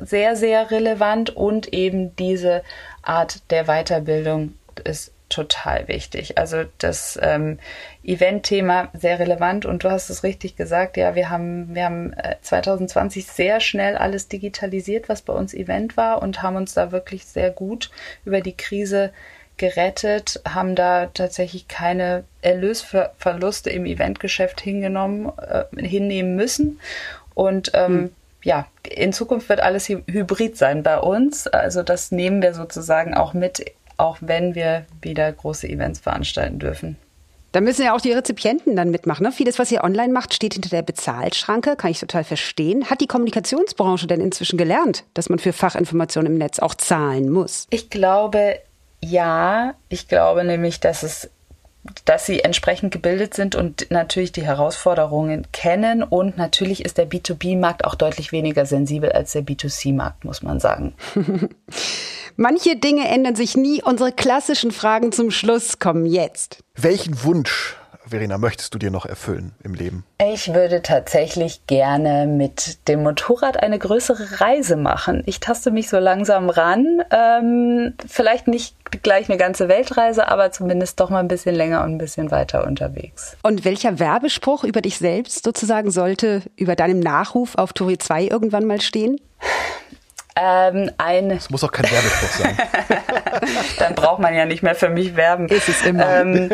sehr, 0.01 0.37
sehr 0.37 0.71
relevant 0.71 1.37
und 1.37 1.71
eben 1.75 2.17
diese 2.17 2.63
Art 3.03 3.51
der 3.51 3.65
Weiterbildung 3.67 4.55
ist 4.85 5.13
total 5.29 5.87
wichtig. 5.89 6.39
Also 6.39 6.65
das 6.79 7.19
ähm, 7.21 7.59
Event-Thema 8.05 8.89
sehr 8.95 9.19
relevant 9.19 9.67
und 9.67 9.85
du 9.85 9.91
hast 9.91 10.09
es 10.09 10.23
richtig 10.23 10.57
gesagt, 10.57 10.97
ja, 10.97 11.15
wir 11.15 11.29
haben, 11.29 11.75
wir 11.75 11.85
haben 11.85 12.15
2020 12.41 13.23
äh, 13.23 13.31
sehr 13.31 13.61
schnell 13.61 13.99
alles 13.99 14.29
digitalisiert, 14.29 15.11
was 15.11 15.21
bei 15.21 15.35
uns 15.35 15.53
Event 15.53 15.99
war 15.99 16.23
und 16.23 16.41
haben 16.41 16.57
uns 16.57 16.73
da 16.73 16.91
wirklich 16.91 17.27
sehr 17.27 17.51
gut 17.51 17.91
über 18.25 18.41
die 18.41 18.57
Krise 18.57 19.13
gerettet, 19.57 20.41
haben 20.49 20.75
da 20.75 21.07
tatsächlich 21.07 21.69
keine 21.69 22.25
Erlösverluste 22.43 23.71
im 23.71 23.87
Eventgeschäft 23.87 24.61
hingenommen, 24.61 25.33
äh, 25.39 25.65
hinnehmen 25.77 26.37
müssen 26.37 26.81
und 27.35 27.73
ähm, 27.75 27.87
hm 27.87 28.11
ja, 28.45 28.69
in 28.89 29.13
Zukunft 29.13 29.49
wird 29.49 29.59
alles 29.59 29.89
hybrid 29.89 30.57
sein 30.57 30.85
bei 30.85 31.01
uns. 31.01 31.49
Also 31.49 31.83
das 31.83 32.13
nehmen 32.13 32.43
wir 32.43 32.55
sozusagen 32.55 33.13
auch 33.13 33.35
mit 33.35 33.73
auch 33.97 34.19
wenn 34.21 34.55
wir 34.55 34.87
wieder 35.03 35.31
große 35.33 35.69
Events 35.69 36.01
veranstalten 36.01 36.59
dürfen. 36.59 36.97
Da 37.53 37.63
müssen 37.63 37.83
ja 37.83 37.95
auch 37.95 38.01
die 38.01 38.13
Rezipienten 38.13 38.77
dann 38.77 38.91
mitmachen. 38.91 39.25
Ne? 39.25 39.33
Vieles, 39.33 39.59
was 39.59 39.73
ihr 39.73 39.83
online 39.83 40.13
macht, 40.13 40.35
steht 40.35 40.55
hinter 40.55 40.69
der 40.69 40.83
Bezahlschranke, 40.83 41.77
kann 41.77 41.91
ich 41.91 41.99
total 41.99 42.23
verstehen. 42.23 42.91
Hat 42.91 43.01
die 43.01 43.07
Kommunikationsbranche 43.07 44.07
denn 44.07 44.21
inzwischen 44.21 44.59
gelernt, 44.59 45.05
dass 45.15 45.31
man 45.31 45.39
für 45.39 45.55
Fachinformationen 45.55 46.33
im 46.33 46.39
Netz 46.39 46.59
auch 46.59 46.75
zahlen 46.75 47.31
muss? 47.31 47.67
Ich 47.71 47.89
glaube, 47.89 48.59
ja. 49.11 49.75
Ich 49.89 50.09
glaube 50.09 50.45
nämlich, 50.45 50.81
dass 50.81 51.03
es 51.03 51.31
dass 52.05 52.27
sie 52.27 52.41
entsprechend 52.41 52.93
gebildet 52.93 53.35
sind 53.35 53.55
und 53.55 53.91
natürlich 53.91 54.33
die 54.33 54.45
Herausforderungen 54.45 55.47
kennen. 55.53 56.03
Und 56.03 56.37
natürlich 56.37 56.85
ist 56.85 56.99
der 56.99 57.09
B2B-Markt 57.09 57.85
auch 57.85 57.95
deutlich 57.95 58.33
weniger 58.33 58.67
sensibel 58.67 59.13
als 59.13 59.33
der 59.33 59.43
B2C-Markt, 59.43 60.25
muss 60.25 60.43
man 60.43 60.61
sagen. 60.61 60.95
Manche 62.37 62.77
Dinge 62.77 63.09
ändern 63.09 63.37
sich 63.37 63.57
nie. 63.57 63.83
Unsere 63.83 64.13
klassischen 64.13 64.73
Fragen 64.73 65.13
zum 65.13 65.31
Schluss 65.31 65.79
kommen 65.79 66.07
jetzt. 66.07 66.59
Welchen 66.75 67.23
Wunsch 67.23 67.77
Verena, 68.09 68.39
möchtest 68.39 68.73
du 68.73 68.79
dir 68.79 68.93
noch 68.93 69.05
erfüllen 69.05 69.53
im 69.65 69.75
Leben? 69.75 70.05
Ich 70.23 70.55
würde 70.55 70.81
tatsächlich 70.81 71.67
gerne 71.67 72.29
mit 72.29 72.87
dem 72.87 73.03
Motorrad 73.03 73.61
eine 73.61 73.81
größere 73.81 74.41
Reise 74.41 74.77
machen. 74.77 75.25
Ich 75.27 75.41
taste 75.41 75.73
mich 75.73 75.89
so 75.89 75.99
langsam 75.99 76.49
ran. 76.49 77.03
Ähm, 77.11 77.95
vielleicht 78.07 78.47
nicht 78.47 78.76
gleich 79.03 79.29
eine 79.29 79.39
ganze 79.39 79.69
Weltreise, 79.69 80.29
aber 80.29 80.51
zumindest 80.53 81.01
doch 81.01 81.11
mal 81.11 81.21
ein 81.21 81.29
bisschen 81.29 81.55
länger 81.55 81.83
und 81.85 81.93
ein 81.93 81.99
bisschen 81.99 82.31
weiter 82.31 82.67
unterwegs. 82.67 83.37
Und 83.43 83.65
welcher 83.65 83.99
Werbespruch 83.99 84.65
über 84.65 84.81
dich 84.81 84.99
selbst 84.99 85.45
sozusagen 85.45 85.91
sollte 85.91 86.43
über 86.57 86.77
deinem 86.77 87.01
Nachruf 87.01 87.57
auf 87.57 87.73
Turi 87.73 87.99
2 87.99 88.25
irgendwann 88.25 88.65
mal 88.65 88.81
stehen? 88.81 89.21
Ähm, 90.39 90.91
ein 90.99 91.31
das 91.31 91.49
muss 91.49 91.65
auch 91.65 91.73
kein 91.73 91.91
Werbespruch 91.91 92.29
sein. 92.29 92.59
Dann 93.79 93.95
braucht 93.95 94.21
man 94.21 94.35
ja 94.35 94.45
nicht 94.45 94.63
mehr 94.63 94.75
für 94.75 94.91
mich 94.91 95.17
werben. 95.17 95.49
Ist 95.49 95.69
es 95.69 95.83
immer. 95.83 96.21
Ähm, 96.21 96.51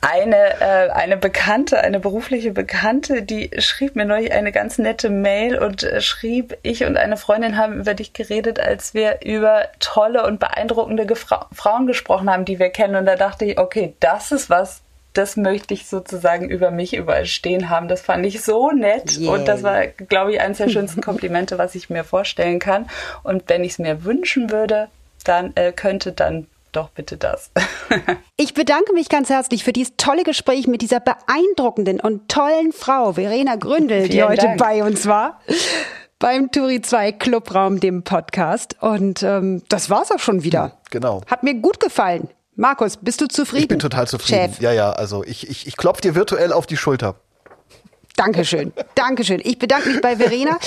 eine, 0.00 0.60
äh, 0.60 0.90
eine 0.90 1.18
Bekannte, 1.18 1.80
eine 1.80 2.00
berufliche 2.00 2.52
Bekannte, 2.52 3.22
die 3.22 3.50
schrieb 3.58 3.94
mir 3.94 4.06
neulich 4.06 4.32
eine 4.32 4.52
ganz 4.52 4.78
nette 4.78 5.10
Mail 5.10 5.58
und 5.58 5.82
äh, 5.82 6.00
schrieb, 6.00 6.56
ich 6.62 6.84
und 6.84 6.96
eine 6.96 7.18
Freundin 7.18 7.58
haben 7.58 7.80
über 7.80 7.92
dich 7.92 8.14
geredet, 8.14 8.58
als 8.58 8.94
wir 8.94 9.20
über 9.22 9.68
tolle 9.80 10.26
und 10.26 10.40
beeindruckende 10.40 11.04
Gefra 11.04 11.46
Frauen 11.52 11.86
gesprochen 11.86 12.30
haben, 12.30 12.46
die 12.46 12.58
wir 12.58 12.70
kennen. 12.70 12.96
Und 12.96 13.04
da 13.04 13.16
dachte 13.16 13.44
ich, 13.44 13.58
okay, 13.58 13.94
das 14.00 14.32
ist 14.32 14.48
was, 14.48 14.80
das 15.18 15.36
möchte 15.36 15.74
ich 15.74 15.88
sozusagen 15.88 16.48
über 16.48 16.70
mich 16.70 16.94
überall 16.94 17.26
stehen 17.26 17.68
haben. 17.68 17.88
Das 17.88 18.00
fand 18.00 18.24
ich 18.24 18.40
so 18.42 18.70
nett 18.70 19.16
Yay. 19.16 19.28
und 19.28 19.48
das 19.48 19.64
war, 19.64 19.88
glaube 19.88 20.32
ich, 20.32 20.40
eines 20.40 20.58
der 20.58 20.68
schönsten 20.68 21.00
Komplimente, 21.00 21.58
was 21.58 21.74
ich 21.74 21.90
mir 21.90 22.04
vorstellen 22.04 22.60
kann. 22.60 22.88
Und 23.24 23.42
wenn 23.48 23.64
ich 23.64 23.72
es 23.72 23.78
mir 23.80 24.04
wünschen 24.04 24.50
würde, 24.52 24.88
dann 25.24 25.52
äh, 25.56 25.72
könnte 25.72 26.12
dann 26.12 26.46
doch 26.70 26.90
bitte 26.90 27.16
das. 27.16 27.50
ich 28.36 28.54
bedanke 28.54 28.92
mich 28.92 29.08
ganz 29.08 29.28
herzlich 29.28 29.64
für 29.64 29.72
dieses 29.72 29.96
tolle 29.96 30.22
Gespräch 30.22 30.68
mit 30.68 30.82
dieser 30.82 31.00
beeindruckenden 31.00 31.98
und 31.98 32.28
tollen 32.28 32.72
Frau, 32.72 33.14
Verena 33.14 33.56
Gründel, 33.56 34.02
Vielen 34.02 34.10
die 34.12 34.22
heute 34.22 34.46
Dank. 34.46 34.58
bei 34.58 34.84
uns 34.84 35.06
war. 35.06 35.40
Beim 36.20 36.52
Turi 36.52 36.80
2 36.80 37.12
Clubraum, 37.12 37.80
dem 37.80 38.04
Podcast. 38.04 38.76
Und 38.80 39.24
ähm, 39.24 39.62
das 39.68 39.90
war's 39.90 40.12
auch 40.12 40.20
schon 40.20 40.44
wieder. 40.44 40.78
Genau. 40.90 41.22
Hat 41.26 41.42
mir 41.42 41.54
gut 41.54 41.80
gefallen. 41.80 42.28
Markus, 42.58 42.96
bist 42.96 43.20
du 43.20 43.28
zufrieden? 43.28 43.62
Ich 43.62 43.68
bin 43.68 43.78
total 43.78 44.08
zufrieden. 44.08 44.52
Chef. 44.52 44.60
Ja, 44.60 44.72
ja, 44.72 44.90
also 44.90 45.22
ich, 45.22 45.48
ich, 45.48 45.68
ich 45.68 45.76
klopfe 45.76 46.02
dir 46.02 46.16
virtuell 46.16 46.52
auf 46.52 46.66
die 46.66 46.76
Schulter. 46.76 47.14
Dankeschön, 48.16 48.72
Dankeschön. 48.96 49.40
Ich 49.44 49.60
bedanke 49.60 49.90
mich 49.90 50.00
bei 50.00 50.16
Verena 50.16 50.58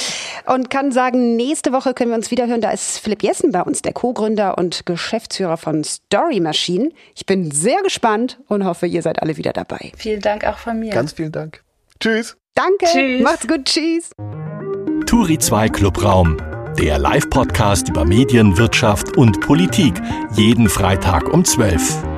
und 0.46 0.70
kann 0.70 0.94
sagen, 0.94 1.36
nächste 1.36 1.74
Woche 1.74 1.94
können 1.94 2.12
wir 2.12 2.16
uns 2.16 2.32
wieder 2.32 2.48
hören. 2.48 2.62
Da 2.62 2.72
ist 2.72 3.00
Philipp 3.00 3.24
Jessen 3.24 3.52
bei 3.52 3.62
uns, 3.62 3.82
der 3.82 3.92
Co-Gründer 3.92 4.58
und 4.58 4.86
Geschäftsführer 4.86 5.58
von 5.58 5.84
Story 5.84 6.40
Machine. 6.40 6.92
Ich 7.14 7.26
bin 7.26 7.52
sehr 7.52 7.84
gespannt 7.84 8.40
und 8.48 8.64
hoffe, 8.64 8.88
ihr 8.88 9.02
seid 9.02 9.22
alle 9.22 9.36
wieder 9.36 9.52
dabei. 9.52 9.92
Vielen 9.98 10.22
Dank 10.22 10.46
auch 10.46 10.60
von 10.60 10.80
mir. 10.80 10.94
Ganz 10.94 11.12
vielen 11.12 11.34
Dank. 11.34 11.62
Tschüss. 12.00 12.38
Danke. 12.56 12.86
Tschüss. 12.86 13.22
Macht's 13.22 13.46
gut. 13.46 13.66
Tschüss. 13.66 14.12
Turi 15.06 15.38
2 15.38 15.68
Clubraum 15.68 16.38
der 16.78 16.98
Live-Podcast 17.00 17.90
über 17.90 18.06
Medien, 18.06 18.58
Wirtschaft 18.58 19.18
und 19.18 19.40
Politik. 19.42 19.94
Jeden 20.36 20.70
Freitag 20.70 21.32
um 21.34 21.44
12. 21.44 22.11